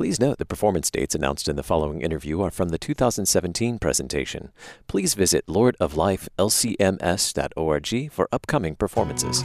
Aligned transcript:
Please 0.00 0.16
note 0.18 0.38
the 0.38 0.46
performance 0.46 0.90
dates 0.90 1.14
announced 1.14 1.46
in 1.46 1.56
the 1.56 1.62
following 1.62 2.00
interview 2.00 2.40
are 2.40 2.50
from 2.50 2.70
the 2.70 2.78
2017 2.78 3.78
presentation. 3.78 4.50
Please 4.86 5.12
visit 5.12 5.46
lordoflifelcms.org 5.46 8.10
for 8.10 8.28
upcoming 8.32 8.76
performances. 8.76 9.44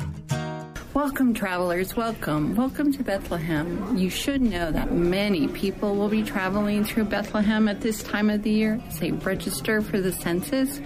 Welcome, 0.93 1.33
travelers. 1.33 1.97
Welcome. 1.97 2.55
Welcome 2.55 2.93
to 2.93 3.03
Bethlehem. 3.03 3.97
You 3.97 4.09
should 4.09 4.41
know 4.41 4.71
that 4.71 4.93
many 4.93 5.49
people 5.49 5.93
will 5.93 6.07
be 6.07 6.23
traveling 6.23 6.85
through 6.85 7.03
Bethlehem 7.03 7.67
at 7.67 7.81
this 7.81 8.01
time 8.01 8.29
of 8.29 8.43
the 8.43 8.51
year 8.51 8.81
they 9.01 9.11
register 9.11 9.81
for 9.81 9.99
the 9.99 10.13
census. 10.13 10.79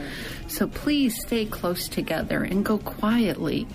So 0.47 0.65
please 0.65 1.15
stay 1.21 1.45
close 1.45 1.87
together 1.87 2.43
and 2.43 2.65
go 2.65 2.79
quietly. 2.79 3.67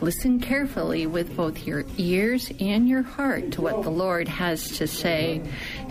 Listen 0.00 0.40
carefully 0.40 1.06
with 1.06 1.36
both 1.36 1.66
your 1.66 1.84
ears 1.98 2.50
and 2.60 2.88
your 2.88 3.02
heart 3.02 3.52
to 3.52 3.60
what 3.60 3.82
the 3.82 3.90
Lord 3.90 4.28
has 4.28 4.78
to 4.78 4.86
say. 4.86 5.42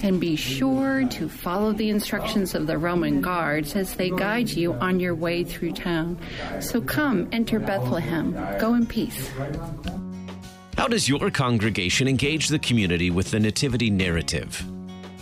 And 0.02 0.20
be 0.20 0.36
sure 0.36 1.08
to 1.10 1.30
follow 1.30 1.74
the 1.74 1.90
instructions 1.90 2.56
of 2.56 2.68
the 2.68 2.78
Roman 2.78 3.22
guards 3.22 3.76
as 3.76 3.96
they 3.96 4.10
guide 4.10 4.50
you 4.50 4.74
on 4.74 5.00
your 5.00 5.14
way 5.16 5.44
through 5.44 5.74
town. 5.74 6.18
So 6.60 6.82
come, 6.82 7.30
enter 7.32 7.60
Bethlehem. 7.60 8.34
Go 8.60 8.74
in 8.74 8.86
peace. 8.86 9.30
How 10.78 10.88
does 10.88 11.10
your 11.10 11.30
congregation 11.30 12.08
engage 12.08 12.48
the 12.48 12.60
community 12.60 13.12
with 13.12 13.32
the 13.32 13.40
Nativity 13.40 13.90
narrative? 13.90 14.64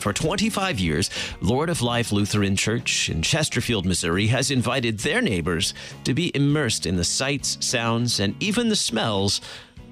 For 0.07 0.13
25 0.13 0.79
years, 0.79 1.09
Lord 1.41 1.69
of 1.69 1.81
Life 1.81 2.13
Lutheran 2.13 2.55
Church 2.55 3.09
in 3.09 3.21
Chesterfield, 3.21 3.85
Missouri 3.85 4.27
has 4.27 4.49
invited 4.49 4.99
their 4.99 5.21
neighbors 5.21 5.73
to 6.05 6.13
be 6.13 6.31
immersed 6.33 6.85
in 6.85 6.95
the 6.95 7.03
sights, 7.03 7.57
sounds, 7.59 8.21
and 8.21 8.33
even 8.41 8.69
the 8.69 8.77
smells 8.77 9.41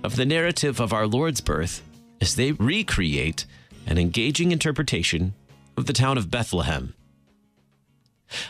of 0.06 0.16
the 0.16 0.26
narrative 0.26 0.80
of 0.80 0.94
our 0.94 1.06
Lord's 1.06 1.42
birth 1.42 1.84
as 2.22 2.36
they 2.36 2.54
recreate 2.54 3.46
an 3.88 3.98
engaging 3.98 4.54
interpretation 4.54 5.34
of 5.76 5.86
the 5.86 5.92
town 5.92 6.18
of 6.18 6.32
Bethlehem. 6.32 6.94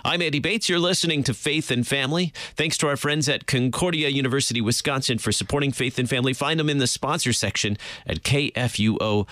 I'm 0.04 0.22
Andy 0.22 0.38
Bates. 0.38 0.70
You're 0.70 0.78
listening 0.78 1.24
to 1.24 1.34
Faith 1.34 1.72
and 1.72 1.88
Family. 1.88 2.32
Thanks 2.54 2.78
to 2.78 2.88
our 2.88 2.96
friends 2.96 3.28
at 3.28 3.48
Concordia 3.48 4.10
University, 4.10 4.62
Wisconsin 4.62 5.18
for 5.18 5.32
supporting 5.32 5.72
Faith 5.72 5.98
and 5.98 6.08
Family. 6.08 6.34
Find 6.34 6.60
them 6.60 6.70
in 6.70 6.78
the 6.78 6.86
sponsor 6.86 7.34
section 7.34 7.76
at 8.06 8.22
kfuo.org. 8.22 9.26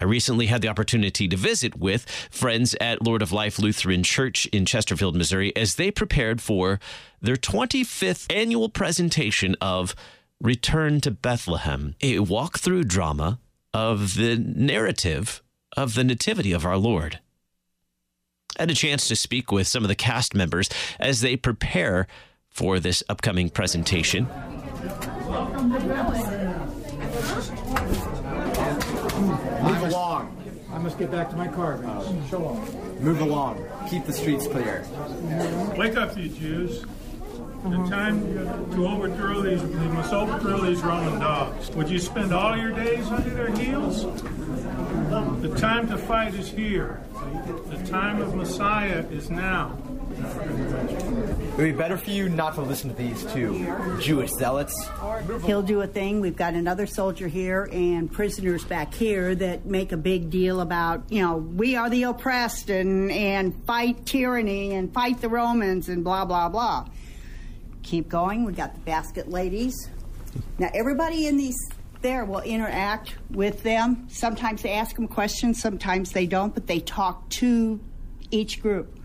I 0.00 0.04
recently 0.06 0.46
had 0.46 0.62
the 0.62 0.68
opportunity 0.68 1.28
to 1.28 1.36
visit 1.36 1.78
with 1.78 2.08
friends 2.30 2.74
at 2.80 3.02
Lord 3.02 3.20
of 3.20 3.32
Life 3.32 3.58
Lutheran 3.58 4.02
Church 4.02 4.46
in 4.46 4.64
Chesterfield, 4.64 5.14
Missouri, 5.14 5.54
as 5.54 5.74
they 5.74 5.90
prepared 5.90 6.40
for 6.40 6.80
their 7.20 7.36
25th 7.36 8.26
annual 8.34 8.70
presentation 8.70 9.56
of 9.60 9.94
Return 10.40 11.02
to 11.02 11.10
Bethlehem, 11.10 11.96
a 12.00 12.20
walk-through 12.20 12.84
drama 12.84 13.40
of 13.74 14.14
the 14.14 14.36
narrative 14.38 15.42
of 15.76 15.92
the 15.94 16.04
Nativity 16.04 16.52
of 16.52 16.64
our 16.64 16.78
Lord. 16.78 17.20
I 18.58 18.62
had 18.62 18.70
a 18.70 18.74
chance 18.74 19.06
to 19.08 19.16
speak 19.16 19.52
with 19.52 19.68
some 19.68 19.84
of 19.84 19.88
the 19.88 19.94
cast 19.94 20.34
members 20.34 20.70
as 20.98 21.20
they 21.20 21.36
prepare 21.36 22.06
for 22.48 22.80
this 22.80 23.02
upcoming 23.10 23.50
presentation. 23.50 24.26
Move 29.62 29.82
along. 29.82 30.36
I 30.72 30.78
must 30.90 30.98
get 30.98 31.12
back 31.12 31.30
to 31.30 31.36
my 31.36 31.46
car, 31.46 31.76
man. 31.78 31.88
Oh. 31.88 32.22
So 32.30 32.38
long. 32.40 33.00
Move 33.00 33.20
along. 33.20 33.64
Keep 33.88 34.06
the 34.06 34.12
streets 34.12 34.48
clear. 34.48 34.84
Wake 35.76 35.96
up, 35.96 36.18
you 36.18 36.28
Jews. 36.28 36.84
The 37.62 37.86
time 37.88 38.22
to 38.72 38.86
overthrow 38.86 39.42
these, 39.42 39.62
we 39.62 39.88
must 39.88 40.12
overthrow 40.12 40.60
these 40.60 40.80
Roman 40.80 41.20
dogs. 41.20 41.70
Would 41.72 41.90
you 41.90 41.98
spend 41.98 42.32
all 42.32 42.56
your 42.56 42.70
days 42.70 43.06
under 43.08 43.30
their 43.30 43.54
heels? 43.54 44.04
The 45.42 45.54
time 45.58 45.86
to 45.88 45.98
fight 45.98 46.34
is 46.34 46.48
here. 46.48 47.02
The 47.68 47.86
time 47.86 48.22
of 48.22 48.34
Messiah 48.34 49.04
is 49.10 49.28
now. 49.28 49.76
It 50.20 51.56
would 51.56 51.64
be 51.64 51.72
better 51.72 51.98
for 51.98 52.10
you 52.10 52.28
not 52.30 52.54
to 52.54 52.62
listen 52.62 52.90
to 52.90 52.96
these 52.96 53.24
two 53.32 53.98
Jewish 54.00 54.30
zealots. 54.30 54.74
He'll 55.44 55.62
do 55.62 55.82
a 55.82 55.86
thing. 55.86 56.20
We've 56.20 56.36
got 56.36 56.54
another 56.54 56.86
soldier 56.86 57.28
here 57.28 57.68
and 57.70 58.10
prisoners 58.10 58.64
back 58.64 58.94
here 58.94 59.34
that 59.34 59.66
make 59.66 59.92
a 59.92 59.96
big 59.96 60.30
deal 60.30 60.60
about, 60.60 61.04
you 61.10 61.20
know, 61.20 61.36
we 61.36 61.76
are 61.76 61.90
the 61.90 62.04
oppressed 62.04 62.70
and, 62.70 63.10
and 63.12 63.54
fight 63.66 64.06
tyranny 64.06 64.72
and 64.72 64.92
fight 64.92 65.20
the 65.20 65.28
Romans 65.28 65.88
and 65.90 66.02
blah, 66.02 66.24
blah, 66.24 66.48
blah. 66.48 66.86
Keep 67.82 68.08
going. 68.08 68.44
We've 68.44 68.56
got 68.56 68.74
the 68.74 68.80
basket 68.80 69.28
ladies. 69.28 69.88
Now, 70.58 70.70
everybody 70.74 71.26
in 71.26 71.36
these 71.36 71.56
there 72.02 72.24
will 72.24 72.40
interact 72.40 73.16
with 73.30 73.62
them. 73.62 74.06
Sometimes 74.08 74.62
they 74.62 74.72
ask 74.72 74.96
them 74.96 75.08
questions, 75.08 75.60
sometimes 75.60 76.12
they 76.12 76.26
don't, 76.26 76.54
but 76.54 76.66
they 76.66 76.80
talk 76.80 77.28
to 77.30 77.80
each 78.30 78.62
group. 78.62 78.96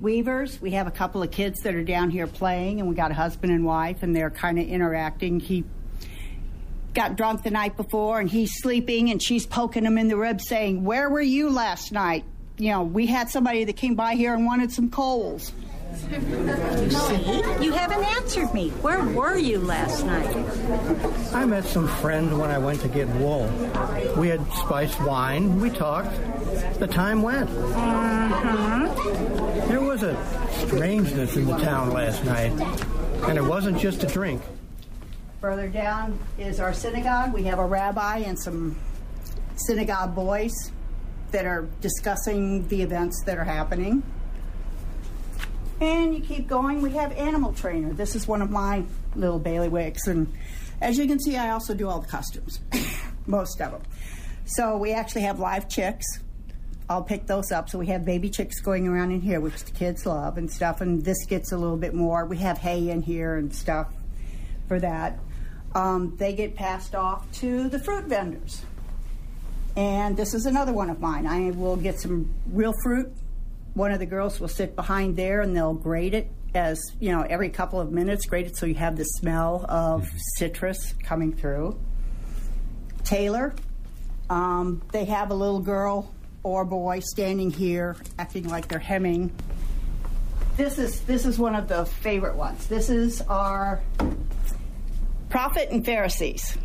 Weavers, 0.00 0.60
we 0.60 0.72
have 0.72 0.86
a 0.86 0.90
couple 0.90 1.22
of 1.22 1.30
kids 1.30 1.60
that 1.60 1.74
are 1.74 1.84
down 1.84 2.10
here 2.10 2.26
playing, 2.26 2.80
and 2.80 2.88
we 2.88 2.94
got 2.94 3.10
a 3.10 3.14
husband 3.14 3.52
and 3.52 3.64
wife, 3.64 4.02
and 4.02 4.16
they're 4.16 4.30
kind 4.30 4.58
of 4.58 4.66
interacting. 4.66 5.40
He 5.40 5.64
got 6.94 7.16
drunk 7.16 7.42
the 7.42 7.50
night 7.50 7.76
before, 7.76 8.18
and 8.18 8.28
he's 8.28 8.60
sleeping, 8.60 9.10
and 9.10 9.22
she's 9.22 9.46
poking 9.46 9.84
him 9.84 9.98
in 9.98 10.08
the 10.08 10.16
ribs, 10.16 10.48
saying, 10.48 10.84
Where 10.84 11.10
were 11.10 11.20
you 11.20 11.50
last 11.50 11.92
night? 11.92 12.24
You 12.56 12.70
know, 12.70 12.82
we 12.82 13.06
had 13.06 13.28
somebody 13.28 13.64
that 13.64 13.76
came 13.76 13.94
by 13.94 14.14
here 14.14 14.34
and 14.34 14.46
wanted 14.46 14.72
some 14.72 14.90
coals. 14.90 15.52
You 16.10 16.90
see? 16.90 17.64
You 17.64 17.72
haven't 17.72 18.04
answered 18.04 18.52
me. 18.54 18.70
Where 18.82 19.02
were 19.02 19.36
you 19.36 19.58
last 19.58 20.04
night? 20.04 20.36
I 21.34 21.44
met 21.44 21.64
some 21.64 21.88
friends 21.88 22.32
when 22.32 22.50
I 22.50 22.58
went 22.58 22.80
to 22.80 22.88
get 22.88 23.08
wool. 23.08 23.48
We 24.16 24.28
had 24.28 24.40
spiced 24.52 25.00
wine. 25.02 25.60
We 25.60 25.70
talked. 25.70 26.12
The 26.78 26.86
time 26.86 27.22
went. 27.22 27.50
Mm-hmm. 27.50 28.90
There 29.68 29.80
was 29.80 30.02
a 30.02 30.16
strangeness 30.66 31.36
in 31.36 31.46
the 31.46 31.58
town 31.58 31.90
last 31.90 32.24
night, 32.24 32.52
and 33.28 33.38
it 33.38 33.44
wasn't 33.44 33.78
just 33.78 34.02
a 34.04 34.06
drink. 34.06 34.42
Further 35.40 35.68
down 35.68 36.18
is 36.38 36.60
our 36.60 36.72
synagogue. 36.74 37.32
We 37.32 37.44
have 37.44 37.58
a 37.58 37.66
rabbi 37.66 38.18
and 38.18 38.38
some 38.38 38.76
synagogue 39.56 40.14
boys 40.14 40.52
that 41.30 41.46
are 41.46 41.68
discussing 41.80 42.66
the 42.68 42.82
events 42.82 43.22
that 43.26 43.38
are 43.38 43.44
happening. 43.44 44.02
And 45.80 46.14
you 46.14 46.20
keep 46.20 46.46
going, 46.46 46.82
we 46.82 46.90
have 46.92 47.10
animal 47.12 47.54
trainer. 47.54 47.92
This 47.94 48.14
is 48.14 48.28
one 48.28 48.42
of 48.42 48.50
my 48.50 48.84
little 49.14 49.40
bailiwicks. 49.40 50.06
And 50.06 50.32
as 50.80 50.98
you 50.98 51.06
can 51.06 51.18
see, 51.18 51.38
I 51.38 51.50
also 51.50 51.74
do 51.74 51.88
all 51.88 52.00
the 52.00 52.06
costumes, 52.06 52.60
most 53.26 53.60
of 53.62 53.72
them. 53.72 53.82
So 54.44 54.76
we 54.76 54.92
actually 54.92 55.22
have 55.22 55.40
live 55.40 55.68
chicks. 55.68 56.04
I'll 56.88 57.02
pick 57.02 57.26
those 57.26 57.50
up. 57.50 57.70
So 57.70 57.78
we 57.78 57.86
have 57.86 58.04
baby 58.04 58.28
chicks 58.28 58.60
going 58.60 58.86
around 58.88 59.12
in 59.12 59.20
here, 59.22 59.40
which 59.40 59.64
the 59.64 59.70
kids 59.70 60.04
love 60.04 60.36
and 60.36 60.50
stuff. 60.50 60.82
And 60.82 61.02
this 61.02 61.24
gets 61.24 61.52
a 61.52 61.56
little 61.56 61.76
bit 61.76 61.94
more. 61.94 62.26
We 62.26 62.38
have 62.38 62.58
hay 62.58 62.90
in 62.90 63.00
here 63.00 63.36
and 63.36 63.54
stuff 63.54 63.88
for 64.68 64.80
that. 64.80 65.18
Um, 65.74 66.16
they 66.16 66.34
get 66.34 66.56
passed 66.56 66.94
off 66.94 67.30
to 67.38 67.68
the 67.68 67.78
fruit 67.78 68.04
vendors. 68.04 68.64
And 69.76 70.16
this 70.16 70.34
is 70.34 70.46
another 70.46 70.72
one 70.72 70.90
of 70.90 71.00
mine. 71.00 71.26
I 71.26 71.52
will 71.52 71.76
get 71.76 72.00
some 72.00 72.34
real 72.52 72.74
fruit. 72.82 73.12
One 73.80 73.92
of 73.92 73.98
the 73.98 74.04
girls 74.04 74.38
will 74.38 74.48
sit 74.48 74.76
behind 74.76 75.16
there 75.16 75.40
and 75.40 75.56
they'll 75.56 75.72
grate 75.72 76.12
it 76.12 76.30
as, 76.54 76.78
you 76.98 77.12
know, 77.12 77.22
every 77.22 77.48
couple 77.48 77.80
of 77.80 77.90
minutes, 77.90 78.26
grate 78.26 78.46
it 78.46 78.54
so 78.54 78.66
you 78.66 78.74
have 78.74 78.94
the 78.94 79.04
smell 79.04 79.64
of 79.70 80.06
citrus 80.36 80.92
coming 81.02 81.32
through. 81.32 81.80
Tailor, 83.04 83.54
um, 84.28 84.82
they 84.92 85.06
have 85.06 85.30
a 85.30 85.34
little 85.34 85.60
girl 85.60 86.14
or 86.42 86.66
boy 86.66 87.00
standing 87.00 87.50
here 87.50 87.96
acting 88.18 88.50
like 88.50 88.68
they're 88.68 88.78
hemming. 88.78 89.32
This 90.58 90.78
is 90.78 91.00
this 91.04 91.24
is 91.24 91.38
one 91.38 91.54
of 91.54 91.66
the 91.66 91.86
favorite 91.86 92.36
ones. 92.36 92.66
This 92.66 92.90
is 92.90 93.22
our 93.22 93.80
prophet 95.30 95.70
and 95.70 95.86
Pharisees. 95.86 96.58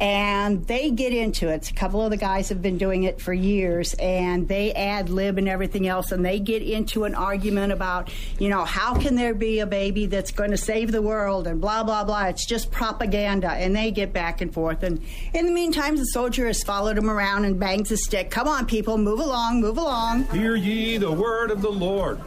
And 0.00 0.66
they 0.66 0.90
get 0.90 1.12
into 1.12 1.48
it. 1.48 1.70
A 1.70 1.74
couple 1.74 2.02
of 2.02 2.10
the 2.10 2.16
guys 2.16 2.48
have 2.48 2.60
been 2.60 2.76
doing 2.76 3.04
it 3.04 3.20
for 3.20 3.32
years, 3.32 3.94
and 3.94 4.48
they 4.48 4.72
ad 4.72 5.10
lib 5.10 5.38
and 5.38 5.48
everything 5.48 5.86
else, 5.86 6.10
and 6.10 6.24
they 6.24 6.40
get 6.40 6.62
into 6.62 7.04
an 7.04 7.14
argument 7.14 7.72
about, 7.72 8.10
you 8.40 8.48
know, 8.48 8.64
how 8.64 8.94
can 8.94 9.14
there 9.14 9.32
be 9.34 9.60
a 9.60 9.66
baby 9.66 10.06
that's 10.06 10.32
going 10.32 10.50
to 10.50 10.56
save 10.56 10.90
the 10.90 11.02
world 11.02 11.46
and 11.46 11.60
blah, 11.60 11.84
blah, 11.84 12.02
blah. 12.02 12.24
It's 12.24 12.44
just 12.46 12.70
propaganda. 12.72 13.50
And 13.50 13.76
they 13.76 13.90
get 13.92 14.12
back 14.12 14.40
and 14.40 14.52
forth. 14.52 14.82
And 14.82 15.00
in 15.34 15.46
the 15.46 15.52
meantime, 15.52 15.96
the 15.96 16.06
soldier 16.06 16.46
has 16.48 16.62
followed 16.62 16.98
him 16.98 17.08
around 17.08 17.44
and 17.44 17.60
bangs 17.60 17.88
his 17.88 18.04
stick. 18.04 18.30
Come 18.30 18.48
on, 18.48 18.66
people, 18.66 18.98
move 18.98 19.20
along, 19.20 19.60
move 19.60 19.78
along. 19.78 20.24
Hear 20.24 20.56
ye 20.56 20.96
the 20.96 21.12
word 21.12 21.50
of 21.50 21.62
the 21.62 21.70
Lord. 21.70 22.20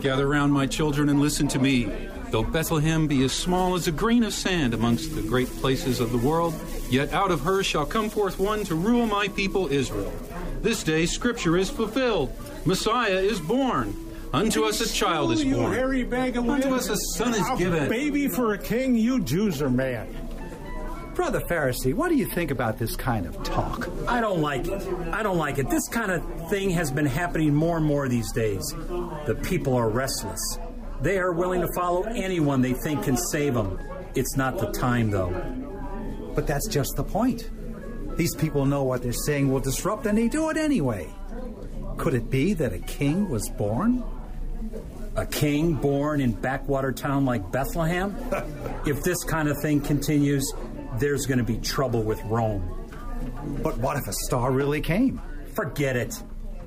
Gather 0.00 0.26
round, 0.26 0.52
my 0.52 0.66
children, 0.66 1.08
and 1.08 1.20
listen 1.20 1.46
to 1.48 1.58
me. 1.58 1.92
Though 2.30 2.42
Bethlehem 2.42 3.06
be 3.06 3.24
as 3.24 3.32
small 3.32 3.74
as 3.74 3.88
a 3.88 3.92
grain 3.92 4.22
of 4.22 4.32
sand 4.32 4.72
amongst 4.72 5.14
the 5.14 5.22
great 5.22 5.48
places 5.48 6.00
of 6.00 6.12
the 6.12 6.18
world, 6.18 6.54
yet 6.90 7.12
out 7.12 7.30
of 7.30 7.40
her 7.40 7.62
shall 7.62 7.86
come 7.86 8.10
forth 8.10 8.38
one 8.38 8.64
to 8.64 8.74
rule 8.74 9.06
my 9.06 9.28
people 9.28 9.68
Israel. 9.72 10.12
This 10.62 10.82
day 10.82 11.06
Scripture 11.06 11.56
is 11.56 11.70
fulfilled. 11.70 12.32
Messiah 12.64 13.18
is 13.18 13.40
born. 13.40 13.94
Unto 14.32 14.64
us 14.64 14.80
a 14.80 14.92
child 14.92 15.32
is 15.32 15.42
born. 15.44 15.72
hairy 15.72 16.04
bag 16.04 16.36
of 16.36 16.48
Unto 16.48 16.74
us 16.74 16.88
a 16.88 16.96
son 17.16 17.34
is 17.34 17.40
given. 17.58 17.74
a 17.74 17.80
given. 17.80 17.88
baby 17.88 18.28
for 18.28 18.54
a 18.54 18.58
king, 18.58 18.94
you 18.94 19.20
Jews 19.20 19.60
are 19.60 19.70
mad. 19.70 20.06
Brother 21.14 21.40
Pharisee, 21.40 21.92
what 21.92 22.08
do 22.08 22.14
you 22.14 22.26
think 22.26 22.50
about 22.52 22.78
this 22.78 22.94
kind 22.94 23.26
of 23.26 23.42
talk? 23.42 23.88
I 24.06 24.20
don't 24.20 24.40
like 24.40 24.68
it. 24.68 24.82
I 25.12 25.22
don't 25.22 25.36
like 25.36 25.58
it. 25.58 25.68
This 25.68 25.86
kind 25.88 26.12
of 26.12 26.48
thing 26.48 26.70
has 26.70 26.90
been 26.90 27.04
happening 27.06 27.52
more 27.54 27.76
and 27.76 27.84
more 27.84 28.08
these 28.08 28.30
days. 28.32 28.62
The 29.26 29.38
people 29.42 29.74
are 29.74 29.88
restless. 29.90 30.40
They 31.02 31.18
are 31.18 31.32
willing 31.32 31.60
to 31.62 31.68
follow 31.74 32.02
anyone 32.04 32.60
they 32.62 32.74
think 32.74 33.02
can 33.02 33.16
save 33.16 33.54
them. 33.54 33.78
It's 34.14 34.36
not 34.36 34.58
the 34.58 34.70
time, 34.70 35.10
though. 35.10 35.30
But 36.34 36.46
that's 36.46 36.68
just 36.68 36.96
the 36.96 37.04
point. 37.04 37.50
These 38.16 38.34
people 38.34 38.66
know 38.66 38.82
what 38.82 39.02
they're 39.02 39.12
saying 39.12 39.50
will 39.50 39.60
disrupt, 39.60 40.06
and 40.06 40.16
they 40.16 40.28
do 40.28 40.50
it 40.50 40.56
anyway. 40.56 41.08
Could 41.96 42.14
it 42.14 42.30
be 42.30 42.54
that 42.54 42.72
a 42.72 42.78
king 42.78 43.28
was 43.28 43.48
born? 43.50 44.02
A 45.16 45.26
king 45.26 45.74
born 45.74 46.20
in 46.20 46.32
backwater 46.32 46.92
town 46.92 47.24
like 47.24 47.50
Bethlehem? 47.50 48.14
if 48.86 49.02
this 49.02 49.22
kind 49.24 49.48
of 49.48 49.56
thing 49.60 49.80
continues, 49.80 50.52
there's 50.98 51.26
going 51.26 51.38
to 51.38 51.44
be 51.44 51.58
trouble 51.58 52.02
with 52.02 52.22
Rome. 52.24 52.62
But 53.62 53.78
what 53.78 53.96
if 53.96 54.06
a 54.06 54.12
star 54.12 54.50
really 54.50 54.80
came? 54.80 55.20
Forget 55.54 55.96
it. 55.96 56.22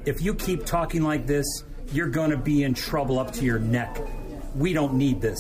If 0.06 0.22
you 0.22 0.36
keep 0.36 0.66
talking 0.66 1.02
like 1.04 1.26
this, 1.26 1.46
you're 1.92 2.10
going 2.10 2.32
to 2.32 2.38
be 2.38 2.64
in 2.64 2.74
trouble 2.74 3.20
up 3.20 3.32
to 3.34 3.46
your 3.46 3.60
neck. 3.60 4.02
We 4.56 4.74
don't 4.74 4.96
need 4.96 5.22
this. 5.22 5.40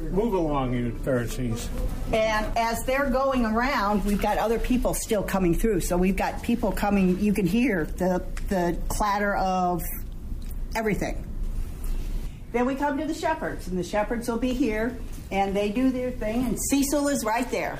Move 0.00 0.34
along, 0.34 0.74
you 0.74 0.92
Pharisees. 1.04 1.68
And 2.12 2.46
as 2.56 2.84
they're 2.84 3.10
going 3.10 3.44
around, 3.44 4.04
we've 4.04 4.20
got 4.20 4.38
other 4.38 4.58
people 4.58 4.94
still 4.94 5.22
coming 5.22 5.54
through. 5.54 5.80
So 5.80 5.96
we've 5.96 6.16
got 6.16 6.42
people 6.42 6.72
coming. 6.72 7.18
You 7.20 7.32
can 7.32 7.46
hear 7.46 7.84
the 7.84 8.24
the 8.48 8.78
clatter 8.88 9.36
of 9.36 9.82
everything. 10.74 11.24
Then 12.52 12.66
we 12.66 12.74
come 12.76 12.98
to 12.98 13.04
the 13.04 13.14
shepherds, 13.14 13.66
and 13.66 13.78
the 13.78 13.82
shepherds 13.82 14.28
will 14.28 14.38
be 14.38 14.52
here, 14.52 14.96
and 15.30 15.56
they 15.56 15.70
do 15.70 15.90
their 15.90 16.12
thing, 16.12 16.46
and 16.46 16.58
Cecil 16.70 17.08
is 17.08 17.24
right 17.24 17.50
there. 17.50 17.78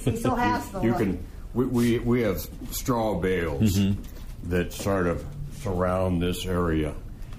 Cecil 0.00 0.34
has 0.34 0.68
the 0.70 0.80
you 0.82 0.90
look. 0.90 0.98
can 0.98 1.24
we, 1.54 1.66
we, 1.66 1.98
we 1.98 2.20
have 2.22 2.40
straw 2.70 3.14
bales 3.14 3.76
mm-hmm. 3.76 4.00
that 4.50 4.72
sort 4.72 5.06
of 5.06 5.24
surround 5.60 6.22
this 6.22 6.46
area, 6.46 6.94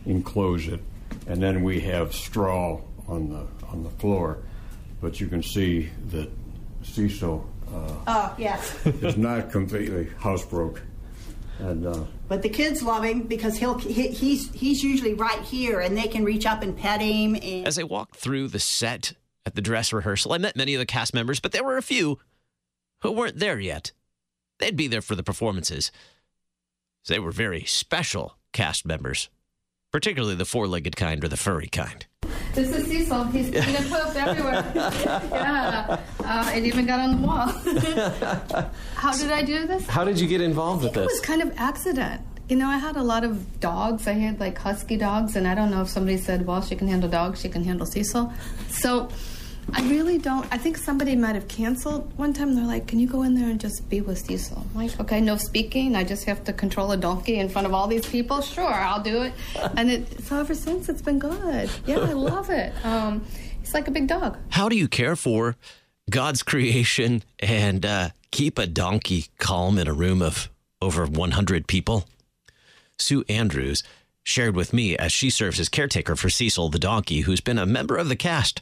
enclose 0.06 0.68
it, 0.68 0.82
and 1.28 1.42
then 1.42 1.64
we 1.64 1.82
have 1.82 2.14
straw 2.14 2.82
on 3.10 3.30
the 3.30 3.46
on 3.68 3.84
the 3.84 3.90
floor. 3.92 4.38
But 5.02 5.20
you 5.20 5.28
can 5.28 5.42
see 5.44 5.90
that 6.08 6.30
Cecil 6.84 7.48
uh, 7.74 7.94
Oh, 8.08 8.36
yes. 8.38 8.86
is 8.86 9.18
not 9.18 9.52
completely 9.52 10.06
housebroke, 10.20 10.80
and 11.60 11.86
uh, 11.86 12.04
But 12.28 12.42
the 12.42 12.50
kids 12.50 12.82
love 12.84 13.04
him 13.04 13.24
because 13.24 13.58
he'll 13.58 13.78
he, 13.78 14.08
he's 14.10 14.52
he's 14.54 14.84
usually 14.84 15.14
right 15.14 15.42
here, 15.42 15.80
and 15.80 15.96
they 15.98 16.08
can 16.08 16.24
reach 16.24 16.46
up 16.46 16.62
and 16.64 16.78
pet 16.78 17.02
him. 17.02 17.36
And 17.36 17.68
As 17.68 17.78
I 17.80 17.84
walked 17.84 18.16
through 18.16 18.50
the 18.50 18.60
set 18.60 19.14
at 19.46 19.56
the 19.56 19.62
dress 19.62 19.94
rehearsal, 19.94 20.34
I 20.34 20.38
met 20.38 20.56
many 20.56 20.74
of 20.74 20.80
the 20.80 20.86
cast 20.86 21.14
members, 21.14 21.40
but 21.40 21.52
there 21.52 21.64
were 21.64 21.78
a 21.78 21.82
few 21.84 22.20
who 23.02 23.12
weren't 23.12 23.40
there 23.40 23.60
yet. 23.60 23.92
They'd 24.60 24.76
be 24.76 24.88
there 24.88 25.02
for 25.02 25.16
the 25.16 25.24
performances. 25.24 25.92
They 27.08 27.20
were 27.20 27.32
very 27.32 27.64
special 27.64 28.36
cast 28.52 28.86
members, 28.86 29.30
particularly 29.92 30.36
the 30.36 30.44
four 30.46 30.68
legged 30.68 30.98
kind 30.98 31.24
or 31.24 31.30
the 31.30 31.38
furry 31.38 31.68
kind. 31.68 32.06
This 32.54 32.76
is 32.76 32.88
Cecil. 32.88 33.24
He's 33.26 33.50
peeing 33.50 33.80
and 33.80 33.90
poop 33.90 34.16
everywhere. 34.16 34.72
yeah. 35.32 36.00
Uh, 36.24 36.52
it 36.56 36.66
even 36.66 36.86
got 36.86 37.00
on 37.00 37.22
the 37.22 37.28
wall. 37.28 37.48
How 38.96 39.12
did 39.14 39.32
I 39.32 39.44
do 39.44 39.68
this? 39.68 39.86
How 39.88 40.04
did 40.04 40.20
you 40.20 40.28
get 40.28 40.42
involved 40.42 40.84
with 40.84 40.94
this? 40.94 41.04
It 41.04 41.06
was 41.06 41.20
kind 41.22 41.42
of 41.42 41.54
accident. 41.58 42.22
You 42.50 42.56
know, 42.56 42.68
I 42.68 42.78
had 42.78 42.96
a 42.96 43.04
lot 43.04 43.24
of 43.24 43.60
dogs. 43.60 44.08
I 44.08 44.14
had 44.14 44.40
like 44.40 44.58
husky 44.58 44.98
dogs, 44.98 45.36
and 45.36 45.48
I 45.48 45.54
don't 45.54 45.70
know 45.70 45.82
if 45.84 45.90
somebody 45.90 46.18
said, 46.18 46.48
"Well, 46.48 46.62
she 46.64 46.76
can 46.76 46.88
handle 46.88 47.10
dogs. 47.10 47.42
She 47.42 47.50
can 47.50 47.64
handle 47.64 47.86
Cecil." 47.86 48.34
So, 48.70 49.10
I 49.74 49.82
really 49.90 50.18
don't. 50.18 50.48
I 50.52 50.58
think 50.58 50.78
somebody 50.78 51.16
might 51.16 51.36
have 51.36 51.48
canceled 51.48 52.12
one 52.18 52.34
time. 52.34 52.56
They're 52.56 52.66
like, 52.66 52.88
"Can 52.88 53.00
you 53.00 53.08
go 53.08 53.24
in 53.24 53.36
there 53.36 53.50
and 53.50 53.60
just 53.60 53.90
be 53.90 54.02
with 54.02 54.18
Cecil?" 54.18 54.66
I'm 54.72 54.76
like, 54.76 55.00
"Okay, 55.00 55.22
no 55.22 55.38
speaking. 55.38 55.96
I 55.96 56.04
just 56.04 56.26
have 56.26 56.44
to 56.46 56.54
control 56.54 56.92
a 56.92 56.98
donkey 56.98 57.40
in 57.40 57.50
front 57.50 57.68
of 57.68 57.74
all 57.74 57.88
these 57.88 58.06
people. 58.06 58.42
Sure, 58.42 58.74
I'll 58.74 59.02
do 59.02 59.22
it." 59.24 59.34
And 59.76 59.90
it, 59.92 60.24
so 60.24 60.40
ever 60.40 60.56
since, 60.56 60.90
it's 60.90 61.02
been 61.02 61.20
good. 61.20 61.70
Yeah, 61.86 62.00
I 62.00 62.14
love 62.14 62.50
it. 62.50 62.74
Um, 62.86 63.26
it's 63.62 63.74
like 63.74 63.88
a 63.88 63.92
big 63.92 64.08
dog. 64.08 64.38
How 64.50 64.70
do 64.70 64.76
you 64.76 64.88
care 64.88 65.16
for 65.16 65.56
God's 66.10 66.44
creation 66.44 67.24
and 67.40 67.86
uh, 67.86 68.10
keep 68.32 68.58
a 68.58 68.66
donkey 68.66 69.26
calm 69.38 69.78
in 69.78 69.88
a 69.88 69.94
room 69.94 70.22
of 70.22 70.50
over 70.82 71.06
100 71.06 71.68
people? 71.68 72.06
Sue 72.98 73.24
Andrews 73.30 73.84
shared 74.24 74.56
with 74.56 74.74
me 74.74 74.98
as 74.98 75.12
she 75.12 75.30
serves 75.30 75.60
as 75.60 75.70
caretaker 75.70 76.16
for 76.16 76.30
Cecil 76.30 76.70
the 76.70 76.80
donkey, 76.80 77.22
who's 77.22 77.42
been 77.42 77.58
a 77.58 77.66
member 77.66 77.96
of 77.96 78.10
the 78.10 78.16
cast 78.16 78.62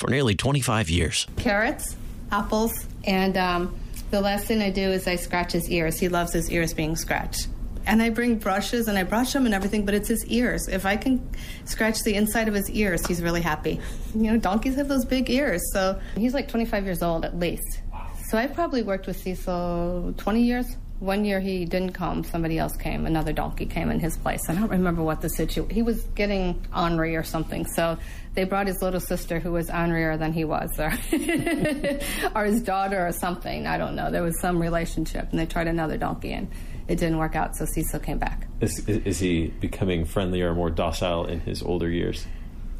for 0.00 0.08
nearly 0.08 0.34
25 0.34 0.88
years. 0.88 1.26
carrots, 1.36 1.94
apples, 2.32 2.72
and 3.04 3.36
um, 3.36 3.78
the 4.10 4.20
last 4.20 4.46
thing 4.46 4.62
I 4.62 4.70
do 4.70 4.90
is 4.90 5.06
I 5.06 5.16
scratch 5.16 5.52
his 5.52 5.68
ears. 5.68 6.00
He 6.00 6.08
loves 6.08 6.32
his 6.32 6.50
ears 6.50 6.72
being 6.72 6.96
scratched. 6.96 7.48
And 7.86 8.00
I 8.00 8.08
bring 8.08 8.36
brushes 8.36 8.88
and 8.88 8.96
I 8.96 9.04
brush 9.04 9.34
him 9.34 9.44
and 9.44 9.54
everything, 9.54 9.84
but 9.84 9.94
it's 9.94 10.08
his 10.08 10.24
ears. 10.26 10.68
If 10.68 10.86
I 10.86 10.96
can 10.96 11.28
scratch 11.66 12.02
the 12.02 12.14
inside 12.14 12.48
of 12.48 12.54
his 12.54 12.70
ears, 12.70 13.06
he's 13.06 13.22
really 13.22 13.42
happy. 13.42 13.78
You 14.14 14.32
know, 14.32 14.38
donkeys 14.38 14.76
have 14.76 14.88
those 14.88 15.04
big 15.04 15.28
ears, 15.28 15.60
so 15.72 16.00
he's 16.16 16.32
like 16.32 16.48
25 16.48 16.84
years 16.84 17.02
old 17.02 17.24
at 17.26 17.38
least. 17.38 17.80
So 18.28 18.38
I 18.38 18.46
probably 18.46 18.82
worked 18.82 19.06
with 19.06 19.18
Cecil 19.18 20.14
20 20.16 20.42
years. 20.42 20.66
One 21.00 21.24
year 21.24 21.40
he 21.40 21.64
didn't 21.64 21.92
come, 21.92 22.24
somebody 22.24 22.58
else 22.58 22.76
came, 22.76 23.06
another 23.06 23.32
donkey 23.32 23.64
came 23.64 23.90
in 23.90 24.00
his 24.00 24.18
place. 24.18 24.48
I 24.48 24.54
don't 24.54 24.68
remember 24.68 25.02
what 25.02 25.22
the 25.22 25.30
situation. 25.30 25.74
He 25.74 25.82
was 25.82 26.02
getting 26.14 26.62
ornery 26.76 27.16
or 27.16 27.22
something, 27.22 27.66
so 27.66 27.98
they 28.34 28.44
brought 28.44 28.66
his 28.66 28.80
little 28.80 29.00
sister 29.00 29.40
who 29.40 29.52
was 29.52 29.68
ornerier 29.68 30.18
than 30.18 30.32
he 30.32 30.44
was, 30.44 30.70
or, 30.78 30.92
or 32.34 32.44
his 32.44 32.62
daughter 32.62 33.06
or 33.06 33.12
something. 33.12 33.66
I 33.66 33.76
don't 33.76 33.96
know. 33.96 34.10
There 34.10 34.22
was 34.22 34.40
some 34.40 34.60
relationship, 34.60 35.28
and 35.30 35.38
they 35.38 35.46
tried 35.46 35.66
another 35.66 35.96
donkey, 35.96 36.32
and 36.32 36.48
it 36.86 36.96
didn't 36.96 37.18
work 37.18 37.34
out. 37.34 37.56
So 37.56 37.64
Cecil 37.64 38.00
came 38.00 38.18
back. 38.18 38.46
Is, 38.60 38.88
is 38.88 39.18
he 39.18 39.48
becoming 39.60 40.04
friendlier, 40.04 40.54
more 40.54 40.70
docile 40.70 41.26
in 41.26 41.40
his 41.40 41.62
older 41.62 41.88
years? 41.88 42.26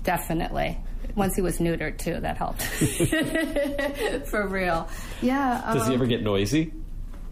Definitely. 0.03 0.79
Once 1.17 1.35
he 1.35 1.43
was 1.43 1.59
neutered 1.59 1.99
too, 1.99 2.21
that 2.21 2.37
helped. 2.37 2.63
For 4.29 4.47
real. 4.47 4.89
Yeah. 5.21 5.73
Does 5.73 5.87
he 5.87 5.95
um, 5.95 5.95
ever 5.95 6.07
get 6.07 6.23
noisy? 6.23 6.73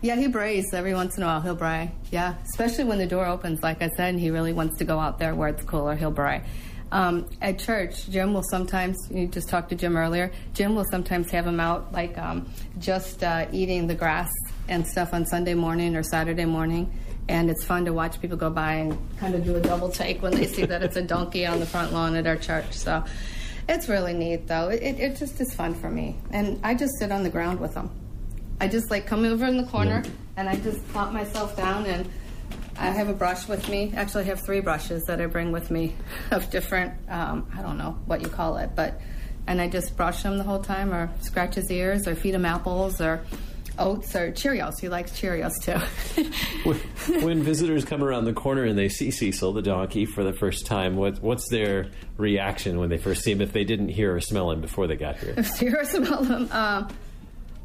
Yeah, 0.01 0.17
he 0.17 0.29
brays 0.29 0.73
every 0.73 0.95
once 0.95 1.17
in 1.17 1.25
a 1.25 1.27
while. 1.27 1.41
He'll 1.41 1.57
bray. 1.57 1.91
Yeah, 2.13 2.35
especially 2.51 2.85
when 2.85 2.99
the 2.99 3.07
door 3.07 3.27
opens. 3.27 3.63
Like 3.63 3.83
I 3.83 3.89
said, 3.89 4.11
and 4.11 4.21
he 4.21 4.31
really 4.31 4.53
wants 4.53 4.79
to 4.79 4.85
go 4.85 4.99
out 4.99 5.19
there 5.19 5.35
where 5.35 5.49
it's 5.49 5.65
cooler. 5.65 5.97
He'll 5.97 6.13
bray. 6.13 6.45
Um, 6.91 7.29
at 7.43 7.59
church, 7.59 8.09
Jim 8.09 8.33
will 8.33 8.43
sometimes. 8.43 8.97
You 9.11 9.27
just 9.27 9.49
talked 9.49 9.69
to 9.71 9.75
Jim 9.75 9.97
earlier. 9.97 10.33
Jim 10.55 10.75
will 10.75 10.87
sometimes 10.91 11.31
have 11.31 11.47
him 11.47 11.61
out, 11.61 11.93
like 11.93 12.17
um, 12.17 12.49
just 12.79 13.23
uh, 13.23 13.47
eating 13.53 13.87
the 13.87 13.95
grass 13.95 14.31
and 14.69 14.87
stuff 14.87 15.13
on 15.13 15.27
Sunday 15.27 15.55
morning 15.55 15.97
or 15.97 16.03
Saturday 16.03 16.45
morning. 16.45 16.91
And 17.29 17.51
it's 17.51 17.65
fun 17.65 17.85
to 17.85 17.93
watch 17.93 18.21
people 18.23 18.39
go 18.39 18.49
by 18.49 18.75
and 18.75 18.99
kind 19.19 19.35
of 19.35 19.45
do 19.45 19.55
a 19.55 19.61
double 19.61 19.91
take 19.91 20.23
when 20.23 20.33
they 20.33 20.47
see 20.47 20.65
that 20.65 20.83
it's 20.83 20.97
a 20.97 21.03
donkey 21.15 21.45
on 21.45 21.61
the 21.61 21.67
front 21.67 21.93
lawn 21.93 22.17
at 22.17 22.27
our 22.27 22.37
church. 22.37 22.73
So 22.73 23.05
it's 23.69 23.87
really 23.87 24.15
neat, 24.15 24.47
though. 24.47 24.69
It, 24.69 24.83
it, 24.83 24.99
it 24.99 25.17
just 25.19 25.39
is 25.41 25.53
fun 25.55 25.75
for 25.75 25.91
me. 25.91 26.17
And 26.31 26.59
I 26.65 26.75
just 26.75 26.93
sit 26.99 27.13
on 27.13 27.23
the 27.23 27.31
ground 27.31 27.61
with 27.61 27.75
them. 27.75 27.91
I 28.61 28.67
just 28.67 28.91
like 28.91 29.07
come 29.07 29.25
over 29.25 29.45
in 29.45 29.57
the 29.59 29.67
corner 29.67 30.03
and 30.37 30.49
I 30.49 30.57
just 30.57 30.87
plop 30.89 31.13
myself 31.13 31.57
down 31.57 31.87
and 31.87 32.09
I 32.79 32.91
have 32.91 33.09
a 33.09 33.15
brush 33.15 33.49
with 33.49 33.69
me. 33.69 33.93
Actually, 33.97 34.25
I 34.25 34.27
have 34.29 34.41
three 34.41 34.61
brushes 34.61 35.05
that 35.05 35.21
I 35.21 35.27
bring 35.27 35.53
with 35.53 35.71
me 35.71 35.95
of 36.31 36.49
different, 36.51 36.95
um, 37.09 37.51
I 37.57 37.63
don't 37.63 37.79
know 37.79 37.99
what 38.07 38.23
you 38.23 38.29
call 38.29 38.59
it, 38.59 38.71
but, 38.75 39.01
and 39.47 39.61
I 39.61 39.69
just 39.69 39.97
brush 39.97 40.23
him 40.23 40.39
the 40.39 40.45
whole 40.45 40.63
time 40.63 40.93
or 40.95 41.11
scratch 41.21 41.57
his 41.57 41.71
ears 41.71 42.07
or 42.07 42.15
feed 42.15 42.35
him 42.35 42.45
apples 42.45 43.01
or 43.01 43.23
oats 43.79 44.15
or 44.15 44.31
Cheerios. 44.33 44.81
He 44.81 44.89
likes 44.89 45.13
Cheerios 45.13 45.61
too. 45.61 46.23
when, 46.69 47.23
when 47.23 47.43
visitors 47.43 47.85
come 47.85 48.03
around 48.03 48.25
the 48.25 48.33
corner 48.33 48.65
and 48.65 48.79
they 48.79 48.89
see 48.89 49.11
Cecil 49.11 49.53
the 49.53 49.63
donkey 49.63 50.05
for 50.05 50.23
the 50.23 50.33
first 50.33 50.67
time, 50.67 50.97
what, 50.97 51.21
what's 51.23 51.49
their 51.49 51.91
reaction 52.17 52.79
when 52.79 52.91
they 52.91 52.99
first 52.99 53.23
see 53.23 53.33
him 53.33 53.41
if 53.41 53.53
they 53.53 53.65
didn't 53.65 53.89
hear 53.89 54.15
or 54.15 54.21
smell 54.21 54.51
him 54.51 54.61
before 54.61 54.87
they 54.87 54.97
got 54.97 55.19
here? 55.19 55.35
Cheerios 55.35 55.95
about 55.95 56.25
them. 56.25 56.49
Um, 56.53 56.89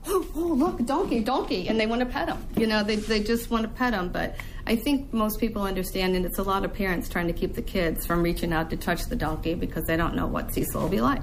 oh, 0.07 0.27
oh, 0.35 0.39
look, 0.39 0.85
donkey, 0.85 1.19
donkey, 1.19 1.67
and 1.67 1.79
they 1.79 1.87
want 1.87 1.99
to 1.99 2.05
pet 2.05 2.29
him. 2.29 2.45
You 2.55 2.67
know, 2.67 2.83
they, 2.83 2.95
they 2.95 3.21
just 3.21 3.49
want 3.49 3.63
to 3.63 3.69
pet 3.69 3.93
him. 3.93 4.09
But 4.09 4.35
I 4.65 4.77
think 4.77 5.11
most 5.11 5.41
people 5.41 5.63
understand, 5.63 6.15
and 6.15 6.25
it's 6.25 6.37
a 6.37 6.43
lot 6.43 6.63
of 6.63 6.73
parents 6.73 7.09
trying 7.09 7.27
to 7.27 7.33
keep 7.33 7.53
the 7.53 7.61
kids 7.61 8.05
from 8.05 8.23
reaching 8.23 8.53
out 8.53 8.69
to 8.69 8.77
touch 8.77 9.03
the 9.07 9.15
donkey 9.15 9.55
because 9.55 9.83
they 9.85 9.97
don't 9.97 10.15
know 10.15 10.25
what 10.25 10.53
Cecil 10.53 10.81
will 10.81 10.89
be 10.89 11.01
like. 11.01 11.21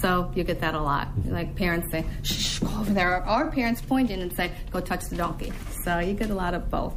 So 0.00 0.30
you 0.34 0.44
get 0.44 0.60
that 0.60 0.74
a 0.74 0.80
lot. 0.80 1.08
Mm-hmm. 1.08 1.32
Like 1.32 1.56
parents 1.56 1.90
say, 1.90 2.04
shh, 2.22 2.32
shh, 2.32 2.58
go 2.58 2.68
over 2.78 2.92
there. 2.92 3.24
Our 3.24 3.50
parents 3.50 3.80
point 3.80 4.10
in 4.10 4.20
and 4.20 4.30
say, 4.36 4.50
go 4.70 4.80
touch 4.80 5.06
the 5.06 5.16
donkey. 5.16 5.54
So 5.84 6.00
you 6.00 6.12
get 6.12 6.28
a 6.28 6.34
lot 6.34 6.52
of 6.52 6.70
both. 6.70 6.94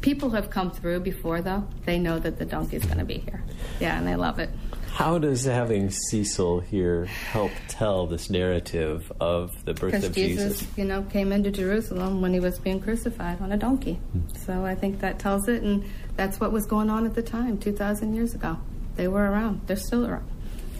People 0.00 0.30
have 0.30 0.50
come 0.50 0.70
through 0.72 1.00
before, 1.00 1.42
though. 1.42 1.64
They 1.84 1.98
know 1.98 2.18
that 2.18 2.38
the 2.38 2.46
donkey's 2.46 2.84
going 2.84 2.98
to 2.98 3.04
be 3.04 3.18
here. 3.18 3.44
Yeah, 3.78 3.98
and 3.98 4.06
they 4.06 4.16
love 4.16 4.38
it. 4.40 4.50
How 4.92 5.18
does 5.18 5.44
having 5.44 5.90
Cecil 5.90 6.60
here 6.60 7.06
help 7.06 7.52
tell 7.68 8.06
this 8.06 8.28
narrative 8.28 9.10
of 9.20 9.50
the 9.64 9.72
birth 9.72 10.04
of 10.04 10.14
Jesus, 10.14 10.60
Jesus? 10.60 10.78
you 10.78 10.84
know, 10.84 11.02
came 11.02 11.32
into 11.32 11.50
Jerusalem 11.50 12.20
when 12.20 12.34
he 12.34 12.40
was 12.40 12.58
being 12.58 12.80
crucified 12.80 13.40
on 13.40 13.52
a 13.52 13.56
donkey. 13.56 13.94
Hmm. 13.94 14.28
So 14.44 14.64
I 14.64 14.74
think 14.74 15.00
that 15.00 15.18
tells 15.18 15.48
it, 15.48 15.62
and 15.62 15.84
that's 16.16 16.38
what 16.38 16.52
was 16.52 16.66
going 16.66 16.90
on 16.90 17.06
at 17.06 17.14
the 17.14 17.22
time, 17.22 17.58
2,000 17.58 18.14
years 18.14 18.34
ago. 18.34 18.58
They 18.96 19.08
were 19.08 19.30
around. 19.30 19.62
They're 19.66 19.76
still 19.76 20.06
around. 20.06 20.28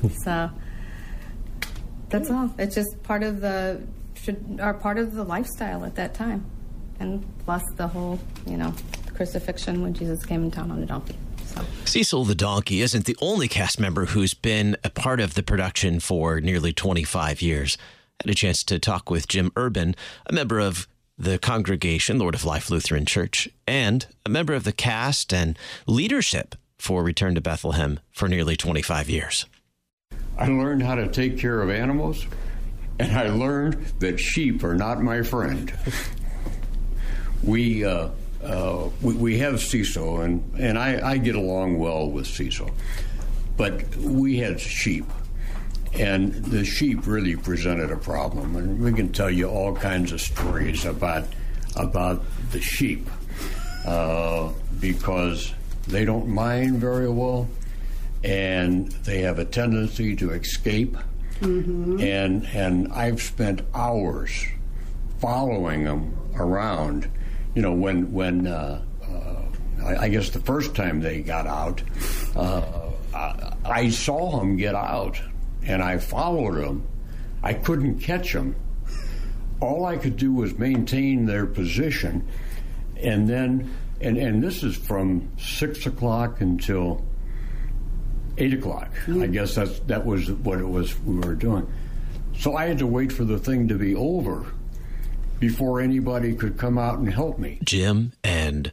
Hmm. 0.00 0.08
so 0.24 0.50
that's 2.10 2.30
all. 2.30 2.52
It's 2.58 2.74
just 2.74 3.02
part 3.02 3.22
of 3.22 3.40
the 3.40 3.80
should, 4.14 4.58
are 4.60 4.74
part 4.74 4.98
of 4.98 5.14
the 5.14 5.24
lifestyle 5.24 5.84
at 5.84 5.94
that 5.94 6.14
time. 6.14 6.44
And 6.98 7.24
plus 7.44 7.62
the 7.76 7.88
whole, 7.88 8.18
you 8.46 8.58
know, 8.58 8.74
crucifixion 9.14 9.82
when 9.82 9.94
Jesus 9.94 10.24
came 10.24 10.44
in 10.44 10.50
town 10.50 10.70
on 10.70 10.82
a 10.82 10.86
donkey. 10.86 11.16
So. 11.54 11.64
Cecil 11.84 12.24
the 12.24 12.34
Donkey 12.34 12.80
isn't 12.82 13.04
the 13.04 13.16
only 13.20 13.48
cast 13.48 13.80
member 13.80 14.06
who's 14.06 14.34
been 14.34 14.76
a 14.84 14.90
part 14.90 15.20
of 15.20 15.34
the 15.34 15.42
production 15.42 16.00
for 16.00 16.40
nearly 16.40 16.72
25 16.72 17.42
years. 17.42 17.76
I 18.20 18.24
had 18.24 18.30
a 18.30 18.34
chance 18.34 18.62
to 18.64 18.78
talk 18.78 19.10
with 19.10 19.28
Jim 19.28 19.50
Urban, 19.56 19.96
a 20.26 20.32
member 20.32 20.60
of 20.60 20.86
the 21.18 21.38
congregation, 21.38 22.18
Lord 22.18 22.34
of 22.34 22.44
Life 22.44 22.70
Lutheran 22.70 23.06
Church, 23.06 23.48
and 23.66 24.06
a 24.24 24.30
member 24.30 24.54
of 24.54 24.64
the 24.64 24.72
cast 24.72 25.34
and 25.34 25.58
leadership 25.86 26.54
for 26.78 27.02
Return 27.02 27.34
to 27.34 27.40
Bethlehem 27.40 28.00
for 28.10 28.28
nearly 28.28 28.56
25 28.56 29.10
years. 29.10 29.46
I 30.38 30.46
learned 30.46 30.82
how 30.82 30.94
to 30.94 31.08
take 31.08 31.38
care 31.38 31.60
of 31.60 31.70
animals, 31.70 32.26
and 32.98 33.12
I 33.12 33.28
learned 33.28 33.74
that 33.98 34.18
sheep 34.18 34.64
are 34.64 34.74
not 34.74 35.02
my 35.02 35.22
friend. 35.22 35.72
we, 37.42 37.84
uh, 37.84 38.08
uh, 38.42 38.88
we, 39.02 39.14
we 39.14 39.38
have 39.38 39.60
Cecil, 39.60 40.20
and, 40.22 40.42
and 40.58 40.78
I, 40.78 41.12
I 41.12 41.18
get 41.18 41.34
along 41.34 41.78
well 41.78 42.10
with 42.10 42.26
Cecil, 42.26 42.70
but 43.56 43.96
we 43.96 44.38
had 44.38 44.60
sheep. 44.60 45.04
And 45.92 46.32
the 46.32 46.64
sheep 46.64 47.06
really 47.06 47.34
presented 47.34 47.90
a 47.90 47.96
problem, 47.96 48.54
and 48.54 48.80
we 48.80 48.92
can 48.92 49.12
tell 49.12 49.30
you 49.30 49.48
all 49.48 49.74
kinds 49.74 50.12
of 50.12 50.20
stories 50.20 50.84
about 50.84 51.24
about 51.76 52.22
the 52.52 52.60
sheep 52.60 53.08
uh, 53.84 54.50
because 54.78 55.52
they 55.88 56.04
don't 56.04 56.28
mind 56.28 56.78
very 56.78 57.08
well, 57.10 57.48
and 58.22 58.92
they 59.04 59.22
have 59.22 59.40
a 59.40 59.44
tendency 59.44 60.14
to 60.16 60.30
escape. 60.30 60.96
Mm-hmm. 61.40 62.00
And 62.00 62.46
and 62.54 62.92
I've 62.92 63.20
spent 63.20 63.62
hours 63.74 64.46
following 65.18 65.84
them 65.84 66.16
around. 66.36 67.10
You 67.54 67.62
know, 67.62 67.72
when 67.72 68.12
when 68.12 68.46
uh, 68.46 68.82
uh, 69.02 69.84
I, 69.84 70.04
I 70.04 70.08
guess 70.08 70.30
the 70.30 70.40
first 70.40 70.74
time 70.74 71.00
they 71.00 71.20
got 71.20 71.46
out, 71.46 71.82
uh, 72.36 72.90
I, 73.14 73.54
I 73.64 73.90
saw 73.90 74.38
them 74.38 74.56
get 74.56 74.74
out, 74.74 75.20
and 75.62 75.82
I 75.82 75.98
followed 75.98 76.54
them. 76.54 76.86
I 77.42 77.54
couldn't 77.54 78.00
catch 78.00 78.32
them. 78.32 78.54
All 79.60 79.84
I 79.84 79.96
could 79.96 80.16
do 80.16 80.32
was 80.32 80.56
maintain 80.58 81.26
their 81.26 81.46
position, 81.46 82.28
and 82.96 83.28
then 83.28 83.74
and 84.00 84.16
and 84.16 84.42
this 84.42 84.62
is 84.62 84.76
from 84.76 85.30
six 85.38 85.86
o'clock 85.86 86.40
until 86.40 87.04
eight 88.38 88.54
o'clock. 88.54 88.92
I 89.08 89.26
guess 89.26 89.56
that's 89.56 89.80
that 89.80 90.06
was 90.06 90.30
what 90.30 90.60
it 90.60 90.68
was 90.68 90.98
we 91.00 91.16
were 91.16 91.34
doing. 91.34 91.70
So 92.38 92.56
I 92.56 92.66
had 92.66 92.78
to 92.78 92.86
wait 92.86 93.12
for 93.12 93.24
the 93.24 93.38
thing 93.38 93.68
to 93.68 93.74
be 93.74 93.94
over 93.94 94.46
before 95.40 95.80
anybody 95.80 96.34
could 96.34 96.56
come 96.56 96.78
out 96.78 96.98
and 96.98 97.12
help 97.12 97.38
me. 97.38 97.58
Jim 97.64 98.12
and 98.22 98.72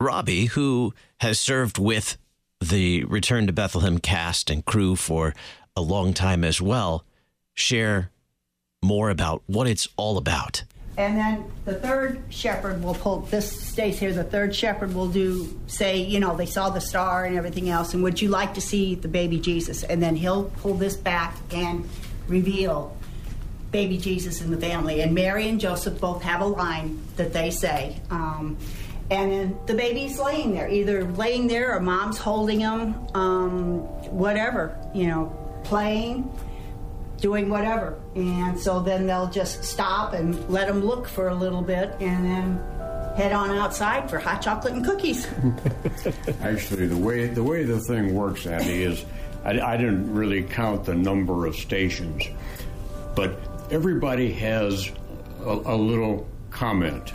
Robbie, 0.00 0.46
who 0.46 0.94
has 1.20 1.38
served 1.38 1.78
with 1.78 2.18
the 2.60 3.04
Return 3.04 3.46
to 3.46 3.52
Bethlehem 3.52 3.98
cast 3.98 4.50
and 4.50 4.64
crew 4.64 4.96
for 4.96 5.34
a 5.76 5.82
long 5.82 6.14
time 6.14 6.42
as 6.42 6.60
well, 6.60 7.04
share 7.54 8.10
more 8.82 9.10
about 9.10 9.42
what 9.46 9.66
it's 9.66 9.86
all 9.96 10.16
about. 10.16 10.64
And 10.98 11.18
then 11.18 11.44
the 11.66 11.74
third 11.74 12.22
shepherd 12.30 12.82
will 12.82 12.94
pull, 12.94 13.20
this 13.20 13.68
stays 13.68 13.98
here, 13.98 14.14
the 14.14 14.24
third 14.24 14.54
shepherd 14.54 14.94
will 14.94 15.08
do, 15.08 15.60
say, 15.66 15.98
you 15.98 16.18
know, 16.18 16.34
they 16.34 16.46
saw 16.46 16.70
the 16.70 16.80
star 16.80 17.26
and 17.26 17.36
everything 17.36 17.68
else, 17.68 17.92
and 17.92 18.02
would 18.02 18.22
you 18.22 18.30
like 18.30 18.54
to 18.54 18.62
see 18.62 18.94
the 18.94 19.08
baby 19.08 19.38
Jesus? 19.38 19.82
And 19.82 20.02
then 20.02 20.16
he'll 20.16 20.44
pull 20.44 20.72
this 20.72 20.96
back 20.96 21.36
and 21.50 21.86
reveal 22.28 22.96
baby 23.70 23.98
Jesus 23.98 24.40
in 24.40 24.50
the 24.50 24.56
family. 24.56 25.00
And 25.00 25.14
Mary 25.14 25.48
and 25.48 25.60
Joseph 25.60 26.00
both 26.00 26.22
have 26.22 26.40
a 26.40 26.46
line 26.46 27.02
that 27.16 27.32
they 27.32 27.50
say. 27.50 28.00
Um, 28.10 28.56
and 29.10 29.30
then 29.30 29.58
the 29.66 29.74
baby's 29.74 30.18
laying 30.18 30.52
there, 30.52 30.68
either 30.68 31.04
laying 31.04 31.46
there 31.46 31.76
or 31.76 31.80
mom's 31.80 32.18
holding 32.18 32.60
him, 32.60 32.94
um, 33.14 33.78
whatever, 34.10 34.76
you 34.94 35.06
know, 35.06 35.60
playing 35.64 36.30
doing 37.20 37.48
whatever. 37.48 37.98
And 38.14 38.58
so 38.58 38.80
then 38.80 39.06
they'll 39.06 39.30
just 39.30 39.64
stop 39.64 40.12
and 40.12 40.48
let 40.50 40.68
them 40.68 40.84
look 40.84 41.08
for 41.08 41.28
a 41.28 41.34
little 41.34 41.62
bit 41.62 41.94
and 42.00 42.24
then 42.24 43.16
head 43.16 43.32
on 43.32 43.50
outside 43.50 44.10
for 44.10 44.18
hot 44.18 44.42
chocolate 44.42 44.74
and 44.74 44.84
cookies. 44.84 45.26
Actually, 46.42 46.86
the 46.86 46.96
way 46.96 47.26
the 47.26 47.42
way 47.42 47.64
the 47.64 47.80
thing 47.80 48.14
works, 48.14 48.46
Andy, 48.46 48.82
is 48.82 49.04
I, 49.44 49.58
I 49.60 49.76
didn't 49.76 50.12
really 50.12 50.42
count 50.42 50.84
the 50.84 50.94
number 50.94 51.46
of 51.46 51.56
stations, 51.56 52.24
but 53.14 53.38
everybody 53.70 54.32
has 54.32 54.90
a, 55.44 55.50
a 55.50 55.76
little 55.76 56.26
comment, 56.50 57.12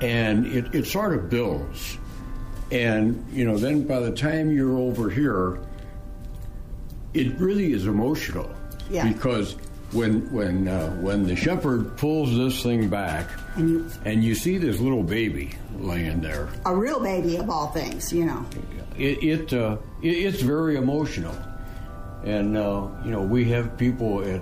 and 0.00 0.46
it, 0.46 0.74
it 0.74 0.86
sort 0.86 1.14
of 1.14 1.28
builds. 1.30 1.98
And 2.72 3.24
you 3.32 3.44
know, 3.44 3.56
then 3.56 3.86
by 3.86 4.00
the 4.00 4.12
time 4.12 4.50
you're 4.50 4.78
over 4.78 5.08
here, 5.10 5.60
it 7.12 7.38
really 7.38 7.72
is 7.72 7.86
emotional 7.86 8.50
Yeah. 8.90 9.08
because 9.12 9.56
when 9.92 10.30
when 10.32 10.66
uh, 10.66 10.90
when 10.96 11.24
the 11.24 11.36
shepherd 11.36 11.96
pulls 11.96 12.36
this 12.36 12.62
thing 12.62 12.88
back, 12.88 13.28
And 13.56 13.68
you- 13.70 13.86
and 14.04 14.24
you 14.24 14.34
see 14.34 14.58
this 14.58 14.80
little 14.80 15.02
baby 15.04 15.50
laying 15.78 16.20
there, 16.20 16.48
a 16.66 16.74
real 16.74 16.98
baby 17.00 17.36
of 17.36 17.48
all 17.50 17.68
things, 17.68 18.12
you 18.12 18.24
know. 18.26 18.44
it, 18.98 19.22
it, 19.22 19.52
uh, 19.52 19.76
it 20.02 20.08
it's 20.08 20.40
very 20.42 20.76
emotional, 20.76 21.34
and 22.24 22.56
uh, 22.56 22.88
you 23.04 23.10
know 23.12 23.22
we 23.22 23.44
have 23.50 23.76
people 23.78 24.20
at, 24.22 24.40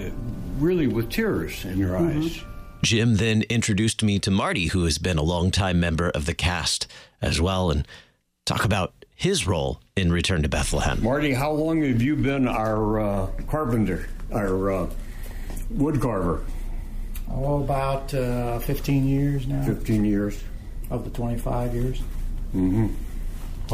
at 0.00 0.12
really 0.58 0.86
with 0.86 1.10
tears 1.10 1.64
in 1.64 1.80
their 1.80 1.96
eyes. 1.96 2.42
Jim 2.82 3.16
then 3.16 3.42
introduced 3.42 4.02
me 4.02 4.18
to 4.18 4.30
Marty, 4.30 4.66
who 4.66 4.84
has 4.84 4.98
been 4.98 5.18
a 5.18 5.22
longtime 5.22 5.78
member 5.78 6.10
of 6.10 6.26
the 6.26 6.34
cast 6.34 6.86
as 7.20 7.40
well, 7.40 7.70
and 7.70 7.86
talk 8.44 8.64
about 8.64 8.92
his 9.14 9.46
role 9.46 9.80
in 9.96 10.10
Return 10.10 10.42
to 10.42 10.48
Bethlehem. 10.48 11.02
Marty, 11.02 11.32
how 11.32 11.52
long 11.52 11.82
have 11.82 12.02
you 12.02 12.16
been 12.16 12.48
our 12.48 12.98
uh, 12.98 13.26
carpenter, 13.46 14.08
our 14.32 14.72
uh, 14.72 14.90
wood 15.70 16.00
carver? 16.00 16.44
Oh, 17.30 17.62
about 17.62 18.12
uh, 18.12 18.58
15 18.58 19.06
years 19.06 19.46
now. 19.46 19.64
15 19.64 20.04
years. 20.04 20.42
Of 20.90 21.04
the 21.04 21.10
25 21.10 21.74
years. 21.74 22.00
Mm-hmm. 22.54 22.88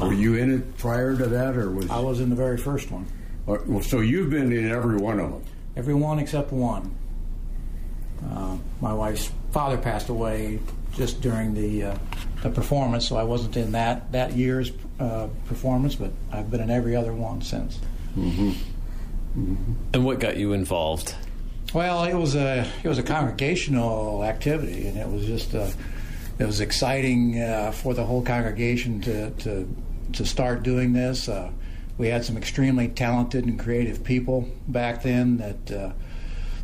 Were 0.01 0.13
you 0.13 0.37
in 0.37 0.55
it 0.55 0.77
prior 0.79 1.17
to 1.17 1.27
that, 1.27 1.57
or 1.57 1.71
was 1.71 1.91
I 1.91 1.99
was 1.99 2.21
in 2.21 2.31
the 2.31 2.37
very 2.37 2.59
first 2.59 2.91
one. 2.91 3.07
Or- 3.47 3.63
well, 3.67 3.83
so 3.83 4.01
you've 4.01 4.31
been 4.31 4.53
in 4.53 4.71
every 4.71 4.99
one 4.99 5.19
of 5.19 5.33
them. 5.33 5.43
Every 5.79 5.95
one 5.95 6.19
except 6.19 6.53
one. 6.53 6.93
Uh, 8.29 8.57
my 8.81 8.93
wife's 8.93 9.31
father 9.53 9.79
passed 9.79 10.09
away 10.09 10.59
just 10.95 11.21
during 11.21 11.55
the 11.55 11.85
uh, 11.85 11.99
the 12.43 12.51
performance, 12.51 13.09
so 13.09 13.17
I 13.17 13.23
wasn't 13.23 13.57
in 13.57 13.73
that 13.73 14.11
that 14.11 14.33
year's 14.33 14.73
uh, 14.99 15.29
performance, 15.47 15.95
but 15.95 16.11
I've 16.33 16.51
been 16.51 16.61
in 16.61 16.71
every 16.71 16.97
other 16.97 17.13
one 17.13 17.43
since. 17.43 17.79
Mm-hmm. 18.17 18.53
And 19.95 20.05
what 20.05 20.19
got 20.19 20.37
you 20.37 20.53
involved? 20.53 21.15
Well, 21.73 22.05
it 22.05 22.15
was 22.15 22.35
a 22.35 22.67
it 22.83 22.89
was 22.89 22.99
a 22.99 23.05
congregational 23.05 24.25
activity, 24.25 24.89
and 24.89 24.99
it 24.99 25.09
was 25.09 25.25
just 25.27 25.55
uh 25.55 25.71
it 26.41 26.45
was 26.45 26.61
exciting 26.61 27.41
uh, 27.41 27.71
for 27.71 27.95
the 27.95 28.05
whole 28.05 28.23
congregation 28.23 29.01
to 29.03 29.31
to 29.31 29.77
to 30.15 30.27
start 30.27 30.65
doing 30.65 30.93
this. 30.93 31.29
We 31.99 32.09
had 32.09 32.25
some 32.25 32.37
extremely 32.37 32.89
talented 32.89 33.45
and 33.45 33.59
creative 33.59 34.05
people 34.05 34.49
back 34.69 35.03
then 35.03 35.37
that 35.39 35.71
uh, 35.71 35.93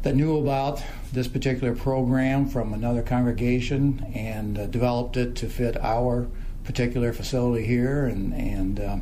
that 0.03 0.15
knew 0.15 0.39
about 0.39 0.83
this 1.13 1.29
particular 1.29 1.75
program 1.75 2.49
from 2.49 2.73
another 2.73 3.03
congregation 3.03 4.13
and 4.15 4.59
uh, 4.59 4.67
developed 4.67 5.17
it 5.17 5.35
to 5.37 5.49
fit 5.49 5.77
our 5.83 6.29
particular 6.65 7.13
facility 7.13 7.67
here, 7.67 8.07
and 8.07 8.33
and. 8.33 8.81
Uh, 8.81 8.99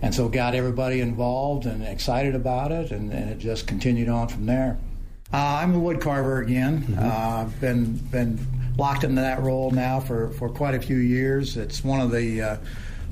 and 0.00 0.14
so 0.14 0.28
got 0.28 0.54
everybody 0.54 1.00
involved 1.00 1.66
and 1.66 1.82
excited 1.82 2.36
about 2.36 2.70
it, 2.70 2.92
and, 2.92 3.12
and 3.12 3.30
it 3.30 3.38
just 3.38 3.66
continued 3.66 4.08
on 4.08 4.28
from 4.28 4.46
there. 4.46 4.78
Uh, 5.32 5.58
I'm 5.60 5.74
a 5.74 5.78
wood 5.78 6.00
carver 6.00 6.40
again. 6.40 6.96
Uh, 6.96 7.44
I've 7.44 7.60
been 7.60 7.96
been 7.96 8.38
locked 8.78 9.02
into 9.02 9.20
that 9.20 9.42
role 9.42 9.72
now 9.72 9.98
for, 10.00 10.30
for 10.30 10.48
quite 10.48 10.74
a 10.74 10.80
few 10.80 10.96
years. 10.96 11.56
It's 11.56 11.82
one 11.82 12.00
of 12.00 12.12
the 12.12 12.40
uh, 12.40 12.56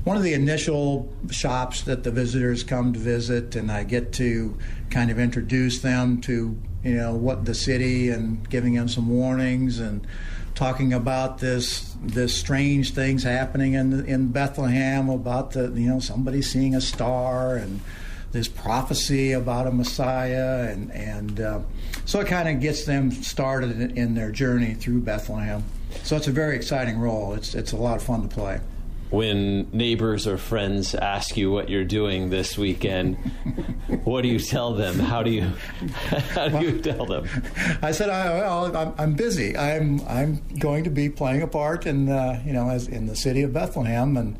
one 0.07 0.15
of 0.15 0.23
the 0.23 0.33
initial 0.33 1.13
shops 1.29 1.81
that 1.81 2.05
the 2.05 2.11
visitors 2.11 2.63
come 2.63 2.93
to 2.93 2.99
visit, 2.99 3.57
and 3.57 3.69
I 3.69 3.83
get 3.83 4.13
to 4.13 4.57
kind 4.89 5.11
of 5.11 5.19
introduce 5.19 5.81
them 5.81 6.21
to 6.21 6.57
you 6.81 6.93
know 6.95 7.13
what 7.13 7.43
the 7.43 7.53
city 7.53 8.07
and 8.09 8.49
giving 8.49 8.75
them 8.75 8.87
some 8.87 9.09
warnings 9.09 9.79
and 9.79 10.07
talking 10.55 10.93
about 10.93 11.39
this 11.39 11.93
this 12.01 12.33
strange 12.33 12.93
things 12.93 13.23
happening 13.23 13.73
in 13.73 14.05
in 14.05 14.29
Bethlehem 14.29 15.09
about 15.09 15.51
the 15.51 15.69
you 15.75 15.89
know 15.89 15.99
somebody 15.99 16.41
seeing 16.41 16.73
a 16.73 16.79
star 16.81 17.57
and 17.57 17.81
this 18.31 18.47
prophecy 18.47 19.33
about 19.33 19.67
a 19.67 19.71
Messiah, 19.71 20.71
and 20.71 20.89
and 20.93 21.41
uh, 21.41 21.59
so 22.05 22.21
it 22.21 22.27
kind 22.27 22.47
of 22.47 22.61
gets 22.61 22.85
them 22.85 23.11
started 23.11 23.81
in, 23.81 23.97
in 23.97 24.15
their 24.15 24.31
journey 24.31 24.73
through 24.73 25.01
Bethlehem. 25.01 25.65
So 26.03 26.15
it's 26.15 26.27
a 26.27 26.31
very 26.31 26.55
exciting 26.55 26.97
role. 26.97 27.33
It's 27.33 27.55
it's 27.55 27.73
a 27.73 27.77
lot 27.77 27.97
of 27.97 28.03
fun 28.03 28.21
to 28.21 28.29
play. 28.29 28.61
When 29.09 29.69
neighbors 29.71 30.27
or 30.27 30.37
friends 30.37 30.93
ask 30.93 31.37
you 31.37 31.49
what 31.51 31.69
you're 31.69 31.85
doing 31.85 32.29
this 32.29 32.57
weekend, 32.57 33.15
what 34.03 34.21
do 34.21 34.27
you 34.27 34.39
tell 34.39 34.73
them? 34.73 34.99
How 34.99 35.23
do 35.23 35.31
you 35.31 35.43
how 36.33 36.49
do 36.49 36.65
you 36.65 36.79
tell 36.81 37.05
them? 37.05 37.27
I 37.81 37.91
said, 37.91 38.09
I, 38.09 38.29
well, 38.41 38.75
I'm, 38.75 38.93
I'm 38.97 39.13
busy. 39.13 39.55
I'm 39.57 40.01
I'm 40.07 40.41
going 40.59 40.83
to 40.83 40.89
be 40.89 41.09
playing 41.09 41.41
a 41.41 41.47
part 41.47 41.85
in 41.85 42.09
uh, 42.09 42.41
you 42.45 42.53
know 42.53 42.69
as 42.69 42.87
in 42.87 43.07
the 43.07 43.15
city 43.15 43.43
of 43.43 43.53
Bethlehem 43.53 44.17
and. 44.17 44.37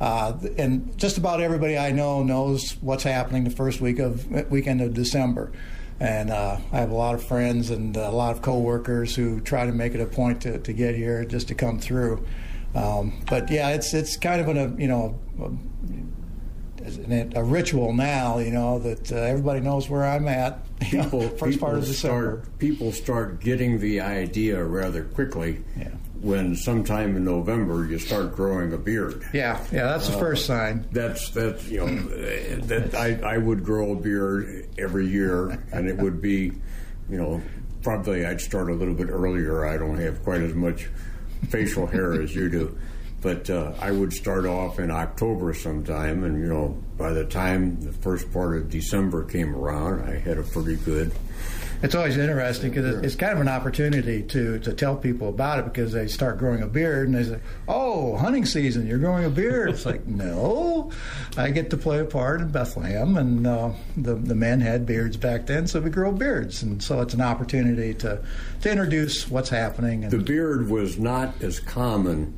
Uh, 0.00 0.34
and 0.56 0.96
just 0.98 1.18
about 1.18 1.42
everybody 1.42 1.76
I 1.76 1.92
know 1.92 2.22
knows 2.22 2.74
what's 2.80 3.02
happening 3.02 3.44
the 3.44 3.50
first 3.50 3.82
week 3.82 3.98
of 3.98 4.50
weekend 4.50 4.80
of 4.80 4.94
December, 4.94 5.52
and 6.00 6.30
uh, 6.30 6.56
I 6.72 6.78
have 6.78 6.90
a 6.90 6.94
lot 6.94 7.14
of 7.14 7.22
friends 7.22 7.68
and 7.68 7.94
a 7.94 8.10
lot 8.10 8.34
of 8.34 8.40
coworkers 8.40 9.14
who 9.14 9.42
try 9.42 9.66
to 9.66 9.72
make 9.72 9.94
it 9.94 10.00
a 10.00 10.06
point 10.06 10.40
to, 10.40 10.58
to 10.58 10.72
get 10.72 10.94
here 10.94 11.26
just 11.26 11.48
to 11.48 11.54
come 11.54 11.78
through. 11.78 12.26
Um, 12.74 13.20
but 13.28 13.50
yeah, 13.50 13.70
it's 13.70 13.94
it's 13.94 14.16
kind 14.16 14.40
of 14.40 14.48
an, 14.48 14.56
a 14.58 14.80
you 14.80 14.88
know 14.88 15.18
a, 15.40 17.38
a 17.40 17.44
ritual 17.44 17.92
now. 17.92 18.38
You 18.38 18.52
know 18.52 18.78
that 18.78 19.12
uh, 19.12 19.16
everybody 19.16 19.60
knows 19.60 19.88
where 19.88 20.04
I'm 20.04 20.28
at. 20.28 20.66
People, 20.80 21.20
know, 21.20 21.28
first 21.28 21.52
people 21.52 21.66
part 21.68 21.78
of 21.78 21.84
December. 21.84 22.42
Start, 22.42 22.58
people 22.58 22.92
start 22.92 23.40
getting 23.40 23.80
the 23.80 24.00
idea 24.00 24.62
rather 24.64 25.04
quickly. 25.04 25.62
Yeah. 25.76 25.90
When 26.20 26.54
sometime 26.54 27.16
in 27.16 27.24
November 27.24 27.86
you 27.86 27.98
start 27.98 28.34
growing 28.34 28.72
a 28.74 28.78
beard. 28.78 29.24
Yeah, 29.32 29.58
yeah, 29.72 29.84
that's 29.84 30.08
the 30.08 30.16
Uh, 30.16 30.18
first 30.18 30.46
sign. 30.46 30.86
That's 30.92 31.30
that's 31.30 31.66
you 31.68 31.80
know 31.86 32.02
that 32.66 32.94
I, 32.94 33.34
I 33.34 33.38
would 33.38 33.64
grow 33.64 33.92
a 33.92 33.96
beard 33.96 34.68
every 34.78 35.06
year, 35.06 35.62
and 35.72 35.88
it 35.88 35.96
would 35.96 36.20
be, 36.20 36.52
you 37.08 37.16
know, 37.18 37.40
probably 37.82 38.26
I'd 38.26 38.40
start 38.40 38.70
a 38.70 38.74
little 38.74 38.94
bit 38.94 39.08
earlier. 39.08 39.64
I 39.66 39.78
don't 39.78 39.98
have 39.98 40.22
quite 40.22 40.42
as 40.42 40.52
much 40.54 40.88
facial 41.48 41.86
hair 41.86 42.20
as 42.20 42.34
you 42.34 42.48
do, 42.48 42.78
but 43.20 43.48
uh, 43.50 43.72
I 43.80 43.90
would 43.90 44.12
start 44.12 44.46
off 44.46 44.78
in 44.78 44.90
October 44.90 45.52
sometime, 45.54 46.24
and 46.24 46.40
you 46.40 46.46
know, 46.46 46.82
by 46.96 47.12
the 47.12 47.24
time 47.24 47.80
the 47.80 47.92
first 47.92 48.32
part 48.32 48.56
of 48.56 48.70
December 48.70 49.24
came 49.24 49.54
around, 49.54 50.08
I 50.08 50.18
had 50.18 50.38
a 50.38 50.42
pretty 50.42 50.76
good. 50.76 51.12
It's 51.82 51.94
always 51.94 52.18
interesting 52.18 52.70
because 52.70 53.02
it's 53.02 53.14
kind 53.14 53.32
of 53.32 53.40
an 53.40 53.48
opportunity 53.48 54.22
to, 54.24 54.58
to 54.58 54.72
tell 54.74 54.96
people 54.96 55.30
about 55.30 55.60
it 55.60 55.64
because 55.64 55.92
they 55.92 56.08
start 56.08 56.38
growing 56.38 56.62
a 56.62 56.66
beard 56.66 57.08
and 57.08 57.16
they 57.16 57.24
say, 57.24 57.40
"Oh, 57.66 58.16
hunting 58.16 58.44
season, 58.44 58.86
you're 58.86 58.98
growing 58.98 59.24
a 59.24 59.30
beard." 59.30 59.70
It's 59.70 59.86
like, 59.86 60.06
no, 60.06 60.90
I 61.38 61.50
get 61.50 61.70
to 61.70 61.78
play 61.78 62.00
a 62.00 62.04
part 62.04 62.42
in 62.42 62.48
Bethlehem, 62.48 63.16
and 63.16 63.46
uh, 63.46 63.70
the 63.96 64.14
the 64.14 64.34
men 64.34 64.60
had 64.60 64.84
beards 64.84 65.16
back 65.16 65.46
then, 65.46 65.66
so 65.66 65.80
we 65.80 65.88
grow 65.88 66.12
beards, 66.12 66.62
and 66.62 66.82
so 66.82 67.00
it's 67.00 67.14
an 67.14 67.22
opportunity 67.22 67.94
to 67.94 68.22
to 68.60 68.70
introduce 68.70 69.28
what's 69.30 69.48
happening. 69.48 70.04
And 70.04 70.12
The 70.12 70.18
beard 70.18 70.68
was 70.68 70.98
not 70.98 71.40
as 71.42 71.60
common 71.60 72.36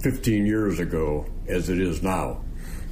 15 0.00 0.46
years 0.46 0.78
ago 0.78 1.26
as 1.48 1.68
it 1.68 1.80
is 1.80 2.02
now. 2.02 2.40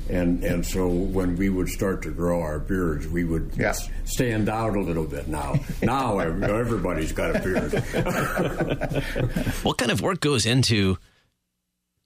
And 0.08 0.44
and 0.44 0.64
so 0.64 0.86
when 0.88 1.34
we 1.36 1.48
would 1.48 1.68
start 1.68 2.02
to 2.02 2.10
grow 2.10 2.40
our 2.40 2.58
beards, 2.60 3.08
we 3.08 3.24
would 3.24 3.60
s- 3.60 3.90
stand 4.04 4.48
out 4.48 4.76
a 4.76 4.80
little 4.80 5.04
bit. 5.04 5.26
Now, 5.26 5.56
now 5.82 6.18
everybody's 6.20 7.10
got 7.12 7.34
a 7.34 7.40
beard. 7.40 7.72
what 9.62 9.78
kind 9.78 9.90
of 9.90 10.00
work 10.00 10.20
goes 10.20 10.46
into 10.46 10.98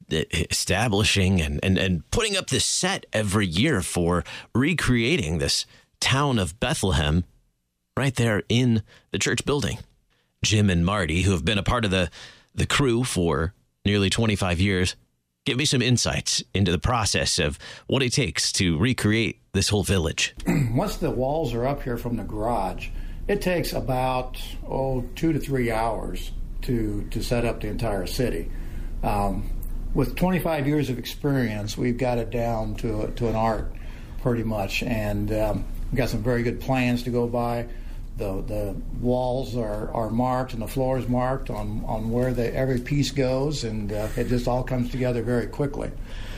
the- 0.08 0.26
establishing 0.50 1.40
and, 1.40 1.60
and, 1.62 1.78
and 1.78 2.10
putting 2.10 2.36
up 2.36 2.48
this 2.48 2.64
set 2.64 3.06
every 3.12 3.46
year 3.46 3.82
for 3.82 4.24
recreating 4.54 5.38
this 5.38 5.66
town 6.00 6.38
of 6.38 6.58
Bethlehem 6.58 7.24
right 7.96 8.14
there 8.14 8.42
in 8.48 8.82
the 9.10 9.18
church 9.18 9.44
building? 9.44 9.78
Jim 10.42 10.70
and 10.70 10.86
Marty, 10.86 11.22
who 11.22 11.32
have 11.32 11.44
been 11.44 11.58
a 11.58 11.62
part 11.62 11.84
of 11.84 11.90
the, 11.90 12.10
the 12.54 12.66
crew 12.66 13.04
for 13.04 13.52
nearly 13.84 14.08
25 14.08 14.58
years, 14.58 14.96
give 15.44 15.56
me 15.56 15.64
some 15.64 15.82
insights 15.82 16.42
into 16.54 16.70
the 16.70 16.78
process 16.78 17.38
of 17.38 17.58
what 17.86 18.02
it 18.02 18.12
takes 18.12 18.52
to 18.52 18.78
recreate 18.78 19.40
this 19.52 19.68
whole 19.68 19.82
village. 19.82 20.34
once 20.70 20.96
the 20.96 21.10
walls 21.10 21.54
are 21.54 21.66
up 21.66 21.82
here 21.82 21.96
from 21.96 22.16
the 22.16 22.22
garage, 22.22 22.88
it 23.28 23.40
takes 23.40 23.72
about 23.72 24.40
oh 24.68 25.04
two 25.14 25.32
to 25.32 25.38
three 25.38 25.70
hours 25.70 26.32
to 26.62 27.06
to 27.10 27.22
set 27.22 27.44
up 27.44 27.60
the 27.60 27.68
entire 27.68 28.06
city. 28.06 28.50
Um, 29.02 29.50
with 29.94 30.14
25 30.14 30.68
years 30.68 30.88
of 30.88 30.98
experience, 30.98 31.76
we've 31.76 31.98
got 31.98 32.18
it 32.18 32.30
down 32.30 32.76
to 32.76 33.02
a, 33.02 33.10
to 33.12 33.28
an 33.28 33.34
art, 33.34 33.72
pretty 34.22 34.44
much, 34.44 34.82
and 34.82 35.32
um, 35.32 35.64
we've 35.90 35.98
got 35.98 36.10
some 36.10 36.22
very 36.22 36.42
good 36.42 36.60
plans 36.60 37.02
to 37.04 37.10
go 37.10 37.26
by. 37.26 37.66
The, 38.20 38.42
the 38.42 38.76
walls 39.00 39.56
are, 39.56 39.90
are 39.92 40.10
marked 40.10 40.52
and 40.52 40.62
the 40.62 40.68
floor 40.68 40.98
is 40.98 41.08
marked 41.08 41.50
on, 41.50 41.82
on 41.86 42.10
where 42.10 42.32
the, 42.32 42.54
every 42.54 42.78
piece 42.78 43.10
goes, 43.10 43.64
and 43.64 43.92
uh, 43.92 44.08
it 44.16 44.28
just 44.28 44.46
all 44.46 44.62
comes 44.62 44.90
together 44.90 45.22
very 45.22 45.48
quickly. 45.48 45.90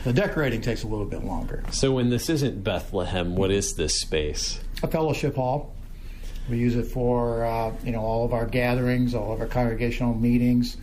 The 0.03 0.13
decorating 0.13 0.61
takes 0.61 0.83
a 0.83 0.87
little 0.87 1.05
bit 1.05 1.23
longer. 1.23 1.63
So 1.71 1.91
when 1.91 2.09
this 2.09 2.29
isn't 2.29 2.63
Bethlehem, 2.63 3.35
what 3.35 3.51
is 3.51 3.75
this 3.75 4.01
space? 4.01 4.59
a 4.83 4.87
fellowship 4.87 5.35
hall. 5.35 5.73
We 6.49 6.57
use 6.57 6.75
it 6.75 6.85
for 6.85 7.45
uh, 7.45 7.71
you 7.83 7.93
know 7.93 8.01
all 8.01 8.25
of 8.25 8.33
our 8.33 8.45
gatherings, 8.45 9.15
all 9.15 9.31
of 9.31 9.39
our 9.39 9.47
congregational 9.47 10.13
meetings, 10.13 10.77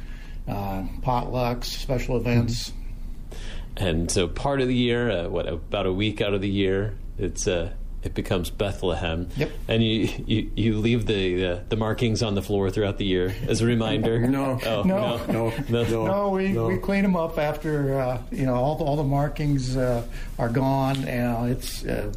uh, 0.49 0.85
potlucks, 1.03 1.65
special 1.65 2.17
events. 2.17 2.73
And 3.77 4.11
so 4.11 4.27
part 4.27 4.61
of 4.61 4.69
the 4.69 4.75
year, 4.75 5.11
uh, 5.11 5.29
what 5.29 5.47
about 5.47 5.87
a 5.87 5.93
week 5.93 6.21
out 6.21 6.35
of 6.35 6.41
the 6.41 6.49
year, 6.49 6.95
it's 7.19 7.47
uh, 7.47 7.73
it 8.03 8.15
becomes 8.15 8.51
Bethlehem. 8.51 9.29
Yep. 9.37 9.51
And 9.69 9.83
you 9.83 10.09
you, 10.27 10.51
you 10.55 10.79
leave 10.79 11.07
the 11.07 11.45
uh, 11.47 11.61
the 11.69 11.77
markings 11.77 12.23
on 12.23 12.35
the 12.35 12.43
floor 12.43 12.71
throughout 12.71 12.99
the 12.99 13.05
year 13.05 13.35
as 13.47 13.61
a 13.61 13.67
reminder. 13.67 14.19
No. 14.31 14.59
oh, 14.65 14.83
No. 14.83 15.25
no, 15.27 15.53
no, 15.69 16.07
No, 16.07 16.31
we, 16.31 16.53
no. 16.53 16.69
we 16.69 16.79
clean 16.79 17.03
them 17.03 17.17
up 17.17 17.39
after 17.39 18.01
uh, 18.01 18.23
you 18.31 18.47
know 18.47 18.55
all 18.55 18.77
the, 18.77 18.85
all 18.85 18.97
the 18.97 19.05
markings 19.05 19.77
uh, 19.77 20.03
are 20.39 20.49
gone, 20.49 21.05
and 21.05 21.51
it's 21.51 21.85
uh, 21.85 22.13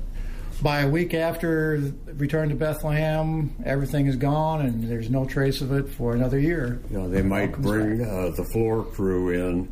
by 0.62 0.82
a 0.82 0.88
week 0.89 1.13
after 1.13 1.91
return 2.15 2.48
to 2.50 2.56
Bethlehem, 2.56 3.54
everything 3.65 4.08
is 4.08 4.15
gone, 4.15 4.62
and 4.62 4.89
there's 4.89 5.10
no 5.10 5.26
trace 5.26 5.60
of 5.62 5.74
it 5.74 5.89
for 5.89 6.13
another 6.13 6.39
year. 6.39 6.80
You 6.89 7.00
know, 7.00 7.10
they 7.10 7.22
might 7.24 7.52
bring 7.62 8.02
uh, 8.02 8.30
the 8.36 8.46
floor 8.46 8.84
crew 8.86 9.30
in 9.32 9.69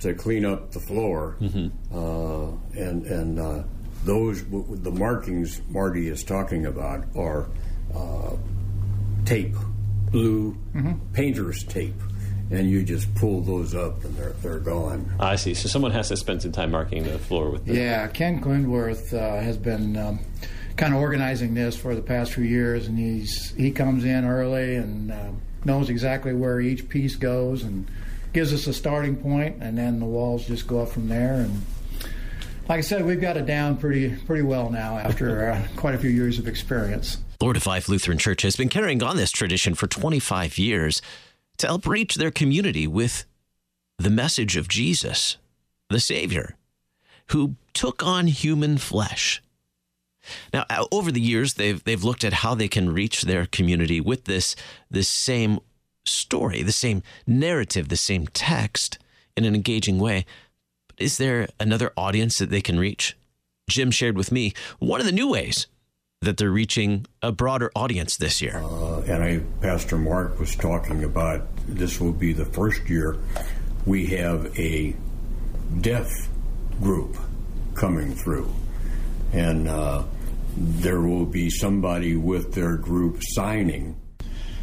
to 0.00 0.14
clean 0.14 0.44
up 0.44 0.72
the 0.72 0.80
floor, 0.80 1.36
uh, 1.94 2.46
and 2.76 3.06
and 3.06 3.38
uh, 3.38 3.62
those 4.04 4.44
the 4.44 4.90
markings 4.90 5.60
Marty 5.68 6.08
is 6.08 6.22
talking 6.24 6.66
about 6.66 7.04
are 7.16 7.48
uh, 7.94 8.36
tape, 9.24 9.54
blue 10.10 10.56
painter's 11.12 11.64
tape, 11.64 12.00
and 12.50 12.70
you 12.70 12.82
just 12.82 13.12
pull 13.14 13.40
those 13.40 13.74
up 13.74 14.04
and 14.04 14.16
they're 14.16 14.34
they're 14.42 14.58
gone. 14.58 15.10
I 15.18 15.36
see. 15.36 15.54
So 15.54 15.68
someone 15.68 15.92
has 15.92 16.08
to 16.08 16.16
spend 16.16 16.42
some 16.42 16.52
time 16.52 16.70
marking 16.70 17.04
the 17.04 17.18
floor 17.18 17.50
with 17.50 17.64
the 17.64 17.74
Yeah, 17.74 18.06
Ken 18.08 18.40
Glindworth 18.40 19.14
uh, 19.14 19.40
has 19.40 19.56
been 19.56 19.96
um, 19.96 20.20
kind 20.76 20.94
of 20.94 21.00
organizing 21.00 21.54
this 21.54 21.76
for 21.76 21.94
the 21.94 22.02
past 22.02 22.32
few 22.32 22.44
years, 22.44 22.86
and 22.86 22.98
he's 22.98 23.52
he 23.56 23.70
comes 23.70 24.04
in 24.04 24.24
early 24.24 24.76
and 24.76 25.12
uh, 25.12 25.30
knows 25.64 25.88
exactly 25.88 26.34
where 26.34 26.60
each 26.60 26.88
piece 26.88 27.16
goes 27.16 27.62
and 27.62 27.88
gives 28.32 28.52
us 28.52 28.66
a 28.66 28.74
starting 28.74 29.16
point, 29.16 29.62
and 29.62 29.78
then 29.78 30.00
the 30.00 30.06
walls 30.06 30.46
just 30.46 30.66
go 30.66 30.80
up 30.80 30.88
from 30.88 31.08
there. 31.08 31.34
And 31.34 31.64
like 32.68 32.78
I 32.78 32.80
said, 32.80 33.04
we've 33.04 33.20
got 33.20 33.36
it 33.36 33.46
down 33.46 33.76
pretty 33.76 34.14
pretty 34.26 34.42
well 34.42 34.70
now 34.70 34.98
after 34.98 35.50
uh, 35.50 35.62
quite 35.76 35.94
a 35.94 35.98
few 35.98 36.10
years 36.10 36.38
of 36.38 36.48
experience. 36.48 37.18
Lord 37.40 37.56
of 37.56 37.66
Life 37.66 37.88
Lutheran 37.88 38.18
Church 38.18 38.42
has 38.42 38.56
been 38.56 38.68
carrying 38.68 39.02
on 39.02 39.16
this 39.16 39.30
tradition 39.30 39.74
for 39.74 39.86
25 39.86 40.56
years 40.56 41.02
to 41.58 41.66
help 41.66 41.86
reach 41.86 42.14
their 42.14 42.30
community 42.30 42.86
with 42.86 43.24
the 43.98 44.10
message 44.10 44.56
of 44.56 44.68
Jesus, 44.68 45.36
the 45.90 46.00
Savior, 46.00 46.56
who 47.28 47.56
took 47.74 48.02
on 48.02 48.28
human 48.28 48.78
flesh. 48.78 49.42
Now, 50.52 50.64
over 50.90 51.12
the 51.12 51.20
years, 51.20 51.54
they've 51.54 51.82
they've 51.84 52.02
looked 52.02 52.24
at 52.24 52.32
how 52.32 52.54
they 52.54 52.68
can 52.68 52.92
reach 52.92 53.22
their 53.22 53.46
community 53.46 54.00
with 54.00 54.24
this 54.24 54.56
this 54.90 55.08
same 55.08 55.60
story, 56.04 56.62
the 56.62 56.72
same 56.72 57.02
narrative, 57.26 57.88
the 57.88 57.96
same 57.96 58.26
text 58.28 58.98
in 59.36 59.44
an 59.44 59.54
engaging 59.54 59.98
way. 59.98 60.24
But 60.96 61.04
is 61.04 61.18
there 61.18 61.48
another 61.58 61.92
audience 61.96 62.38
that 62.38 62.50
they 62.50 62.60
can 62.60 62.78
reach? 62.78 63.16
Jim 63.68 63.90
shared 63.90 64.16
with 64.16 64.30
me 64.30 64.52
one 64.78 65.00
of 65.00 65.06
the 65.06 65.12
new 65.12 65.28
ways 65.28 65.66
that 66.20 66.36
they're 66.36 66.50
reaching 66.50 67.06
a 67.22 67.32
broader 67.32 67.70
audience 67.74 68.16
this 68.16 68.40
year. 68.40 68.58
Uh, 68.58 69.00
and 69.02 69.22
I, 69.22 69.40
Pastor 69.60 69.98
Mark 69.98 70.38
was 70.38 70.54
talking 70.54 71.04
about 71.04 71.46
this 71.66 72.00
will 72.00 72.12
be 72.12 72.32
the 72.32 72.44
first 72.44 72.88
year 72.88 73.18
we 73.86 74.06
have 74.06 74.58
a 74.58 74.94
deaf 75.80 76.10
group 76.80 77.16
coming 77.74 78.14
through, 78.14 78.50
and 79.32 79.68
uh, 79.68 80.04
there 80.56 81.00
will 81.00 81.26
be 81.26 81.50
somebody 81.50 82.16
with 82.16 82.54
their 82.54 82.76
group 82.76 83.18
signing. 83.20 83.96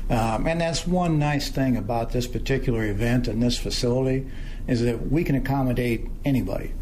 Um, 0.10 0.48
and 0.48 0.60
that's 0.60 0.88
one 0.88 1.20
nice 1.20 1.50
thing 1.50 1.78
about 1.78 2.12
this 2.12 2.28
particular 2.28 2.86
event 2.86 3.28
and 3.28 3.44
this 3.44 3.58
facility 3.58 4.28
is 4.72 4.82
that 4.82 5.12
we 5.12 5.24
can 5.26 5.36
accommodate 5.36 6.08
anybody. 6.24 6.74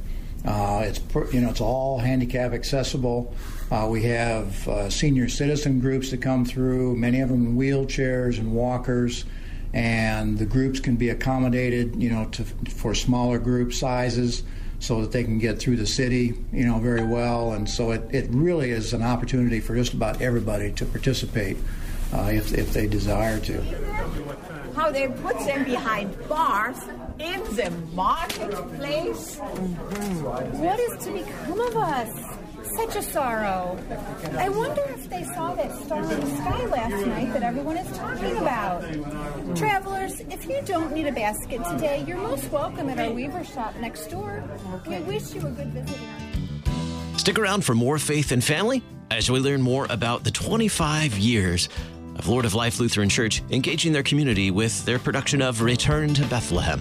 Uh, 0.45 0.83
it's 0.85 1.01
you 1.33 1.41
know 1.41 1.49
it's 1.49 1.59
all 1.59 1.97
handicap 1.97 2.53
accessible. 2.53 3.33
Uh, 3.71 3.87
we 3.89 4.03
have 4.03 4.67
uh, 4.67 4.89
senior 4.89 5.27
citizen 5.27 5.79
groups 5.79 6.11
that 6.11 6.21
come 6.21 6.45
through, 6.45 6.95
many 6.95 7.19
of 7.19 7.29
them 7.29 7.45
in 7.47 7.57
wheelchairs 7.57 8.37
and 8.37 8.53
walkers, 8.53 9.25
and 9.73 10.37
the 10.37 10.45
groups 10.45 10.79
can 10.79 10.95
be 10.95 11.09
accommodated 11.09 12.01
you 12.01 12.09
know 12.09 12.25
to, 12.25 12.43
for 12.69 12.93
smaller 12.93 13.39
group 13.39 13.73
sizes. 13.73 14.43
so 14.81 15.01
that 15.01 15.11
they 15.11 15.25
can 15.25 15.39
get 15.39 15.59
through 15.59 15.75
the 15.75 15.85
city, 15.85 16.33
you 16.53 16.65
know, 16.65 16.79
very 16.79 17.03
well. 17.03 17.51
And 17.51 17.69
so 17.69 17.91
it, 17.91 18.01
it 18.13 18.29
really 18.29 18.71
is 18.71 18.93
an 18.93 19.03
opportunity 19.03 19.59
for 19.59 19.75
just 19.75 19.93
about 19.93 20.21
everybody 20.21 20.71
to 20.71 20.85
participate 20.85 21.57
uh, 22.13 22.29
if, 22.31 22.53
if 22.53 22.73
they 22.73 22.87
desire 22.87 23.39
to. 23.41 23.61
How 24.75 24.91
they 24.91 25.07
put 25.07 25.37
them 25.39 25.65
behind 25.65 26.15
bars 26.27 26.77
in 27.19 27.43
the 27.55 27.71
marketplace. 27.93 29.37
What 29.37 30.79
is 30.79 31.05
to 31.05 31.11
become 31.11 31.59
of 31.59 31.75
us? 31.75 32.39
Such 32.75 32.95
a 32.97 33.01
sorrow. 33.01 33.77
I 34.37 34.49
wonder 34.49 34.83
if 34.89 35.09
they 35.09 35.23
saw 35.23 35.53
that 35.55 35.75
star 35.83 36.01
in 36.01 36.19
the 36.19 36.37
sky 36.37 36.65
last 36.65 37.05
night 37.07 37.33
that 37.33 37.43
everyone 37.43 37.77
is 37.77 37.97
talking 37.97 38.37
about. 38.37 38.83
Travelers, 39.55 40.19
if 40.29 40.47
you 40.47 40.61
don't 40.65 40.93
need 40.93 41.07
a 41.07 41.11
basket 41.11 41.61
today, 41.71 42.03
you're 42.07 42.17
most 42.17 42.49
welcome 42.51 42.89
at 42.89 42.99
our 42.99 43.11
weaver 43.11 43.43
shop 43.43 43.75
next 43.81 44.07
door. 44.07 44.43
We 44.87 44.99
wish 44.99 45.33
you 45.33 45.41
a 45.41 45.49
good 45.51 45.73
visit. 45.73 45.97
Stick 47.17 47.39
around 47.39 47.65
for 47.65 47.75
more 47.75 47.97
faith 47.97 48.31
and 48.31 48.43
family 48.43 48.83
as 49.11 49.29
we 49.29 49.39
learn 49.39 49.61
more 49.61 49.87
about 49.89 50.23
the 50.23 50.31
25 50.31 51.17
years 51.17 51.69
of 52.19 52.27
Lord 52.27 52.45
of 52.45 52.53
Life 52.53 52.79
Lutheran 52.79 53.09
Church 53.09 53.41
engaging 53.49 53.93
their 53.93 54.03
community 54.03 54.51
with 54.51 54.85
their 54.85 54.99
production 54.99 55.41
of 55.41 55.61
Return 55.61 56.13
to 56.13 56.25
Bethlehem. 56.27 56.79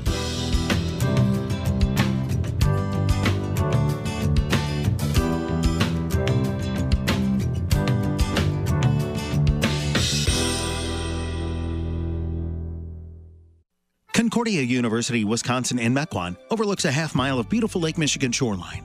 Concordia 14.13 14.63
University, 14.63 15.25
Wisconsin 15.25 15.79
in 15.79 15.95
Mequon 15.95 16.37
overlooks 16.51 16.85
a 16.85 16.91
half 16.91 17.15
mile 17.15 17.39
of 17.39 17.49
beautiful 17.49 17.81
Lake 17.81 17.97
Michigan 17.97 18.33
shoreline. 18.33 18.85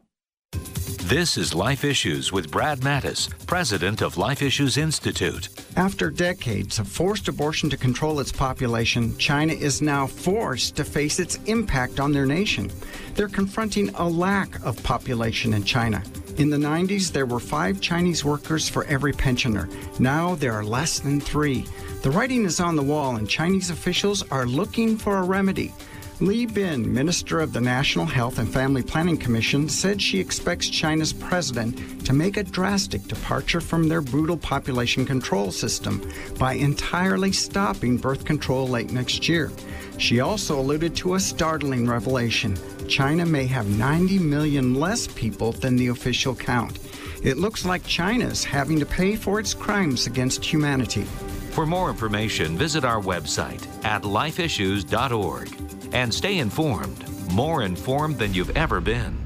This 1.11 1.35
is 1.35 1.53
Life 1.53 1.83
Issues 1.83 2.31
with 2.31 2.49
Brad 2.49 2.79
Mattes, 2.79 3.29
president 3.45 4.01
of 4.01 4.15
Life 4.15 4.41
Issues 4.41 4.77
Institute. 4.77 5.49
After 5.75 6.09
decades 6.09 6.79
of 6.79 6.87
forced 6.87 7.27
abortion 7.27 7.69
to 7.69 7.75
control 7.75 8.21
its 8.21 8.31
population, 8.31 9.17
China 9.17 9.51
is 9.51 9.81
now 9.81 10.07
forced 10.07 10.77
to 10.77 10.85
face 10.85 11.19
its 11.19 11.35
impact 11.47 11.99
on 11.99 12.13
their 12.13 12.25
nation. 12.25 12.71
They're 13.13 13.27
confronting 13.27 13.89
a 13.95 14.07
lack 14.07 14.63
of 14.63 14.81
population 14.83 15.53
in 15.53 15.65
China. 15.65 16.01
In 16.37 16.49
the 16.49 16.55
90s, 16.55 17.11
there 17.11 17.25
were 17.25 17.41
five 17.41 17.81
Chinese 17.81 18.23
workers 18.23 18.69
for 18.69 18.85
every 18.85 19.11
pensioner. 19.11 19.67
Now 19.99 20.35
there 20.35 20.53
are 20.53 20.63
less 20.63 20.99
than 20.99 21.19
three. 21.19 21.65
The 22.03 22.11
writing 22.11 22.45
is 22.45 22.61
on 22.61 22.77
the 22.77 22.83
wall, 22.83 23.17
and 23.17 23.27
Chinese 23.27 23.69
officials 23.69 24.23
are 24.31 24.45
looking 24.45 24.97
for 24.97 25.17
a 25.17 25.23
remedy. 25.23 25.73
Li 26.21 26.45
Bin, 26.45 26.93
Minister 26.93 27.39
of 27.39 27.51
the 27.51 27.59
National 27.59 28.05
Health 28.05 28.37
and 28.37 28.47
Family 28.47 28.83
Planning 28.83 29.17
Commission, 29.17 29.67
said 29.67 29.99
she 29.99 30.19
expects 30.19 30.69
China's 30.69 31.11
president 31.11 32.05
to 32.05 32.13
make 32.13 32.37
a 32.37 32.43
drastic 32.43 33.01
departure 33.07 33.59
from 33.59 33.87
their 33.87 34.01
brutal 34.01 34.37
population 34.37 35.03
control 35.03 35.51
system 35.51 36.07
by 36.37 36.53
entirely 36.53 37.31
stopping 37.31 37.97
birth 37.97 38.23
control 38.23 38.67
late 38.67 38.91
next 38.91 39.27
year. 39.27 39.51
She 39.97 40.19
also 40.19 40.59
alluded 40.59 40.95
to 40.97 41.15
a 41.15 41.19
startling 41.19 41.87
revelation 41.87 42.55
China 42.87 43.25
may 43.25 43.47
have 43.47 43.67
90 43.79 44.19
million 44.19 44.75
less 44.75 45.07
people 45.07 45.53
than 45.53 45.75
the 45.75 45.87
official 45.87 46.35
count. 46.35 46.77
It 47.23 47.37
looks 47.37 47.65
like 47.65 47.83
China's 47.85 48.43
having 48.43 48.79
to 48.79 48.85
pay 48.85 49.15
for 49.15 49.39
its 49.39 49.55
crimes 49.55 50.05
against 50.05 50.45
humanity. 50.45 51.03
For 51.51 51.65
more 51.65 51.89
information, 51.89 52.57
visit 52.57 52.83
our 52.85 53.01
website 53.01 53.65
at 53.85 54.03
lifeissues.org 54.03 55.80
and 55.91 56.13
stay 56.13 56.39
informed, 56.39 57.05
more 57.31 57.63
informed 57.63 58.17
than 58.17 58.33
you've 58.33 58.55
ever 58.57 58.79
been. 58.81 59.17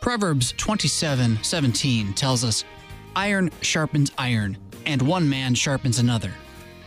Proverbs 0.00 0.54
27 0.56 1.42
17 1.42 2.14
tells 2.14 2.44
us, 2.44 2.64
Iron 3.16 3.50
sharpens 3.62 4.12
iron, 4.18 4.56
and 4.84 5.02
one 5.02 5.28
man 5.28 5.54
sharpens 5.54 5.98
another. 5.98 6.32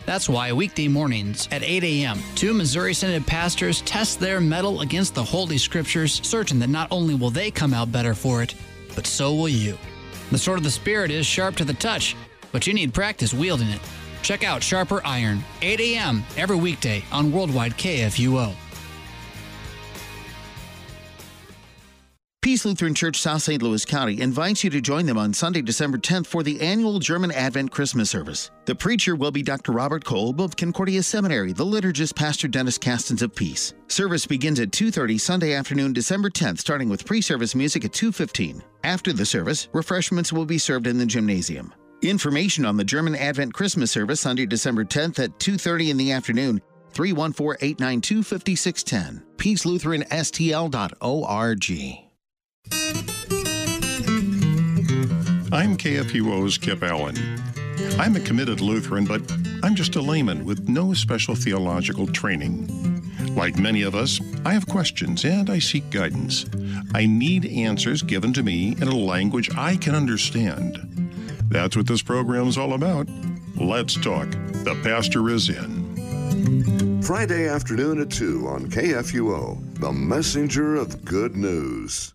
That's 0.06 0.28
why 0.28 0.52
weekday 0.52 0.88
mornings 0.88 1.46
at 1.52 1.62
8 1.62 1.84
a.m., 1.84 2.18
two 2.34 2.54
Missouri 2.54 2.94
Synod 2.94 3.26
pastors 3.26 3.82
test 3.82 4.18
their 4.18 4.40
mettle 4.40 4.80
against 4.80 5.14
the 5.14 5.22
Holy 5.22 5.58
Scriptures, 5.58 6.20
certain 6.26 6.58
that 6.60 6.70
not 6.70 6.88
only 6.90 7.14
will 7.14 7.30
they 7.30 7.50
come 7.50 7.74
out 7.74 7.92
better 7.92 8.14
for 8.14 8.42
it, 8.42 8.54
but 8.94 9.06
so 9.06 9.34
will 9.34 9.48
you. 9.48 9.76
The 10.30 10.38
sword 10.38 10.58
of 10.58 10.64
the 10.64 10.70
Spirit 10.70 11.10
is 11.10 11.26
sharp 11.26 11.56
to 11.56 11.64
the 11.64 11.74
touch, 11.74 12.16
but 12.52 12.66
you 12.66 12.72
need 12.72 12.94
practice 12.94 13.34
wielding 13.34 13.68
it. 13.68 13.80
Check 14.22 14.44
out 14.44 14.62
Sharper 14.62 15.00
Iron, 15.04 15.42
8 15.62 15.80
a.m. 15.80 16.24
every 16.36 16.56
weekday 16.56 17.04
on 17.10 17.32
Worldwide 17.32 17.72
KFUO. 17.72 18.54
Peace 22.42 22.64
Lutheran 22.64 22.94
Church 22.94 23.20
South 23.20 23.42
St. 23.42 23.62
Louis 23.62 23.84
County 23.84 24.20
invites 24.20 24.64
you 24.64 24.70
to 24.70 24.80
join 24.80 25.04
them 25.04 25.18
on 25.18 25.32
Sunday, 25.32 25.60
December 25.60 25.98
10th 25.98 26.26
for 26.26 26.42
the 26.42 26.58
annual 26.60 26.98
German 26.98 27.30
Advent 27.30 27.70
Christmas 27.70 28.08
service. 28.08 28.50
The 28.64 28.74
preacher 28.74 29.14
will 29.14 29.30
be 29.30 29.42
Dr. 29.42 29.72
Robert 29.72 30.04
Kolb 30.04 30.40
of 30.40 30.56
Concordia 30.56 31.02
Seminary, 31.02 31.52
the 31.52 31.64
liturgist 31.64 32.16
Pastor 32.16 32.48
Dennis 32.48 32.78
Castens 32.78 33.20
of 33.20 33.34
Peace. 33.34 33.74
Service 33.88 34.26
begins 34.26 34.58
at 34.58 34.72
2:30 34.72 35.18
Sunday 35.18 35.52
afternoon, 35.52 35.92
December 35.92 36.30
10th, 36.30 36.58
starting 36.58 36.88
with 36.88 37.04
pre-service 37.04 37.54
music 37.54 37.84
at 37.84 37.92
2:15. 37.92 38.62
After 38.82 39.12
the 39.12 39.26
service, 39.26 39.68
refreshments 39.72 40.32
will 40.32 40.46
be 40.46 40.58
served 40.58 40.86
in 40.86 40.96
the 40.96 41.06
gymnasium. 41.06 41.72
Information 42.02 42.64
on 42.64 42.78
the 42.78 42.84
German 42.84 43.14
Advent 43.14 43.52
Christmas 43.52 43.90
service 43.90 44.20
Sunday, 44.20 44.46
December 44.46 44.84
10th 44.84 45.18
at 45.18 45.38
2:30 45.38 45.90
in 45.90 45.98
the 45.98 46.12
afternoon. 46.12 46.62
314-892-5610. 46.94 49.22
PeaceLutheranSTL.org. 49.36 51.70
I'm 55.52 55.76
KFUO's 55.76 56.58
Kip 56.58 56.82
Allen. 56.82 57.16
I'm 57.98 58.16
a 58.16 58.20
committed 58.20 58.60
Lutheran, 58.60 59.04
but 59.04 59.22
I'm 59.62 59.74
just 59.74 59.96
a 59.96 60.00
layman 60.00 60.44
with 60.44 60.68
no 60.68 60.94
special 60.94 61.34
theological 61.34 62.06
training. 62.06 62.68
Like 63.36 63.58
many 63.58 63.82
of 63.82 63.94
us, 63.94 64.20
I 64.44 64.54
have 64.54 64.66
questions 64.66 65.24
and 65.24 65.50
I 65.50 65.58
seek 65.58 65.90
guidance. 65.90 66.46
I 66.94 67.06
need 67.06 67.46
answers 67.46 68.02
given 68.02 68.32
to 68.32 68.42
me 68.42 68.76
in 68.80 68.88
a 68.88 68.96
language 68.96 69.50
I 69.56 69.76
can 69.76 69.94
understand. 69.94 70.89
That's 71.50 71.76
what 71.76 71.88
this 71.88 72.00
program's 72.00 72.56
all 72.56 72.74
about. 72.74 73.08
Let's 73.56 73.94
talk. 73.94 74.30
The 74.30 74.78
pastor 74.84 75.28
is 75.30 75.48
in. 75.48 77.02
Friday 77.02 77.48
afternoon 77.48 78.00
at 78.00 78.10
2 78.10 78.46
on 78.46 78.70
KFUO, 78.70 79.80
the 79.80 79.90
messenger 79.90 80.76
of 80.76 81.04
good 81.04 81.34
news. 81.34 82.14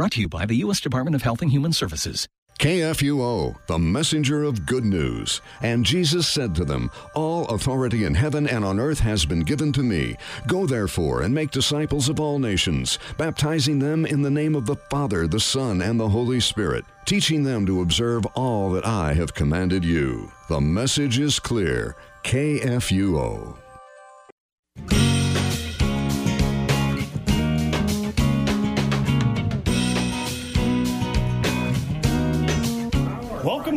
Brought 0.00 0.12
to 0.12 0.20
you 0.22 0.30
by 0.30 0.46
the 0.46 0.56
U.S. 0.64 0.80
Department 0.80 1.14
of 1.14 1.20
Health 1.20 1.42
and 1.42 1.50
Human 1.50 1.74
Services. 1.74 2.26
KFUO, 2.58 3.54
the 3.66 3.78
messenger 3.78 4.44
of 4.44 4.64
good 4.64 4.86
news. 4.86 5.42
And 5.60 5.84
Jesus 5.84 6.26
said 6.26 6.54
to 6.54 6.64
them, 6.64 6.90
All 7.14 7.44
authority 7.48 8.04
in 8.04 8.14
heaven 8.14 8.48
and 8.48 8.64
on 8.64 8.80
earth 8.80 9.00
has 9.00 9.26
been 9.26 9.40
given 9.40 9.74
to 9.74 9.82
me. 9.82 10.16
Go 10.46 10.64
therefore 10.64 11.20
and 11.20 11.34
make 11.34 11.50
disciples 11.50 12.08
of 12.08 12.18
all 12.18 12.38
nations, 12.38 12.98
baptizing 13.18 13.78
them 13.78 14.06
in 14.06 14.22
the 14.22 14.30
name 14.30 14.54
of 14.54 14.64
the 14.64 14.76
Father, 14.76 15.26
the 15.26 15.38
Son, 15.38 15.82
and 15.82 16.00
the 16.00 16.08
Holy 16.08 16.40
Spirit, 16.40 16.86
teaching 17.04 17.42
them 17.42 17.66
to 17.66 17.82
observe 17.82 18.24
all 18.34 18.70
that 18.70 18.86
I 18.86 19.12
have 19.12 19.34
commanded 19.34 19.84
you. 19.84 20.32
The 20.48 20.62
message 20.62 21.18
is 21.18 21.38
clear. 21.38 21.94
KFUO. 22.24 23.58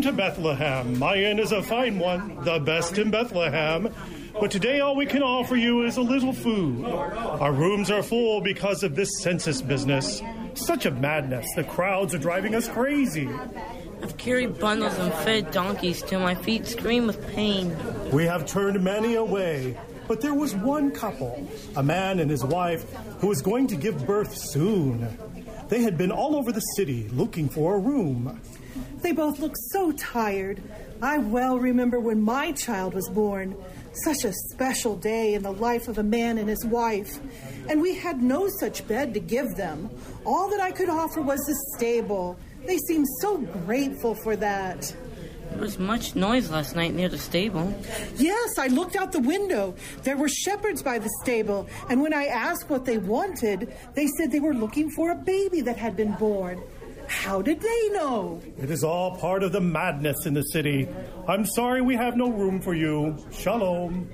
To 0.04 0.12
Bethlehem. 0.12 1.00
My 1.00 1.16
inn 1.16 1.40
is 1.40 1.54
a 1.54 1.64
fine 1.64 1.98
one, 1.98 2.44
the 2.44 2.60
best 2.60 2.98
in 2.98 3.10
Bethlehem. 3.10 3.90
But 4.38 4.52
today, 4.52 4.82
all 4.82 4.98
we 4.98 5.06
can 5.06 5.24
offer 5.24 5.56
you 5.56 5.86
is 5.86 5.96
a 5.96 6.02
little 6.02 6.34
food. 6.34 6.84
Our 6.84 7.54
rooms 7.54 7.90
are 7.90 8.04
full 8.04 8.42
because 8.42 8.84
of 8.84 8.96
this 8.96 9.10
census 9.22 9.62
business. 9.62 10.22
Such 10.56 10.86
a 10.86 10.92
madness. 10.92 11.48
The 11.56 11.64
crowds 11.64 12.14
are 12.14 12.18
driving 12.18 12.54
us 12.54 12.68
crazy. 12.68 13.30
I've 14.02 14.18
carried 14.18 14.60
bundles 14.60 14.98
and 15.00 15.14
fed 15.14 15.52
donkeys 15.52 16.02
till 16.02 16.20
my 16.20 16.36
feet 16.36 16.68
scream 16.68 17.08
with 17.08 17.26
pain. 17.30 17.74
We 18.12 18.26
have 18.26 18.46
turned 18.46 18.84
many 18.84 19.16
away. 19.16 19.78
But 20.10 20.20
there 20.20 20.34
was 20.34 20.54
one 20.54 20.92
couple, 20.92 21.48
a 21.78 21.84
man 21.84 22.20
and 22.20 22.30
his 22.30 22.44
wife, 22.44 22.94
who 23.20 23.28
was 23.28 23.42
going 23.42 23.68
to 23.68 23.78
give 23.78 24.06
birth 24.06 24.36
soon. 24.38 25.18
They 25.70 25.82
had 25.82 25.98
been 25.98 26.12
all 26.12 26.36
over 26.36 26.52
the 26.52 26.60
city 26.60 27.08
looking 27.14 27.48
for 27.48 27.76
a 27.76 27.80
room. 27.80 28.42
They 29.02 29.12
both 29.12 29.40
look 29.40 29.56
so 29.72 29.92
tired. 29.92 30.62
I 31.02 31.18
well 31.18 31.60
remember 31.60 32.00
when 32.00 32.22
my 32.22 32.52
child 32.54 32.94
was 32.94 33.10
born. 33.10 33.56
Such 33.94 34.24
a 34.24 34.34
special 34.52 34.96
day 34.96 35.34
in 35.34 35.44
the 35.44 35.52
life 35.52 35.88
of 35.88 35.98
a 35.98 36.04
man 36.04 36.38
and 36.38 36.50
his 36.50 36.66
wife. 36.66 37.20
And 37.70 37.82
we 37.82 37.96
had 37.96 38.22
no 38.22 38.48
such 38.60 38.88
bed 38.88 39.14
to 39.14 39.20
give 39.20 39.56
them. 39.56 39.90
All 40.26 40.50
that 40.50 40.62
I 40.62 40.72
could 40.72 40.90
offer 40.90 41.22
was 41.22 41.40
the 41.42 41.56
stable. 41.78 42.38
They 42.66 42.78
seemed 42.78 43.08
so 43.20 43.38
grateful 43.38 44.16
for 44.16 44.36
that. 44.38 44.96
There 45.52 45.62
was 45.62 45.78
much 45.78 46.16
noise 46.16 46.50
last 46.50 46.76
night 46.76 46.96
near 46.96 47.10
the 47.10 47.18
stable. 47.20 47.72
Yes, 48.16 48.58
I 48.58 48.68
looked 48.68 48.96
out 48.96 49.12
the 49.12 49.20
window. 49.20 49.76
There 50.02 50.18
were 50.18 50.28
shepherds 50.28 50.82
by 50.82 50.98
the 50.98 51.12
stable, 51.22 51.68
and 51.90 52.02
when 52.02 52.12
I 52.12 52.26
asked 52.26 52.72
what 52.72 52.86
they 52.86 52.98
wanted, 52.98 53.72
they 53.94 54.08
said 54.08 54.32
they 54.32 54.40
were 54.40 54.56
looking 54.56 54.90
for 54.90 55.12
a 55.12 55.16
baby 55.16 55.62
that 55.62 55.78
had 55.78 55.96
been 55.96 56.14
born. 56.14 56.64
How 57.08 57.42
did 57.42 57.62
they 57.62 57.90
know? 57.90 58.42
It 58.58 58.70
is 58.70 58.84
all 58.84 59.16
part 59.18 59.44
of 59.44 59.52
the 59.52 59.62
madness 59.62 60.26
in 60.26 60.34
the 60.34 60.42
city. 60.42 60.88
I'm 61.28 61.46
sorry 61.46 61.82
we 61.82 61.96
have 61.96 62.18
no 62.18 62.30
room 62.30 62.62
for 62.62 62.74
you. 62.74 63.18
Shalom. 63.32 64.10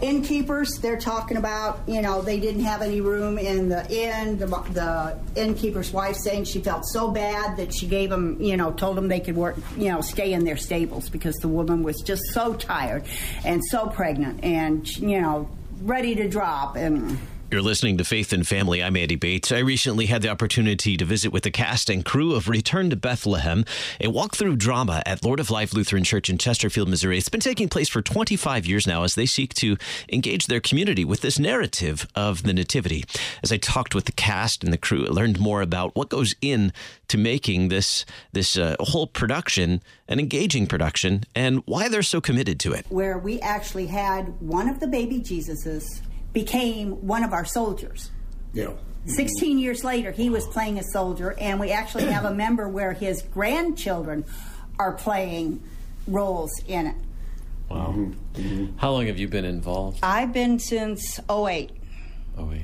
Innkeepers, 0.00 0.78
they're 0.80 0.98
talking 0.98 1.36
about, 1.36 1.80
you 1.86 2.02
know, 2.02 2.22
they 2.22 2.40
didn't 2.40 2.64
have 2.64 2.82
any 2.82 3.00
room 3.00 3.38
in 3.38 3.68
the 3.68 3.88
inn. 3.88 4.36
The, 4.36 4.46
the 4.46 5.18
innkeeper's 5.40 5.92
wife 5.92 6.16
saying 6.16 6.44
she 6.44 6.60
felt 6.60 6.84
so 6.86 7.08
bad 7.12 7.56
that 7.56 7.72
she 7.72 7.86
gave 7.86 8.10
them, 8.10 8.40
you 8.40 8.56
know, 8.56 8.72
told 8.72 8.96
them 8.96 9.06
they 9.06 9.20
could 9.20 9.36
work, 9.36 9.56
you 9.76 9.90
know, 9.90 10.00
stay 10.00 10.32
in 10.32 10.44
their 10.44 10.56
stables 10.56 11.08
because 11.08 11.36
the 11.36 11.48
woman 11.48 11.84
was 11.84 12.00
just 12.00 12.22
so 12.32 12.54
tired 12.54 13.04
and 13.44 13.62
so 13.64 13.86
pregnant 13.86 14.42
and, 14.42 14.88
you 14.96 15.20
know, 15.20 15.48
ready 15.82 16.16
to 16.16 16.28
drop. 16.28 16.76
And 16.76 17.16
You're 17.52 17.60
listening 17.60 17.98
to 17.98 18.04
Faith 18.04 18.32
and 18.32 18.48
Family. 18.48 18.82
I'm 18.82 18.96
Andy 18.96 19.14
Bates. 19.14 19.52
I 19.52 19.58
recently 19.58 20.06
had 20.06 20.22
the 20.22 20.30
opportunity 20.30 20.96
to 20.96 21.04
visit 21.04 21.34
with 21.34 21.42
the 21.42 21.50
cast 21.50 21.90
and 21.90 22.02
crew 22.02 22.34
of 22.34 22.48
Return 22.48 22.88
to 22.88 22.96
Bethlehem, 22.96 23.66
a 24.00 24.06
walkthrough 24.06 24.56
drama 24.56 25.02
at 25.04 25.22
Lord 25.22 25.38
of 25.38 25.50
Life 25.50 25.74
Lutheran 25.74 26.02
Church 26.02 26.30
in 26.30 26.38
Chesterfield, 26.38 26.88
Missouri. 26.88 27.18
It's 27.18 27.28
been 27.28 27.40
taking 27.40 27.68
place 27.68 27.90
for 27.90 28.00
25 28.00 28.64
years 28.64 28.86
now 28.86 29.02
as 29.02 29.16
they 29.16 29.26
seek 29.26 29.52
to 29.56 29.76
engage 30.10 30.46
their 30.46 30.60
community 30.60 31.04
with 31.04 31.20
this 31.20 31.38
narrative 31.38 32.08
of 32.14 32.42
the 32.44 32.54
Nativity. 32.54 33.04
As 33.42 33.52
I 33.52 33.58
talked 33.58 33.94
with 33.94 34.06
the 34.06 34.12
cast 34.12 34.64
and 34.64 34.72
the 34.72 34.78
crew, 34.78 35.04
I 35.04 35.10
learned 35.10 35.38
more 35.38 35.60
about 35.60 35.94
what 35.94 36.08
goes 36.08 36.34
in 36.40 36.72
to 37.08 37.18
making 37.18 37.68
this 37.68 38.06
this 38.32 38.56
uh, 38.56 38.76
whole 38.80 39.06
production 39.06 39.82
an 40.08 40.18
engaging 40.18 40.66
production 40.66 41.24
and 41.34 41.62
why 41.66 41.88
they're 41.88 42.02
so 42.02 42.22
committed 42.22 42.58
to 42.60 42.72
it. 42.72 42.86
where 42.88 43.18
we 43.18 43.40
actually 43.40 43.88
had 43.88 44.40
one 44.40 44.70
of 44.70 44.80
the 44.80 44.86
baby 44.86 45.20
Jesuses 45.20 46.00
became 46.32 47.06
one 47.06 47.24
of 47.24 47.32
our 47.32 47.44
soldiers. 47.44 48.10
Yeah. 48.52 48.72
16 49.06 49.58
years 49.58 49.82
later, 49.82 50.12
he 50.12 50.30
was 50.30 50.46
playing 50.46 50.78
a 50.78 50.84
soldier, 50.84 51.34
and 51.38 51.58
we 51.58 51.72
actually 51.72 52.04
have 52.04 52.24
a 52.24 52.32
member 52.32 52.68
where 52.68 52.92
his 52.92 53.22
grandchildren 53.22 54.24
are 54.78 54.92
playing 54.92 55.62
roles 56.06 56.52
in 56.66 56.86
it. 56.86 56.96
Wow. 57.68 57.94
Mm-hmm. 57.96 58.40
Mm-hmm. 58.40 58.78
How 58.78 58.92
long 58.92 59.06
have 59.06 59.18
you 59.18 59.28
been 59.28 59.44
involved? 59.44 59.98
I've 60.02 60.32
been 60.32 60.58
since 60.58 61.18
08. 61.28 61.70
Oh, 62.38 62.44
wait. 62.44 62.62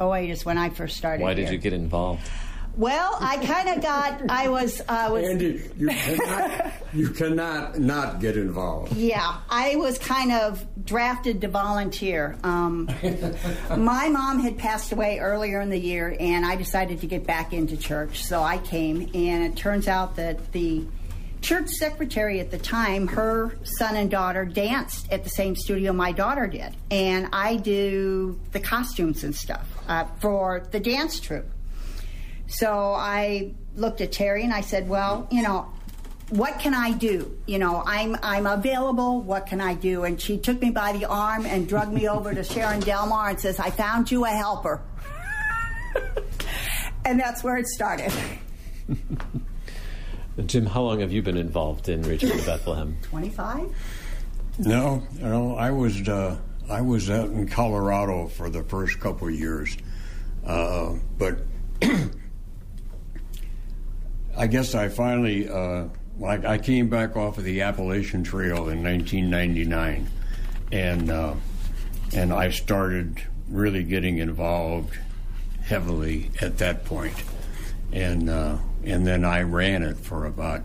08 0.00 0.30
is 0.30 0.44
when 0.44 0.58
I 0.58 0.70
first 0.70 0.96
started. 0.96 1.22
Why 1.22 1.34
did 1.34 1.44
here. 1.44 1.54
you 1.54 1.58
get 1.58 1.72
involved? 1.72 2.22
Well, 2.76 3.16
I 3.20 3.36
kind 3.44 3.68
of 3.68 3.82
got. 3.82 4.30
I 4.30 4.48
was. 4.48 4.80
I 4.88 5.08
was. 5.08 5.28
Andy, 5.28 5.70
you 5.76 5.88
cannot, 5.88 6.72
you 6.92 7.08
cannot 7.10 7.78
not 7.78 8.20
get 8.20 8.36
involved. 8.36 8.94
Yeah, 8.96 9.38
I 9.48 9.76
was 9.76 9.98
kind 9.98 10.32
of 10.32 10.64
drafted 10.84 11.40
to 11.42 11.48
volunteer. 11.48 12.36
Um, 12.42 12.88
my 13.76 14.08
mom 14.08 14.40
had 14.40 14.58
passed 14.58 14.90
away 14.90 15.20
earlier 15.20 15.60
in 15.60 15.70
the 15.70 15.78
year, 15.78 16.16
and 16.18 16.44
I 16.44 16.56
decided 16.56 17.00
to 17.00 17.06
get 17.06 17.26
back 17.26 17.52
into 17.52 17.76
church. 17.76 18.24
So 18.24 18.42
I 18.42 18.58
came, 18.58 19.08
and 19.14 19.44
it 19.44 19.56
turns 19.56 19.86
out 19.86 20.16
that 20.16 20.50
the 20.52 20.84
church 21.44 21.68
secretary 21.68 22.40
at 22.40 22.50
the 22.50 22.58
time, 22.58 23.06
her 23.06 23.56
son 23.62 23.96
and 23.96 24.10
daughter 24.10 24.44
danced 24.44 25.12
at 25.12 25.22
the 25.22 25.30
same 25.30 25.54
studio 25.54 25.92
my 25.92 26.10
daughter 26.10 26.46
did. 26.46 26.74
And 26.90 27.28
I 27.32 27.56
do 27.56 28.40
the 28.52 28.60
costumes 28.60 29.22
and 29.22 29.34
stuff 29.34 29.68
uh, 29.86 30.06
for 30.20 30.66
the 30.70 30.80
dance 30.80 31.20
troupe. 31.20 31.53
So 32.46 32.94
I 32.94 33.54
looked 33.74 34.00
at 34.00 34.12
Terry 34.12 34.44
and 34.44 34.52
I 34.52 34.60
said, 34.60 34.88
"Well, 34.88 35.26
you 35.30 35.42
know, 35.42 35.72
what 36.30 36.58
can 36.58 36.74
I 36.74 36.92
do? 36.92 37.38
You 37.46 37.58
know, 37.58 37.82
I'm 37.86 38.16
I'm 38.22 38.46
available. 38.46 39.20
What 39.20 39.46
can 39.46 39.60
I 39.60 39.74
do?" 39.74 40.04
And 40.04 40.20
she 40.20 40.38
took 40.38 40.60
me 40.60 40.70
by 40.70 40.92
the 40.92 41.06
arm 41.06 41.46
and 41.46 41.68
drug 41.68 41.92
me 41.92 42.08
over 42.08 42.34
to 42.34 42.44
Sharon 42.44 42.80
Delmar 42.80 43.30
and 43.30 43.40
says, 43.40 43.58
"I 43.58 43.70
found 43.70 44.10
you 44.10 44.24
a 44.24 44.28
helper." 44.28 44.82
and 47.04 47.18
that's 47.18 47.42
where 47.42 47.56
it 47.56 47.66
started. 47.66 48.12
Jim, 50.46 50.66
how 50.66 50.82
long 50.82 51.00
have 51.00 51.12
you 51.12 51.22
been 51.22 51.36
involved 51.36 51.88
in 51.88 52.02
Return 52.02 52.36
to 52.38 52.44
Bethlehem? 52.44 52.96
25? 53.02 53.72
No, 54.58 55.02
no, 55.20 55.56
I 55.56 55.70
was 55.70 56.08
uh, 56.08 56.36
I 56.68 56.80
was 56.80 57.10
out 57.10 57.30
in 57.30 57.48
Colorado 57.48 58.28
for 58.28 58.50
the 58.50 58.62
first 58.64 59.00
couple 59.00 59.28
of 59.28 59.34
years, 59.34 59.76
uh, 60.46 60.94
but 61.18 61.38
I 64.36 64.46
guess 64.46 64.74
I 64.74 64.88
finally 64.88 65.48
uh, 65.48 65.84
like 66.18 66.44
I 66.44 66.58
came 66.58 66.88
back 66.88 67.16
off 67.16 67.38
of 67.38 67.44
the 67.44 67.62
Appalachian 67.62 68.24
Trail 68.24 68.68
in 68.68 68.82
1999, 68.82 70.08
and 70.72 71.10
uh, 71.10 71.34
and 72.14 72.32
I 72.32 72.50
started 72.50 73.20
really 73.48 73.84
getting 73.84 74.18
involved 74.18 74.96
heavily 75.62 76.30
at 76.40 76.58
that 76.58 76.84
point, 76.84 77.22
and 77.92 78.28
uh, 78.28 78.58
and 78.84 79.06
then 79.06 79.24
I 79.24 79.42
ran 79.42 79.82
it 79.82 79.98
for 79.98 80.26
about 80.26 80.62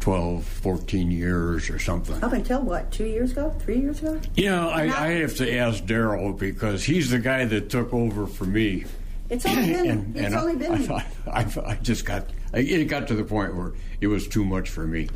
12, 0.00 0.44
14 0.44 1.10
years 1.12 1.70
or 1.70 1.78
something. 1.78 2.22
Up 2.24 2.32
until 2.32 2.60
what? 2.62 2.90
Two 2.90 3.04
years 3.04 3.32
ago? 3.32 3.54
Three 3.60 3.78
years 3.78 4.00
ago? 4.00 4.20
You 4.34 4.46
know, 4.46 4.68
I, 4.68 4.82
I 4.82 5.08
have 5.20 5.36
to 5.36 5.56
ask 5.56 5.84
Daryl 5.84 6.36
because 6.36 6.82
he's 6.82 7.10
the 7.10 7.20
guy 7.20 7.44
that 7.44 7.70
took 7.70 7.94
over 7.94 8.26
for 8.26 8.44
me. 8.44 8.84
It's 9.32 9.46
only 9.46 9.72
been. 9.72 9.90
and, 9.90 10.16
it's 10.16 10.26
and 10.26 10.34
only 10.34 10.66
I, 10.66 10.76
been. 10.76 10.92
I, 10.92 11.04
I, 11.26 11.70
I 11.72 11.74
just 11.76 12.04
got 12.04 12.26
it 12.52 12.84
got 12.84 13.08
to 13.08 13.14
the 13.14 13.24
point 13.24 13.56
where 13.56 13.72
it 14.00 14.08
was 14.08 14.28
too 14.28 14.44
much 14.44 14.68
for 14.68 14.86
me. 14.86 15.08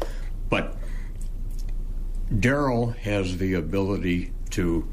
But 0.49 0.75
Daryl 2.33 2.97
has 2.97 3.37
the 3.37 3.55
ability 3.55 4.33
to 4.51 4.89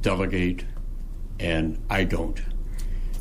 delegate, 0.00 0.64
and 1.38 1.84
I 1.90 2.04
don't. 2.04 2.40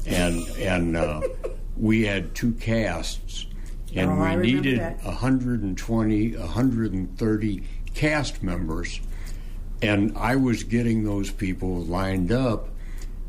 And 0.08 0.48
and 0.58 0.96
uh, 0.96 1.22
we 1.78 2.06
had 2.06 2.34
two 2.34 2.54
casts, 2.54 3.46
and 3.94 4.10
Oh, 4.10 4.38
we 4.38 4.54
needed 4.54 4.80
that. 4.80 5.04
120, 5.04 6.36
130 6.38 7.64
cast 7.94 8.42
members, 8.42 9.02
and 9.82 10.18
I 10.18 10.38
was 10.38 10.64
getting 10.64 11.04
those 11.04 11.30
people 11.30 11.84
lined 11.84 12.32
up, 12.32 12.70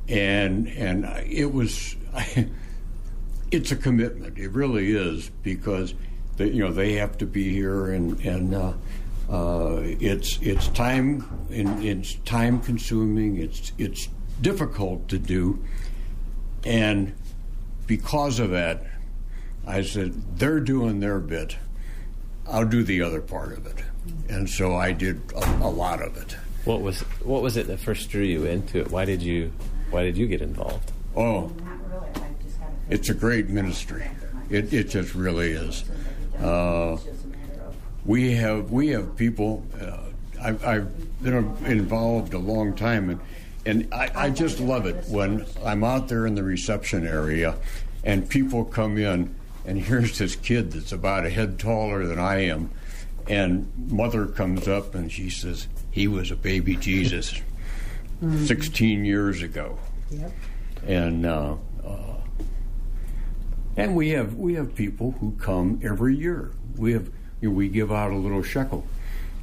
and 0.08 0.68
and 0.68 1.04
it 1.26 1.52
was. 1.52 1.96
it's 3.50 3.72
a 3.72 3.76
commitment. 3.76 4.38
It 4.38 4.50
really 4.50 4.92
is 4.92 5.30
because 5.42 5.94
they, 6.36 6.48
you 6.48 6.64
know 6.64 6.72
they 6.72 6.94
have 6.94 7.18
to 7.18 7.26
be 7.26 7.52
here, 7.52 7.92
and 7.92 8.18
and 8.20 8.54
uh, 8.54 8.72
uh, 9.30 9.80
it's 9.82 10.38
it's 10.42 10.68
time 10.68 11.26
and 11.50 11.84
it's 11.84 12.14
time 12.24 12.60
consuming. 12.60 13.36
It's 13.36 13.72
it's 13.78 14.08
difficult 14.40 15.08
to 15.08 15.18
do, 15.18 15.62
and 16.64 17.14
because 17.86 18.38
of 18.38 18.50
that, 18.50 18.84
I 19.66 19.82
said 19.82 20.38
they're 20.38 20.60
doing 20.60 21.00
their 21.00 21.20
bit. 21.20 21.56
I'll 22.46 22.66
do 22.66 22.82
the 22.82 23.02
other 23.02 23.20
part 23.20 23.52
of 23.52 23.66
it, 23.66 23.84
and 24.28 24.48
so 24.48 24.74
I 24.74 24.92
did 24.92 25.20
a, 25.34 25.66
a 25.66 25.70
lot 25.70 26.02
of 26.02 26.16
it. 26.16 26.36
What 26.64 26.80
was 26.80 27.00
what 27.22 27.42
was 27.42 27.56
it 27.56 27.66
that 27.68 27.80
first 27.80 28.10
drew 28.10 28.22
you 28.22 28.44
into 28.44 28.80
it? 28.80 28.90
Why 28.90 29.04
did 29.04 29.22
you 29.22 29.52
why 29.90 30.02
did 30.02 30.16
you 30.16 30.26
get 30.26 30.40
involved? 30.40 30.90
Oh, 31.14 31.52
it's 32.92 33.08
a 33.08 33.14
great 33.14 33.48
ministry. 33.48 34.06
It, 34.50 34.72
it 34.72 34.90
just 34.90 35.14
really 35.14 35.52
is. 35.52 35.84
Uh, 36.38 36.98
we 38.04 38.32
have 38.32 38.70
we 38.70 38.88
have 38.88 39.16
people. 39.16 39.64
Uh, 39.80 39.98
I've, 40.42 40.64
I've 40.64 41.22
been 41.22 41.56
involved 41.66 42.34
a 42.34 42.38
long 42.38 42.74
time, 42.74 43.10
and 43.10 43.20
and 43.64 43.94
I, 43.94 44.10
I 44.14 44.30
just 44.30 44.60
love 44.60 44.86
it 44.86 45.04
when 45.08 45.46
I'm 45.64 45.84
out 45.84 46.08
there 46.08 46.26
in 46.26 46.34
the 46.34 46.42
reception 46.42 47.06
area, 47.06 47.54
and 48.04 48.28
people 48.28 48.64
come 48.64 48.98
in 48.98 49.34
and 49.64 49.78
here's 49.80 50.18
this 50.18 50.34
kid 50.34 50.72
that's 50.72 50.90
about 50.92 51.24
a 51.24 51.30
head 51.30 51.58
taller 51.58 52.04
than 52.06 52.18
I 52.18 52.40
am, 52.46 52.70
and 53.28 53.70
mother 53.90 54.26
comes 54.26 54.66
up 54.68 54.94
and 54.94 55.10
she 55.10 55.30
says, 55.30 55.66
"He 55.92 56.08
was 56.08 56.30
a 56.30 56.36
baby 56.36 56.76
Jesus, 56.76 57.40
Mm. 58.22 58.46
16 58.46 59.04
years 59.04 59.42
ago." 59.42 59.78
Yep. 60.10 60.32
and 60.86 61.24
uh, 61.26 61.54
uh, 61.86 62.11
and 63.76 63.94
we 63.94 64.10
have 64.10 64.34
we 64.34 64.54
have 64.54 64.74
people 64.74 65.12
who 65.20 65.32
come 65.38 65.80
every 65.82 66.16
year. 66.16 66.50
We 66.76 66.92
have 66.92 67.08
you 67.40 67.48
know, 67.48 67.54
we 67.54 67.68
give 67.68 67.90
out 67.90 68.10
a 68.12 68.16
little 68.16 68.42
shekel, 68.42 68.86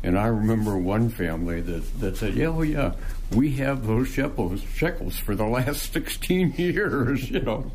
and 0.03 0.17
I 0.17 0.27
remember 0.27 0.77
one 0.77 1.09
family 1.09 1.61
that, 1.61 1.99
that 1.99 2.17
said, 2.17 2.35
"Yeah, 2.35 2.47
oh 2.47 2.61
yeah, 2.61 2.93
we 3.31 3.51
have 3.55 3.85
those 3.87 4.07
shekels 4.07 4.61
shekels 4.73 5.17
for 5.17 5.35
the 5.35 5.45
last 5.45 5.93
sixteen 5.93 6.53
years." 6.57 7.29
You 7.29 7.41
know, 7.41 7.71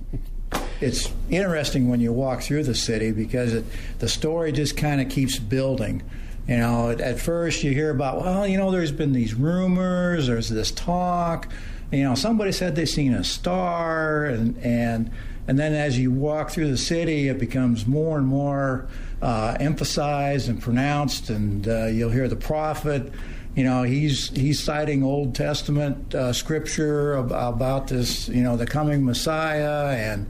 It's 0.80 1.12
interesting 1.30 1.88
when 1.88 2.00
you 2.00 2.12
walk 2.12 2.42
through 2.42 2.64
the 2.64 2.74
city 2.74 3.12
because 3.12 3.54
it, 3.54 3.64
the 3.98 4.08
story 4.08 4.52
just 4.52 4.76
kind 4.76 5.00
of 5.00 5.08
keeps 5.08 5.38
building. 5.38 6.02
You 6.48 6.58
know, 6.58 6.90
at, 6.90 7.00
at 7.00 7.18
first 7.20 7.62
you 7.64 7.72
hear 7.72 7.88
about, 7.90 8.20
well, 8.20 8.46
you 8.46 8.58
know, 8.58 8.70
there's 8.70 8.92
been 8.92 9.12
these 9.12 9.34
rumors, 9.34 10.26
there's 10.26 10.48
this 10.50 10.70
talk. 10.70 11.48
You 11.90 12.02
know, 12.04 12.14
somebody 12.14 12.52
said 12.52 12.76
they 12.76 12.86
seen 12.86 13.14
a 13.14 13.24
star, 13.24 14.24
and 14.26 14.56
and 14.58 15.10
and 15.46 15.58
then 15.58 15.74
as 15.74 15.98
you 15.98 16.10
walk 16.10 16.50
through 16.50 16.70
the 16.70 16.78
city, 16.78 17.28
it 17.28 17.38
becomes 17.38 17.86
more 17.86 18.16
and 18.16 18.26
more 18.26 18.88
uh, 19.20 19.56
emphasized 19.60 20.48
and 20.48 20.60
pronounced, 20.60 21.30
and 21.30 21.68
uh, 21.68 21.86
you'll 21.86 22.10
hear 22.10 22.28
the 22.28 22.36
prophet. 22.36 23.12
You 23.54 23.64
know, 23.64 23.82
he's 23.82 24.30
he's 24.30 24.62
citing 24.62 25.02
Old 25.02 25.34
Testament 25.34 26.14
uh, 26.14 26.32
scripture 26.32 27.18
ab- 27.18 27.32
about 27.32 27.88
this, 27.88 28.28
you 28.28 28.42
know, 28.42 28.56
the 28.56 28.66
coming 28.66 29.04
Messiah, 29.04 29.94
and 29.96 30.26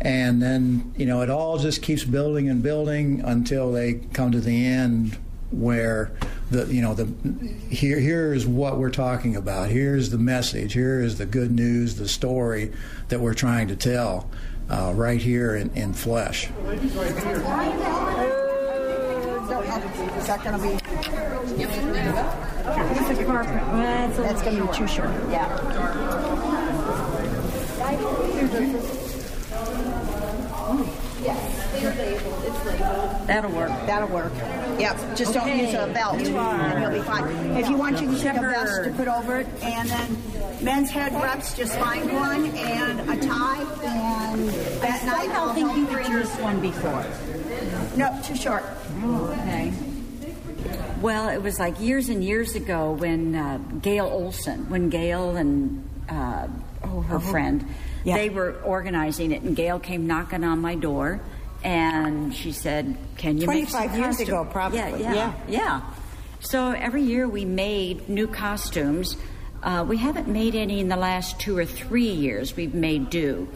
and 0.00 0.42
then 0.42 0.92
you 0.96 1.06
know 1.06 1.22
it 1.22 1.30
all 1.30 1.58
just 1.58 1.82
keeps 1.82 2.04
building 2.04 2.48
and 2.48 2.62
building 2.62 3.20
until 3.24 3.72
they 3.72 3.94
come 4.12 4.32
to 4.32 4.40
the 4.40 4.66
end 4.66 5.16
where 5.52 6.10
the 6.50 6.66
you 6.66 6.82
know 6.82 6.94
the 6.94 7.06
here 7.68 8.00
here 8.00 8.32
is 8.32 8.46
what 8.46 8.78
we're 8.78 8.90
talking 8.90 9.36
about 9.36 9.68
here's 9.68 10.10
the 10.10 10.18
message 10.18 10.72
here 10.72 11.00
is 11.00 11.18
the 11.18 11.26
good 11.26 11.52
news 11.52 11.96
the 11.96 12.08
story 12.08 12.72
that 13.08 13.20
we're 13.20 13.34
trying 13.34 13.68
to 13.68 13.76
tell 13.76 14.30
uh, 14.70 14.92
right 14.94 15.20
here 15.20 15.56
in, 15.56 15.70
in 15.74 15.92
flesh 15.92 16.48
Is 20.22 20.26
that 20.26 20.44
going 20.44 20.56
to 20.56 20.62
be? 20.62 20.74
It's 21.62 23.20
a 23.20 23.24
carpet. 23.24 24.16
That's 24.16 24.42
going 24.42 24.56
to 24.56 24.66
be 24.66 24.72
too 24.72 24.86
short. 24.86 25.10
Yeah. 25.30 25.48
Yes. 31.22 31.62
It's 31.74 32.64
labeled. 32.64 33.26
That'll 33.26 33.50
work. 33.50 33.70
That'll 33.86 34.08
work. 34.08 34.32
Yep. 34.78 35.16
Just 35.16 35.34
don't 35.34 35.42
Okay. 35.44 35.66
use 35.66 35.74
a 35.74 35.86
belt, 35.92 36.20
You 36.20 36.36
are. 36.38 36.54
and 36.60 36.82
you'll 36.82 37.02
be 37.02 37.06
fine. 37.06 37.24
If 37.56 37.68
you 37.68 37.76
want, 37.76 38.00
you 38.00 38.08
can 38.08 38.16
take 38.18 38.36
a 38.36 38.40
vest 38.40 38.76
to 38.76 38.84
Shepherd. 38.84 38.96
put 38.96 39.08
over 39.08 39.38
it, 39.38 39.46
and 39.62 39.88
then 39.88 40.16
men's 40.62 40.90
head 40.90 41.12
wraps. 41.14 41.54
Just 41.54 41.76
find 41.78 42.12
one 42.12 42.46
and 42.46 43.00
a 43.10 43.16
tie, 43.26 43.62
and 43.84 44.48
that 44.48 45.04
night 45.04 45.24
somehow 45.26 45.48
I'll 45.48 45.54
think 45.54 45.66
help 45.68 45.78
you 45.78 45.86
bring 45.86 46.04
could 46.04 46.12
use 46.14 46.30
one 46.36 46.60
before. 46.60 47.04
No, 47.96 48.18
too 48.24 48.34
short. 48.36 48.64
Okay. 49.04 49.72
Well, 51.00 51.28
it 51.28 51.42
was 51.42 51.58
like 51.58 51.80
years 51.80 52.08
and 52.08 52.22
years 52.22 52.54
ago 52.54 52.92
when 52.92 53.34
uh, 53.34 53.58
Gail 53.82 54.06
Olson, 54.06 54.70
when 54.70 54.88
Gail 54.88 55.36
and 55.36 55.88
uh, 56.08 56.46
oh, 56.84 57.00
her 57.02 57.16
Oh. 57.16 57.18
friend, 57.18 57.64
Yeah. 58.04 58.16
they 58.16 58.30
were 58.30 58.54
organizing 58.64 59.32
it, 59.32 59.42
and 59.42 59.56
Gail 59.56 59.78
came 59.80 60.06
knocking 60.06 60.44
on 60.44 60.60
my 60.60 60.74
door, 60.76 61.20
and 61.64 62.34
she 62.34 62.52
said, 62.52 62.96
"Can 63.16 63.38
you 63.38 63.46
make 63.46 63.68
some 63.68 63.80
25 63.88 63.98
years 63.98 64.16
costume-" 64.16 64.28
ago, 64.28 64.48
probably. 64.50 64.78
Yeah, 64.78 64.96
yeah, 64.96 65.14
Yeah. 65.14 65.32
yeah. 65.48 65.80
So 66.40 66.72
every 66.72 67.02
year 67.02 67.28
we 67.28 67.44
made 67.44 68.08
new 68.08 68.26
costumes. 68.26 69.16
Uh, 69.62 69.84
we 69.88 69.96
haven't 69.96 70.26
made 70.26 70.56
any 70.56 70.80
in 70.80 70.88
the 70.88 70.96
last 70.96 71.38
two 71.38 71.56
or 71.56 71.64
three 71.64 72.10
years. 72.10 72.56
We've 72.56 72.74
made 72.74 73.10
do, 73.10 73.48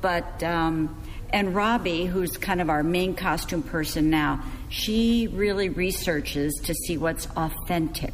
but 0.00 0.42
um, 0.42 0.96
and 1.30 1.54
Robbie, 1.54 2.06
who's 2.06 2.36
kind 2.38 2.60
of 2.60 2.70
our 2.70 2.82
main 2.82 3.14
costume 3.14 3.62
person 3.62 4.08
now, 4.10 4.42
she 4.70 5.28
really 5.28 5.68
researches 5.68 6.54
to 6.64 6.74
see 6.74 6.96
what's 6.96 7.26
authentic. 7.36 8.12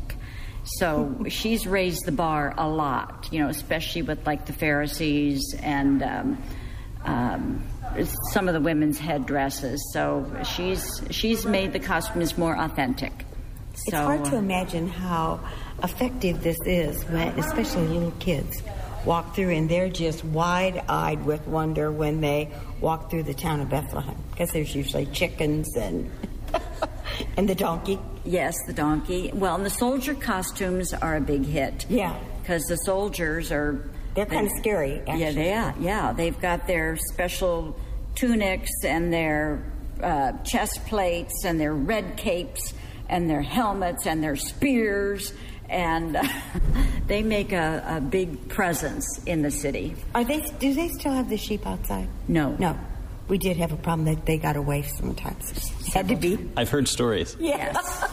So 0.64 1.24
she's 1.28 1.66
raised 1.66 2.04
the 2.04 2.12
bar 2.12 2.54
a 2.58 2.68
lot, 2.68 3.28
you 3.30 3.40
know, 3.40 3.48
especially 3.48 4.02
with 4.02 4.26
like 4.26 4.46
the 4.46 4.52
Pharisees 4.52 5.54
and 5.62 6.02
um, 6.02 6.42
um, 7.04 7.62
some 8.32 8.48
of 8.48 8.54
the 8.54 8.60
women's 8.60 8.98
headdresses. 8.98 9.90
So 9.92 10.30
she's 10.44 11.02
she's 11.10 11.46
made 11.46 11.72
the 11.72 11.80
costumes 11.80 12.36
more 12.38 12.56
authentic. 12.56 13.12
It's 13.72 13.92
hard 13.92 14.24
to 14.26 14.36
uh, 14.36 14.38
imagine 14.38 14.88
how 14.88 15.40
effective 15.82 16.42
this 16.42 16.58
is, 16.66 17.04
when, 17.04 17.28
especially 17.38 17.86
little 17.86 18.10
kids 18.18 18.62
walk 19.04 19.34
through 19.34 19.50
and 19.50 19.68
they're 19.68 19.88
just 19.88 20.24
wide-eyed 20.24 21.24
with 21.24 21.46
wonder 21.46 21.90
when 21.90 22.20
they 22.20 22.50
walk 22.80 23.08
through 23.10 23.22
the 23.22 23.32
town 23.32 23.60
of 23.60 23.68
Bethlehem 23.70 24.16
because 24.32 24.50
there's 24.50 24.74
usually 24.74 25.06
chickens 25.06 25.76
and 25.76 26.10
and 27.36 27.48
the 27.48 27.54
donkey. 27.54 27.98
Yes, 28.24 28.54
the 28.66 28.72
donkey. 28.72 29.30
Well, 29.32 29.54
and 29.54 29.64
the 29.64 29.70
soldier 29.70 30.14
costumes 30.14 30.92
are 30.92 31.16
a 31.16 31.20
big 31.20 31.44
hit. 31.46 31.86
Yeah. 31.88 32.18
because 32.40 32.64
the 32.64 32.76
soldiers 32.76 33.52
are 33.52 33.88
They're 34.18 34.26
kind 34.26 34.46
of 34.46 34.52
scary. 34.58 34.98
Actually. 35.06 35.20
Yeah, 35.20 35.30
they 35.30 35.52
are. 35.52 35.74
Yeah, 35.78 36.12
they've 36.12 36.40
got 36.40 36.66
their 36.66 36.96
special 37.12 37.78
tunics 38.16 38.68
and 38.84 39.12
their 39.12 39.62
uh, 40.02 40.32
chest 40.42 40.84
plates 40.86 41.44
and 41.44 41.60
their 41.60 41.72
red 41.72 42.16
capes 42.16 42.74
and 43.08 43.30
their 43.30 43.42
helmets 43.42 44.08
and 44.08 44.20
their 44.20 44.34
spears, 44.34 45.32
and 45.68 46.16
uh, 46.16 46.24
they 47.06 47.22
make 47.22 47.52
a, 47.52 47.84
a 47.86 48.00
big 48.00 48.48
presence 48.48 49.22
in 49.24 49.42
the 49.42 49.52
city. 49.52 49.94
Are 50.16 50.24
they? 50.24 50.40
Do 50.58 50.74
they 50.74 50.88
still 50.88 51.12
have 51.12 51.28
the 51.30 51.36
sheep 51.36 51.64
outside? 51.64 52.08
No. 52.26 52.56
No. 52.58 52.76
We 53.28 53.38
did 53.38 53.56
have 53.58 53.70
a 53.70 53.76
problem 53.76 54.06
that 54.06 54.26
they 54.26 54.38
got 54.38 54.56
away 54.56 54.82
sometimes. 54.82 55.68
Had 55.92 56.08
to 56.08 56.16
be. 56.16 56.38
I've 56.56 56.70
heard 56.70 56.88
stories. 56.88 57.36
Yes. 57.38 58.04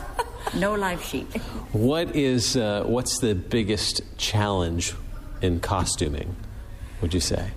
no 0.56 0.76
live 0.76 1.02
sheep. 1.04 1.34
What 1.72 2.16
is 2.16 2.56
uh, 2.56 2.84
what's 2.86 3.18
the 3.20 3.34
biggest 3.34 4.02
challenge 4.18 4.94
in 5.42 5.60
costuming? 5.60 6.36
Would 7.02 7.14
you 7.14 7.20
say? 7.20 7.50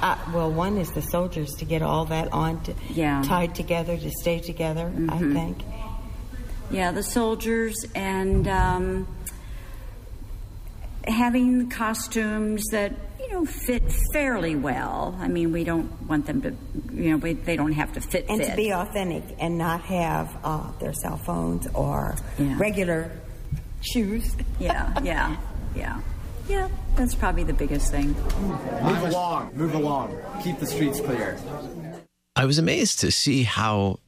Uh, 0.00 0.16
well, 0.32 0.50
one 0.50 0.78
is 0.78 0.90
the 0.92 1.02
soldiers 1.02 1.50
to 1.58 1.64
get 1.64 1.82
all 1.82 2.06
that 2.06 2.32
on, 2.32 2.62
to, 2.62 2.74
Yeah. 2.90 3.22
tied 3.22 3.54
together 3.54 3.96
to 3.96 4.10
stay 4.22 4.40
together. 4.40 4.86
I 5.08 5.18
Mhm. 5.18 5.32
think. 5.34 5.58
Yeah, 6.70 6.90
the 6.92 7.02
soldiers 7.02 7.74
and 7.94 8.48
um, 8.48 9.06
having 11.06 11.68
costumes 11.68 12.62
that 12.72 12.92
you 13.20 13.30
know 13.30 13.44
fit 13.44 13.82
fairly 14.12 14.56
well. 14.56 15.16
I 15.20 15.28
mean, 15.28 15.52
we 15.52 15.64
don't 15.64 15.90
want 16.08 16.26
them 16.26 16.40
to, 16.42 16.54
you 16.92 17.10
know, 17.10 17.16
we, 17.18 17.34
they 17.34 17.56
don't 17.56 17.72
have 17.72 17.92
to 17.94 18.00
fit. 18.00 18.26
and 18.28 18.38
fit. 18.40 18.50
to 18.50 18.56
be 18.56 18.72
authentic 18.72 19.24
and 19.38 19.58
not 19.58 19.82
have 19.82 20.34
uh, 20.44 20.70
their 20.80 20.92
cell 20.94 21.18
phones 21.18 21.66
or 21.74 22.16
Yeah. 22.38 22.56
regular 22.58 23.10
shoes. 23.82 24.34
yeah, 24.58 24.98
yeah, 25.02 25.36
yeah, 25.76 26.00
yeah. 26.48 26.68
That's 26.96 27.14
probably 27.14 27.42
the 27.42 27.54
biggest 27.54 27.90
thing. 27.90 28.14
Move 28.82 29.02
along, 29.02 29.50
move 29.54 29.74
along. 29.74 30.16
Keep 30.42 30.60
the 30.60 30.66
streets 30.66 31.00
clear. 31.00 31.36
I 32.36 32.44
was 32.44 32.58
amazed 32.58 33.00
to 33.00 33.10
see 33.10 33.42
how 33.42 33.98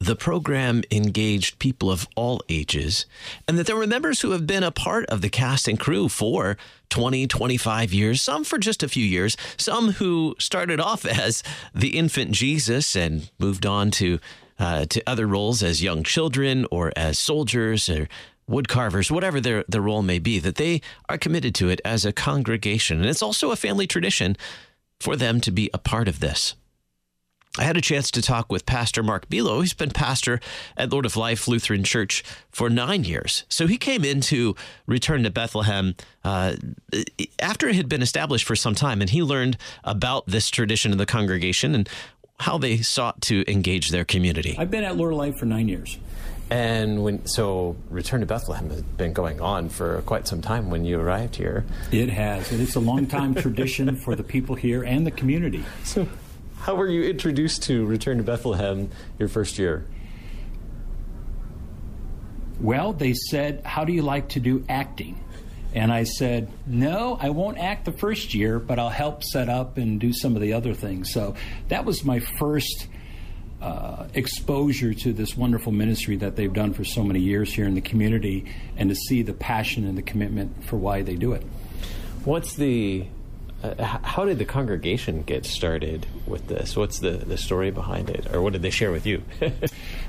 the 0.00 0.16
program 0.16 0.82
engaged 0.90 1.58
people 1.58 1.90
of 1.90 2.06
all 2.14 2.42
ages 2.48 3.06
and 3.48 3.58
that 3.58 3.66
there 3.66 3.76
were 3.76 3.86
members 3.86 4.20
who 4.20 4.32
have 4.32 4.46
been 4.46 4.62
a 4.62 4.70
part 4.70 5.06
of 5.06 5.22
the 5.22 5.30
cast 5.30 5.66
and 5.66 5.80
crew 5.80 6.08
for 6.08 6.58
20, 6.90 7.26
25 7.26 7.92
years, 7.92 8.20
some 8.20 8.44
for 8.44 8.58
just 8.58 8.82
a 8.82 8.88
few 8.88 9.04
years, 9.04 9.36
some 9.56 9.92
who 9.92 10.34
started 10.38 10.78
off 10.78 11.06
as 11.06 11.42
the 11.74 11.96
infant 11.96 12.32
Jesus 12.32 12.94
and 12.94 13.30
moved 13.38 13.64
on 13.64 13.90
to 13.92 14.18
uh, 14.56 14.86
to 14.86 15.02
other 15.04 15.26
roles 15.26 15.64
as 15.64 15.82
young 15.82 16.04
children 16.04 16.64
or 16.70 16.92
as 16.94 17.18
soldiers 17.18 17.88
or 17.88 18.08
wood 18.46 18.68
carvers, 18.68 19.10
whatever 19.10 19.40
their, 19.40 19.64
their 19.68 19.80
role 19.80 20.02
may 20.02 20.18
be, 20.18 20.38
that 20.38 20.56
they 20.56 20.80
are 21.08 21.18
committed 21.18 21.54
to 21.56 21.68
it 21.68 21.80
as 21.84 22.04
a 22.04 22.12
congregation. 22.12 23.00
And 23.00 23.08
it's 23.08 23.22
also 23.22 23.50
a 23.50 23.56
family 23.56 23.86
tradition 23.86 24.36
for 25.00 25.16
them 25.16 25.40
to 25.40 25.50
be 25.50 25.70
a 25.72 25.78
part 25.78 26.08
of 26.08 26.20
this. 26.20 26.54
I 27.56 27.62
had 27.62 27.76
a 27.76 27.80
chance 27.80 28.10
to 28.10 28.20
talk 28.20 28.50
with 28.50 28.66
Pastor 28.66 29.00
Mark 29.00 29.28
Bilo. 29.28 29.60
He's 29.60 29.74
been 29.74 29.90
pastor 29.90 30.40
at 30.76 30.90
Lord 30.90 31.06
of 31.06 31.16
Life 31.16 31.46
Lutheran 31.46 31.84
Church 31.84 32.24
for 32.50 32.68
nine 32.68 33.04
years. 33.04 33.44
So 33.48 33.68
he 33.68 33.76
came 33.76 34.04
into 34.04 34.56
Return 34.86 35.22
to 35.22 35.30
Bethlehem 35.30 35.94
uh, 36.24 36.56
after 37.38 37.68
it 37.68 37.76
had 37.76 37.88
been 37.88 38.02
established 38.02 38.44
for 38.44 38.56
some 38.56 38.74
time, 38.74 39.00
and 39.00 39.10
he 39.10 39.22
learned 39.22 39.56
about 39.84 40.26
this 40.26 40.50
tradition 40.50 40.90
of 40.90 40.98
the 40.98 41.06
congregation 41.06 41.76
and 41.76 41.88
how 42.40 42.58
they 42.58 42.78
sought 42.78 43.20
to 43.22 43.48
engage 43.48 43.90
their 43.90 44.04
community. 44.04 44.56
I've 44.58 44.72
been 44.72 44.82
at 44.82 44.96
Lord 44.96 45.12
of 45.12 45.18
Life 45.18 45.38
for 45.38 45.46
nine 45.46 45.68
years. 45.68 45.98
And 46.50 47.02
when 47.02 47.26
so, 47.26 47.76
Return 47.90 48.20
to 48.20 48.26
Bethlehem 48.26 48.70
has 48.70 48.82
been 48.82 49.12
going 49.12 49.40
on 49.40 49.70
for 49.70 50.02
quite 50.02 50.28
some 50.28 50.42
time. 50.42 50.70
When 50.70 50.84
you 50.84 51.00
arrived 51.00 51.36
here, 51.36 51.64
It 51.90 52.10
has. 52.10 52.52
And 52.52 52.60
it's 52.60 52.74
a 52.74 52.80
long 52.80 53.06
time 53.06 53.34
tradition 53.34 53.96
for 53.96 54.14
the 54.14 54.22
people 54.22 54.54
here 54.54 54.82
and 54.82 55.06
the 55.06 55.10
community. 55.10 55.64
So, 55.84 56.06
how 56.58 56.74
were 56.76 56.88
you 56.88 57.02
introduced 57.04 57.64
to 57.64 57.84
Return 57.86 58.18
to 58.18 58.22
Bethlehem 58.22 58.90
your 59.18 59.28
first 59.28 59.58
year? 59.58 59.84
Well, 62.60 62.92
they 62.92 63.14
said, 63.14 63.62
How 63.64 63.84
do 63.84 63.92
you 63.92 64.02
like 64.02 64.30
to 64.30 64.40
do 64.40 64.64
acting? 64.68 65.20
And 65.74 65.92
I 65.92 66.04
said, 66.04 66.50
No, 66.66 67.18
I 67.20 67.30
won't 67.30 67.58
act 67.58 67.84
the 67.84 67.92
first 67.92 68.34
year, 68.34 68.58
but 68.58 68.78
I'll 68.78 68.88
help 68.90 69.24
set 69.24 69.48
up 69.48 69.76
and 69.76 70.00
do 70.00 70.12
some 70.12 70.36
of 70.36 70.42
the 70.42 70.52
other 70.52 70.72
things. 70.74 71.12
So 71.12 71.34
that 71.68 71.84
was 71.84 72.04
my 72.04 72.20
first 72.20 72.86
uh, 73.64 74.06
exposure 74.12 74.92
to 74.92 75.14
this 75.14 75.34
wonderful 75.34 75.72
ministry 75.72 76.16
that 76.16 76.36
they've 76.36 76.52
done 76.52 76.74
for 76.74 76.84
so 76.84 77.02
many 77.02 77.20
years 77.20 77.50
here 77.50 77.66
in 77.66 77.74
the 77.74 77.80
community 77.80 78.44
and 78.76 78.90
to 78.90 78.94
see 78.94 79.22
the 79.22 79.32
passion 79.32 79.86
and 79.86 79.96
the 79.96 80.02
commitment 80.02 80.64
for 80.64 80.76
why 80.76 81.00
they 81.00 81.14
do 81.14 81.32
it. 81.32 81.42
What's 82.24 82.54
the 82.56 83.06
uh, 83.62 83.82
how 83.82 84.26
did 84.26 84.38
the 84.38 84.44
congregation 84.44 85.22
get 85.22 85.46
started 85.46 86.06
with 86.26 86.46
this? 86.46 86.76
What's 86.76 86.98
the, 86.98 87.12
the 87.12 87.38
story 87.38 87.70
behind 87.70 88.10
it? 88.10 88.30
Or 88.34 88.42
what 88.42 88.52
did 88.52 88.60
they 88.60 88.68
share 88.68 88.92
with 88.92 89.06
you? 89.06 89.22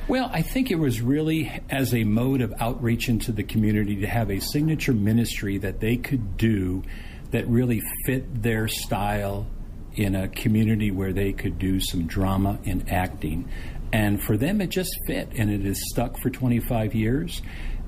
well, 0.10 0.30
I 0.34 0.41
think 0.41 0.70
it 0.70 0.76
was 0.76 0.99
really 0.99 1.49
as 1.70 1.93
a 1.93 2.03
mode 2.03 2.41
of 2.41 2.53
outreach 2.60 3.08
into 3.08 3.32
the 3.32 3.43
community 3.43 4.01
to 4.01 4.08
have 4.08 4.30
a 4.30 4.41
signature 4.41 4.91
ministry 4.91 5.60
that 5.60 5.80
they 5.80 5.95
could 5.95 6.36
do 6.36 6.84
that 7.32 7.47
really 7.47 7.82
fit 8.06 8.43
their 8.43 8.68
style 8.68 9.47
in 9.95 10.15
a 10.15 10.27
community 10.27 10.91
where 10.91 11.13
they 11.13 11.31
could 11.33 11.57
do 11.57 11.79
some 11.79 12.05
drama 12.05 12.59
and 12.65 12.89
acting. 12.91 13.49
And 13.93 14.21
for 14.21 14.37
them, 14.37 14.61
it 14.61 14.67
just 14.67 14.91
fit, 15.07 15.29
and 15.37 15.49
it 15.49 15.61
has 15.61 15.79
stuck 15.91 16.19
for 16.19 16.29
25 16.29 16.93
years. 16.93 17.41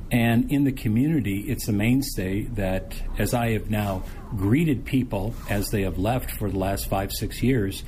And 0.10 0.50
in 0.52 0.64
the 0.64 0.72
community, 0.72 1.42
it's 1.48 1.68
a 1.68 1.74
mainstay 1.74 2.44
that, 2.54 2.96
as 3.18 3.34
I 3.34 3.52
have 3.52 3.70
now 3.70 4.04
greeted 4.38 4.86
people 4.86 5.34
as 5.50 5.70
they 5.70 5.82
have 5.82 5.98
left 5.98 6.32
for 6.32 6.50
the 6.50 6.58
last 6.58 6.88
five, 6.88 7.12
six 7.12 7.44
years, 7.44 7.84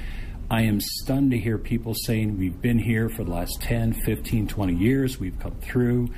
I 0.52 0.64
am 0.64 0.82
stunned 0.82 1.32
to 1.32 1.38
hear 1.38 1.58
people 1.58 1.94
saying, 1.94 2.38
We've 2.38 2.60
been 2.60 2.80
here 2.80 3.08
for 3.08 3.24
the 3.24 3.32
last 3.32 3.62
10, 3.62 3.94
15, 3.94 4.48
20 4.48 4.76
years, 4.76 5.20
we've 5.20 5.40
come 5.40 5.56
through, 5.62 6.10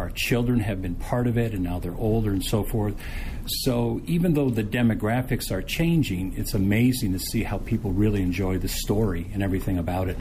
our 0.00 0.10
children 0.10 0.60
have 0.60 0.80
been 0.80 0.94
part 0.94 1.26
of 1.26 1.36
it, 1.36 1.52
and 1.52 1.62
now 1.62 1.78
they're 1.78 1.94
older 1.94 2.30
and 2.30 2.42
so 2.42 2.64
forth. 2.64 2.94
So 3.46 4.00
even 4.06 4.32
though 4.32 4.48
the 4.48 4.64
demographics 4.64 5.50
are 5.50 5.62
changing, 5.62 6.34
it's 6.36 6.54
amazing 6.54 7.12
to 7.12 7.18
see 7.18 7.42
how 7.42 7.58
people 7.58 7.92
really 7.92 8.22
enjoy 8.22 8.58
the 8.58 8.68
story 8.68 9.30
and 9.34 9.42
everything 9.42 9.78
about 9.78 10.08
it. 10.08 10.16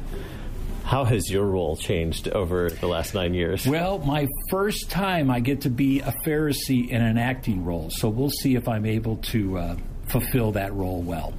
How 0.84 1.06
has 1.06 1.30
your 1.30 1.46
role 1.46 1.78
changed 1.78 2.28
over 2.30 2.70
the 2.70 2.88
last 2.88 3.14
nine 3.14 3.34
years? 3.34 3.66
Well, 3.66 4.00
my 4.00 4.28
first 4.50 4.90
time 4.90 5.30
I 5.30 5.40
get 5.40 5.62
to 5.62 5.70
be 5.70 6.02
a 6.02 6.14
Pharisee 6.26 6.90
in 6.90 7.02
an 7.02 7.18
acting 7.18 7.64
role, 7.64 7.90
so 7.90 8.10
we'll 8.10 8.32
see 8.32 8.56
if 8.56 8.68
I'm 8.68 8.86
able 8.86 9.18
to 9.18 9.58
uh, 9.58 9.76
fulfill 10.08 10.52
that 10.54 10.74
role 10.74 11.02
well. 11.02 11.34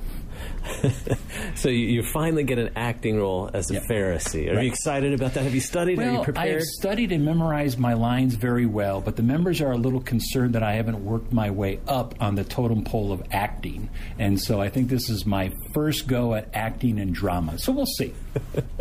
so 1.55 1.69
you, 1.69 1.87
you, 1.87 2.03
finally 2.03 2.45
get 2.45 2.59
an 2.59 2.71
acting 2.77 3.19
role 3.19 3.51
as 3.53 3.71
a 3.71 3.75
yep. 3.75 3.85
Pharisee. 3.85 4.51
Are 4.51 4.57
right. 4.57 4.65
you 4.65 4.71
excited 4.71 5.13
about 5.13 5.35
that? 5.35 5.45
Have 5.45 5.55
you 5.55 5.61
studied? 5.61 5.99
Well, 5.99 6.09
are 6.09 6.19
you 6.19 6.25
prepared? 6.25 6.49
I 6.49 6.53
have 6.53 6.63
studied 6.63 7.13
and 7.13 7.25
memorized 7.25 7.79
my 7.79 7.95
lines 7.95 8.35
very 8.35 8.67
well, 8.67 9.01
but 9.01 9.17
the 9.17 9.23
members 9.23 9.61
are 9.61 9.73
a 9.73 9.77
little 9.77 10.01
concerned 10.01 10.55
that 10.55 10.63
I 10.63 10.75
haven't 10.75 11.05
worked 11.05 11.33
my 11.33 11.51
way 11.51 11.81
up 11.89 12.15
on 12.21 12.35
the 12.35 12.45
totem 12.45 12.85
pole 12.85 13.13
of 13.13 13.23
acting, 13.31 13.89
and 14.19 14.41
so 14.41 14.61
I 14.61 14.69
think 14.69 14.89
this 14.89 15.09
is 15.11 15.27
my 15.27 15.53
first 15.73 16.07
go 16.07 16.35
at 16.35 16.49
acting 16.55 16.99
and 16.99 17.15
drama. 17.15 17.59
So 17.59 17.73
we'll 17.73 17.87
see. 17.87 18.15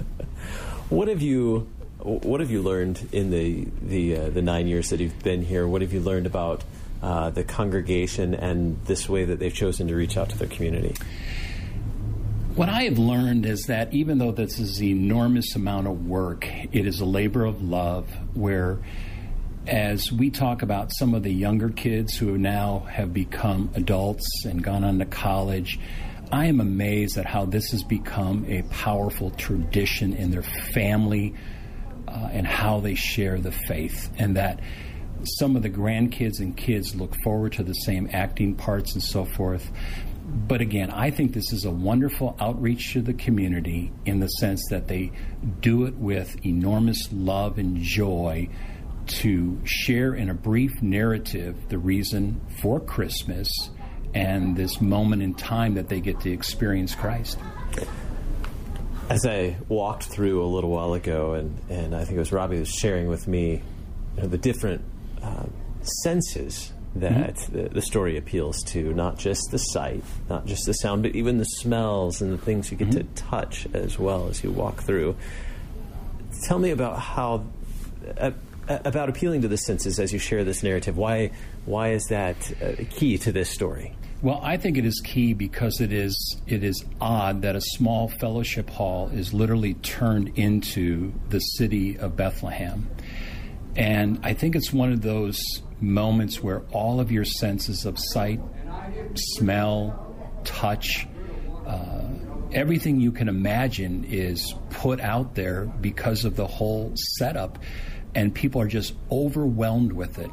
what 0.90 1.08
have 1.08 1.22
you? 1.22 1.70
What 2.00 2.40
have 2.40 2.50
you 2.50 2.62
learned 2.62 3.10
in 3.12 3.30
the 3.30 3.68
the 3.82 4.16
uh, 4.16 4.30
the 4.30 4.42
nine 4.42 4.68
years 4.68 4.90
that 4.90 5.00
you've 5.00 5.22
been 5.24 5.44
here? 5.44 5.68
What 5.68 5.82
have 5.82 5.94
you 5.94 6.00
learned 6.00 6.26
about 6.26 6.64
uh, 7.02 7.30
the 7.30 7.44
congregation 7.44 8.34
and 8.34 8.84
this 8.86 9.08
way 9.08 9.26
that 9.26 9.40
they've 9.40 9.54
chosen 9.54 9.88
to 9.88 9.96
reach 9.96 10.18
out 10.18 10.30
to 10.30 10.38
their 10.38 10.48
community? 10.48 10.96
What 12.56 12.68
I 12.68 12.84
have 12.84 13.00
learned 13.00 13.46
is 13.46 13.64
that 13.68 13.94
even 13.94 14.18
though 14.18 14.32
this 14.32 14.60
is 14.60 14.80
an 14.80 14.88
enormous 14.88 15.56
amount 15.56 15.88
of 15.88 16.08
work, 16.08 16.46
it 16.74 16.86
is 16.86 17.00
a 17.00 17.06
labor 17.06 17.46
of 17.46 17.62
love 17.62 18.10
where 18.34 18.80
as 19.68 20.12
we 20.12 20.30
talk 20.30 20.62
about 20.62 20.92
some 20.92 21.14
of 21.14 21.24
the 21.24 21.32
younger 21.32 21.70
kids 21.70 22.18
who 22.18 22.38
now 22.38 22.80
have 22.90 23.14
become 23.14 23.70
adults 23.76 24.46
and 24.46 24.64
gone 24.64 24.84
on 24.84 25.00
to 25.00 25.06
college, 25.06 25.80
I 26.32 26.48
am 26.48 26.60
amazed 26.60 27.18
at 27.18 27.26
how 27.26 27.46
this 27.46 27.72
has 27.72 27.84
become 27.84 28.46
a 28.48 28.64
powerful 28.64 29.32
tradition 29.32 30.14
in 30.14 30.32
their 30.32 30.44
family 30.44 31.36
uh, 32.08 32.30
and 32.32 32.46
how 32.46 32.80
they 32.80 32.96
share 32.96 33.40
the 33.40 33.52
faith, 33.52 34.10
and 34.18 34.36
that 34.38 34.60
some 35.24 35.56
of 35.56 35.62
the 35.62 35.70
grandkids 35.70 36.40
and 36.40 36.56
kids 36.56 36.96
look 36.96 37.16
forward 37.24 37.54
to 37.54 37.64
the 37.64 37.74
same 37.74 38.10
acting 38.12 38.56
parts 38.56 38.94
and 38.94 39.04
so 39.04 39.26
forth 39.26 39.72
but 40.48 40.62
again, 40.62 40.92
I 40.92 41.10
think 41.10 41.34
this 41.34 41.52
is 41.52 41.66
a 41.66 41.72
wonderful 41.72 42.36
outreach 42.40 42.94
to 42.94 43.02
the 43.02 43.14
community 43.14 43.92
in 44.06 44.20
the 44.20 44.28
sense 44.28 44.68
that 44.70 44.88
they 44.88 45.12
do 45.60 45.86
it 45.86 45.96
with 45.96 46.46
enormous 46.46 47.12
love 47.12 47.58
and 47.58 47.78
joy 47.78 48.50
to 49.08 49.60
share 49.64 50.14
in 50.14 50.30
a 50.30 50.34
brief 50.34 50.82
narrative 50.82 51.56
the 51.70 51.80
reason 51.80 52.42
for 52.62 52.80
Christmas 52.80 53.50
and 54.14 54.56
this 54.56 54.80
moment 54.80 55.24
in 55.24 55.34
time 55.34 55.76
that 55.76 55.90
they 55.90 56.00
get 56.00 56.20
to 56.22 56.32
experience 56.32 56.94
Christ. 56.94 57.40
As 59.10 59.26
I 59.26 59.58
walked 59.68 60.04
through 60.04 60.44
a 60.44 60.46
little 60.46 60.70
while 60.70 60.94
ago, 60.94 61.34
and, 61.34 61.60
and 61.70 61.96
I 61.96 62.06
think 62.06 62.18
it 62.18 62.20
was 62.20 62.32
Robbie 62.32 62.60
was 62.60 62.70
sharing 62.70 63.08
with 63.08 63.28
me 63.28 63.64
you 64.16 64.22
know, 64.22 64.28
the 64.28 64.38
different 64.38 64.84
uh, 65.24 65.46
senses 66.04 66.72
that 66.96 67.36
mm-hmm. 67.36 67.58
the, 67.58 67.70
the, 67.70 67.82
story 67.82 68.18
appeals 68.18 68.64
to, 68.64 68.94
not 68.94 69.18
just 69.18 69.52
the 69.52 69.58
sight, 69.58 70.04
not 70.30 70.46
just 70.46 70.66
the 70.66 70.74
sound, 70.74 71.04
but 71.04 71.16
even 71.16 71.38
the 71.38 71.46
smells 71.46 72.22
and 72.22 72.34
the 72.34 72.38
things 72.38 72.72
you 72.72 72.78
get 72.78 72.90
mm-hmm. 72.90 73.14
to 73.14 73.24
touch 73.24 73.68
as 73.74 74.00
well 74.00 74.28
as 74.28 74.44
you 74.44 74.52
walk 74.52 74.82
through. 74.82 75.16
Tell 76.44 76.60
me 76.60 76.72
about 76.72 77.00
how. 77.00 77.46
Uh, 78.18 78.32
about 78.86 79.10
appealing 79.10 79.42
to 79.42 79.48
the 79.48 79.58
senses 79.58 80.00
as 80.00 80.14
you 80.14 80.20
share 80.20 80.44
this 80.44 80.62
narrative. 80.62 80.96
Why, 80.96 81.32
why 81.66 81.90
is 81.94 82.06
that 82.10 82.36
uh, 82.62 82.84
key 82.92 83.18
to 83.18 83.32
this 83.32 83.50
story? 83.50 83.96
Well, 84.22 84.42
I 84.44 84.58
think 84.58 84.78
it 84.78 84.86
is 84.86 85.02
key 85.04 85.34
because 85.34 85.80
it 85.80 85.94
is 85.94 86.42
it 86.46 86.62
is 86.62 86.84
odd 87.00 87.42
that 87.44 87.56
a 87.56 87.62
small 87.62 88.10
fellowship 88.10 88.70
hall 88.70 89.10
is 89.14 89.34
literally 89.34 89.76
turned 89.76 90.38
into 90.38 91.14
the 91.30 91.40
city 91.40 91.98
of 91.98 92.18
Bethlehem. 92.18 92.90
And 93.76 94.20
I 94.24 94.34
think 94.34 94.56
it's 94.56 94.74
one 94.74 94.92
of 94.92 95.02
those 95.02 95.40
moments 95.80 96.42
where 96.42 96.62
all 96.72 97.00
of 97.00 97.12
your 97.12 97.26
senses 97.26 97.86
of 97.86 97.98
sight, 97.98 98.42
smell, 99.16 100.16
touch, 100.44 101.08
uh, 101.66 102.08
everything 102.52 103.00
you 103.00 103.12
can 103.12 103.30
imagine 103.30 104.06
is 104.06 104.54
put 104.70 105.00
out 105.00 105.36
there 105.36 105.66
because 105.66 106.26
of 106.26 106.36
the 106.36 106.48
whole 106.48 106.94
setup, 106.96 107.60
and 108.16 108.34
people 108.34 108.62
are 108.62 108.68
just 108.68 108.94
overwhelmed 109.12 109.94
with 109.94 110.18
it. 110.20 110.32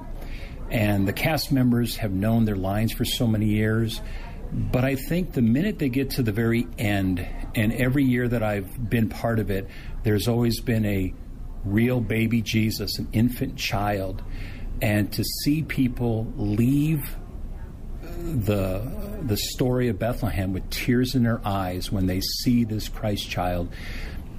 And 0.70 1.06
the 1.06 1.12
cast 1.12 1.52
members 1.52 1.96
have 1.96 2.12
known 2.12 2.44
their 2.44 2.56
lines 2.56 2.92
for 2.92 3.04
so 3.04 3.26
many 3.26 3.46
years. 3.46 4.00
But 4.52 4.84
I 4.84 4.96
think 4.96 5.32
the 5.32 5.42
minute 5.42 5.78
they 5.78 5.88
get 5.88 6.10
to 6.10 6.22
the 6.22 6.32
very 6.32 6.66
end, 6.78 7.26
and 7.54 7.72
every 7.72 8.04
year 8.04 8.26
that 8.26 8.42
I've 8.42 8.88
been 8.88 9.08
part 9.08 9.38
of 9.38 9.50
it, 9.50 9.68
there's 10.02 10.28
always 10.28 10.60
been 10.60 10.84
a 10.86 11.14
real 11.66 12.00
baby 12.00 12.42
Jesus, 12.42 12.98
an 12.98 13.08
infant 13.12 13.56
child 13.56 14.22
and 14.82 15.12
to 15.12 15.24
see 15.24 15.62
people 15.62 16.32
leave 16.36 17.16
the 18.02 18.82
the 19.22 19.36
story 19.36 19.88
of 19.88 19.98
Bethlehem 19.98 20.52
with 20.52 20.68
tears 20.70 21.14
in 21.14 21.22
their 21.22 21.40
eyes 21.46 21.90
when 21.90 22.06
they 22.06 22.20
see 22.20 22.64
this 22.64 22.88
Christ 22.88 23.28
child 23.28 23.68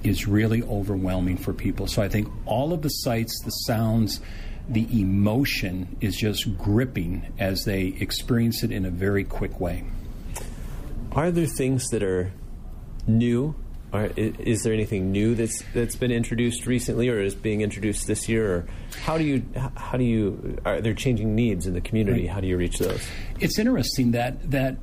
is 0.02 0.26
really 0.26 0.62
overwhelming 0.62 1.36
for 1.36 1.52
people. 1.52 1.86
So 1.86 2.02
I 2.02 2.08
think 2.08 2.28
all 2.46 2.72
of 2.72 2.82
the 2.82 2.88
sights, 2.88 3.40
the 3.44 3.50
sounds, 3.50 4.20
the 4.68 4.86
emotion 5.00 5.96
is 6.00 6.16
just 6.16 6.56
gripping 6.56 7.32
as 7.38 7.64
they 7.64 7.96
experience 8.00 8.62
it 8.62 8.70
in 8.70 8.86
a 8.86 8.90
very 8.90 9.24
quick 9.24 9.60
way. 9.60 9.84
Are 11.12 11.30
there 11.30 11.46
things 11.46 11.88
that 11.88 12.02
are 12.02 12.32
new 13.06 13.56
are, 13.92 14.10
is 14.16 14.62
there 14.62 14.72
anything 14.72 15.12
new 15.12 15.34
that's 15.34 15.62
that's 15.72 15.96
been 15.96 16.10
introduced 16.10 16.66
recently, 16.66 17.08
or 17.08 17.20
is 17.20 17.34
being 17.34 17.62
introduced 17.62 18.06
this 18.06 18.28
year? 18.28 18.52
Or 18.52 18.66
how 19.02 19.16
do 19.16 19.24
you 19.24 19.42
how 19.76 19.96
do 19.96 20.04
you 20.04 20.58
are 20.64 20.80
there 20.80 20.94
changing 20.94 21.34
needs 21.34 21.66
in 21.66 21.74
the 21.74 21.80
community? 21.80 22.22
Right. 22.22 22.30
How 22.30 22.40
do 22.40 22.46
you 22.46 22.56
reach 22.56 22.78
those? 22.78 23.06
It's 23.40 23.58
interesting 23.58 24.12
that 24.12 24.50
that 24.50 24.76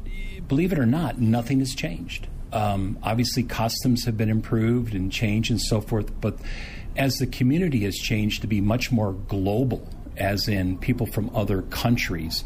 believe 0.47 0.71
it 0.71 0.79
or 0.79 0.85
not, 0.85 1.19
nothing 1.19 1.59
has 1.59 1.75
changed. 1.75 2.27
Um, 2.51 2.97
obviously, 3.03 3.43
customs 3.43 4.05
have 4.05 4.17
been 4.17 4.29
improved 4.29 4.95
and 4.95 5.11
changed 5.11 5.51
and 5.51 5.61
so 5.61 5.81
forth, 5.81 6.19
but 6.21 6.37
as 6.95 7.17
the 7.17 7.27
community 7.27 7.81
has 7.81 7.95
changed 7.95 8.41
to 8.41 8.47
be 8.47 8.61
much 8.61 8.91
more 8.91 9.13
global, 9.13 9.87
as 10.17 10.47
in 10.47 10.77
people 10.77 11.05
from 11.05 11.29
other 11.35 11.63
countries 11.63 12.43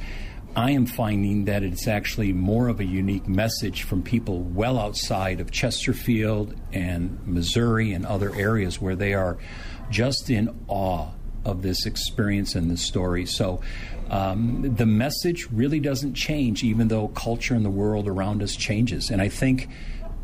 I 0.59 0.71
am 0.71 0.87
finding 0.87 1.45
that 1.45 1.63
it's 1.63 1.87
actually 1.87 2.33
more 2.33 2.67
of 2.67 2.81
a 2.81 2.85
unique 2.85 3.29
message 3.29 3.83
from 3.83 4.03
people 4.03 4.41
well 4.41 4.77
outside 4.77 5.39
of 5.39 5.51
Chesterfield 5.51 6.53
and 6.73 7.17
Missouri 7.25 7.93
and 7.93 8.05
other 8.05 8.35
areas 8.35 8.81
where 8.81 8.97
they 8.97 9.13
are 9.13 9.37
just 9.89 10.29
in 10.29 10.53
awe 10.67 11.11
of 11.45 11.61
this 11.61 11.85
experience 11.85 12.55
and 12.55 12.69
this 12.69 12.81
story. 12.81 13.25
So 13.25 13.61
um, 14.09 14.75
the 14.75 14.85
message 14.85 15.47
really 15.49 15.79
doesn't 15.79 16.15
change, 16.15 16.61
even 16.61 16.89
though 16.89 17.07
culture 17.07 17.55
and 17.55 17.63
the 17.63 17.69
world 17.69 18.05
around 18.05 18.43
us 18.43 18.53
changes. 18.53 19.11
And 19.11 19.21
I 19.21 19.29
think 19.29 19.69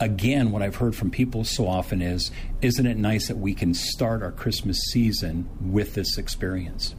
again, 0.01 0.51
what 0.51 0.61
I've 0.61 0.75
heard 0.75 0.97
from 0.97 1.11
people 1.11 1.45
so 1.45 1.65
often 1.65 2.01
is, 2.01 2.29
isn't 2.61 2.85
it 2.85 2.97
nice 2.97 3.29
that 3.29 3.37
we 3.37 3.53
can 3.53 3.73
start 3.73 4.21
our 4.21 4.33
Christmas 4.33 4.79
season 4.91 5.47
with 5.61 5.93
this 5.93 6.17
experience? 6.17 6.93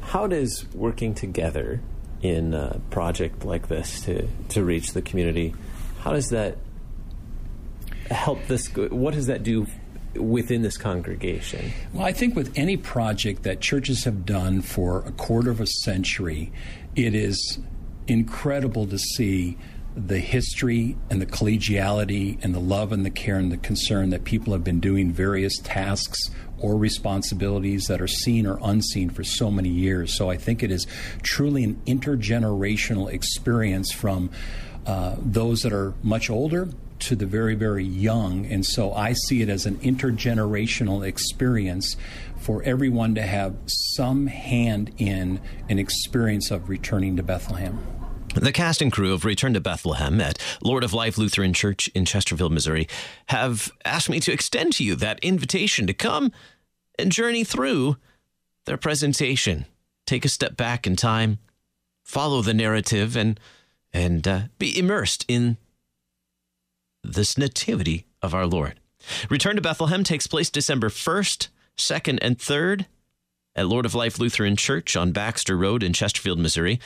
How 0.00 0.26
does 0.26 0.66
working 0.74 1.14
together 1.14 1.80
in 2.24 2.54
a 2.54 2.80
project 2.90 3.44
like 3.44 3.68
this 3.68 4.00
to, 4.00 4.26
to 4.48 4.64
reach 4.64 4.94
the 4.94 5.02
community, 5.02 5.54
how 6.00 6.12
does 6.12 6.30
that 6.30 6.56
help 8.10 8.46
this? 8.46 8.74
What 8.74 9.12
does 9.12 9.26
that 9.26 9.42
do 9.42 9.66
within 10.14 10.62
this 10.62 10.78
congregation? 10.78 11.70
Well, 11.92 12.06
I 12.06 12.12
think 12.12 12.34
with 12.34 12.50
any 12.56 12.78
project 12.78 13.42
that 13.42 13.60
churches 13.60 14.04
have 14.04 14.24
done 14.24 14.62
for 14.62 15.04
a 15.04 15.12
quarter 15.12 15.50
of 15.50 15.60
a 15.60 15.66
century, 15.66 16.50
it 16.96 17.14
is 17.14 17.58
incredible 18.06 18.86
to 18.86 18.98
see 18.98 19.58
the 19.96 20.18
history 20.18 20.96
and 21.08 21.20
the 21.22 21.26
collegiality 21.26 22.42
and 22.42 22.54
the 22.54 22.60
love 22.60 22.92
and 22.92 23.06
the 23.06 23.10
care 23.10 23.36
and 23.36 23.52
the 23.52 23.56
concern 23.56 24.10
that 24.10 24.24
people 24.24 24.52
have 24.52 24.64
been 24.64 24.80
doing 24.80 25.12
various 25.12 25.58
tasks 25.58 26.30
or 26.58 26.76
responsibilities 26.76 27.86
that 27.86 28.00
are 28.00 28.08
seen 28.08 28.46
or 28.46 28.58
unseen 28.62 29.10
for 29.10 29.22
so 29.22 29.50
many 29.50 29.68
years. 29.68 30.16
So 30.16 30.30
I 30.30 30.36
think 30.36 30.62
it 30.62 30.70
is 30.70 30.86
truly 31.22 31.62
an 31.62 31.80
intergenerational 31.86 33.12
experience 33.12 33.92
from 33.92 34.30
uh, 34.86 35.16
those 35.18 35.60
that 35.60 35.72
are 35.72 35.94
much 36.02 36.28
older 36.28 36.68
to 37.00 37.16
the 37.16 37.26
very, 37.26 37.54
very 37.54 37.84
young. 37.84 38.46
And 38.46 38.64
so 38.64 38.92
I 38.92 39.12
see 39.12 39.42
it 39.42 39.48
as 39.48 39.66
an 39.66 39.76
intergenerational 39.76 41.06
experience 41.06 41.96
for 42.38 42.62
everyone 42.62 43.14
to 43.14 43.22
have 43.22 43.56
some 43.66 44.26
hand 44.26 44.92
in 44.98 45.40
an 45.68 45.78
experience 45.78 46.50
of 46.50 46.68
returning 46.68 47.16
to 47.16 47.22
Bethlehem. 47.22 48.03
The 48.34 48.50
cast 48.50 48.82
and 48.82 48.90
crew 48.90 49.14
of 49.14 49.24
Return 49.24 49.54
to 49.54 49.60
Bethlehem 49.60 50.20
at 50.20 50.38
Lord 50.60 50.82
of 50.82 50.92
Life 50.92 51.16
Lutheran 51.16 51.52
Church 51.52 51.88
in 51.94 52.04
Chesterfield, 52.04 52.52
Missouri, 52.52 52.88
have 53.26 53.70
asked 53.84 54.10
me 54.10 54.18
to 54.18 54.32
extend 54.32 54.72
to 54.74 54.84
you 54.84 54.96
that 54.96 55.20
invitation 55.22 55.86
to 55.86 55.94
come 55.94 56.32
and 56.98 57.12
journey 57.12 57.44
through 57.44 57.96
their 58.64 58.76
presentation. 58.76 59.66
Take 60.04 60.24
a 60.24 60.28
step 60.28 60.56
back 60.56 60.84
in 60.84 60.96
time, 60.96 61.38
follow 62.02 62.42
the 62.42 62.54
narrative, 62.54 63.16
and 63.16 63.38
and 63.92 64.26
uh, 64.26 64.40
be 64.58 64.76
immersed 64.76 65.24
in 65.28 65.56
this 67.04 67.38
nativity 67.38 68.04
of 68.20 68.34
our 68.34 68.46
Lord. 68.46 68.80
Return 69.30 69.54
to 69.54 69.62
Bethlehem 69.62 70.02
takes 70.02 70.26
place 70.26 70.50
December 70.50 70.88
1st, 70.88 71.48
2nd, 71.76 72.18
and 72.20 72.36
3rd 72.36 72.86
at 73.54 73.68
Lord 73.68 73.86
of 73.86 73.94
Life 73.94 74.18
Lutheran 74.18 74.56
Church 74.56 74.96
on 74.96 75.12
Baxter 75.12 75.56
Road 75.56 75.84
in 75.84 75.92
Chesterfield, 75.92 76.40
Missouri 76.40 76.80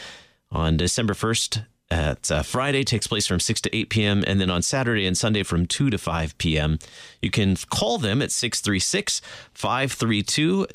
on 0.50 0.76
December 0.76 1.14
1st 1.14 1.64
at 1.90 2.30
uh, 2.30 2.42
Friday 2.42 2.84
takes 2.84 3.06
place 3.06 3.26
from 3.26 3.40
6 3.40 3.62
to 3.62 3.74
8 3.74 3.88
p.m. 3.88 4.22
and 4.26 4.38
then 4.40 4.50
on 4.50 4.60
Saturday 4.60 5.06
and 5.06 5.16
Sunday 5.16 5.42
from 5.42 5.64
2 5.66 5.88
to 5.90 5.96
5 5.96 6.36
p.m. 6.38 6.78
You 7.22 7.30
can 7.30 7.56
call 7.56 7.96
them 7.98 8.20
at 8.20 8.30
636 8.30 9.22
532 9.54 10.66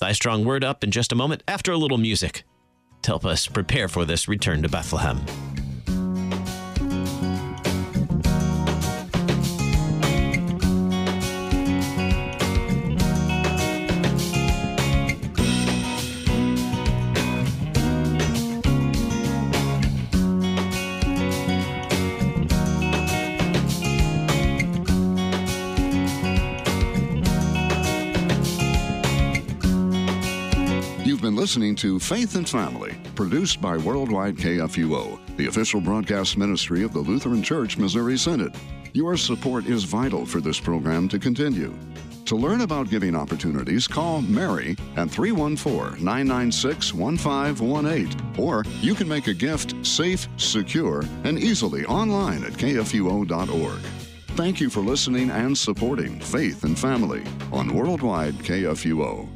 Thy 0.00 0.12
strong 0.12 0.44
word 0.44 0.64
up 0.64 0.82
in 0.82 0.90
just 0.90 1.12
a 1.12 1.16
moment 1.16 1.42
after 1.46 1.72
a 1.72 1.76
little 1.76 1.98
music 1.98 2.44
to 3.02 3.10
help 3.10 3.24
us 3.24 3.46
prepare 3.46 3.88
for 3.88 4.04
this 4.04 4.28
return 4.28 4.62
to 4.62 4.68
Bethlehem. 4.68 5.20
Listening 31.44 31.76
to 31.76 31.98
Faith 31.98 32.36
and 32.36 32.48
Family, 32.48 32.94
produced 33.14 33.60
by 33.60 33.76
Worldwide 33.76 34.34
KFUO, 34.36 35.36
the 35.36 35.46
official 35.46 35.78
broadcast 35.78 36.38
ministry 36.38 36.82
of 36.82 36.94
the 36.94 37.00
Lutheran 37.00 37.42
Church 37.42 37.76
Missouri 37.76 38.16
Synod. 38.16 38.56
Your 38.94 39.18
support 39.18 39.66
is 39.66 39.84
vital 39.84 40.24
for 40.24 40.40
this 40.40 40.58
program 40.58 41.06
to 41.10 41.18
continue. 41.18 41.78
To 42.24 42.34
learn 42.34 42.62
about 42.62 42.88
giving 42.88 43.14
opportunities, 43.14 43.86
call 43.86 44.22
Mary 44.22 44.74
at 44.96 45.10
314 45.10 46.02
996 46.02 46.94
1518, 46.94 48.42
or 48.42 48.64
you 48.80 48.94
can 48.94 49.06
make 49.06 49.26
a 49.26 49.34
gift 49.34 49.74
safe, 49.84 50.26
secure, 50.38 51.04
and 51.24 51.38
easily 51.38 51.84
online 51.84 52.42
at 52.44 52.52
kfuo.org. 52.52 53.80
Thank 54.28 54.60
you 54.62 54.70
for 54.70 54.80
listening 54.80 55.28
and 55.28 55.58
supporting 55.58 56.20
Faith 56.20 56.64
and 56.64 56.78
Family 56.78 57.22
on 57.52 57.74
Worldwide 57.74 58.36
KFUO. 58.36 59.33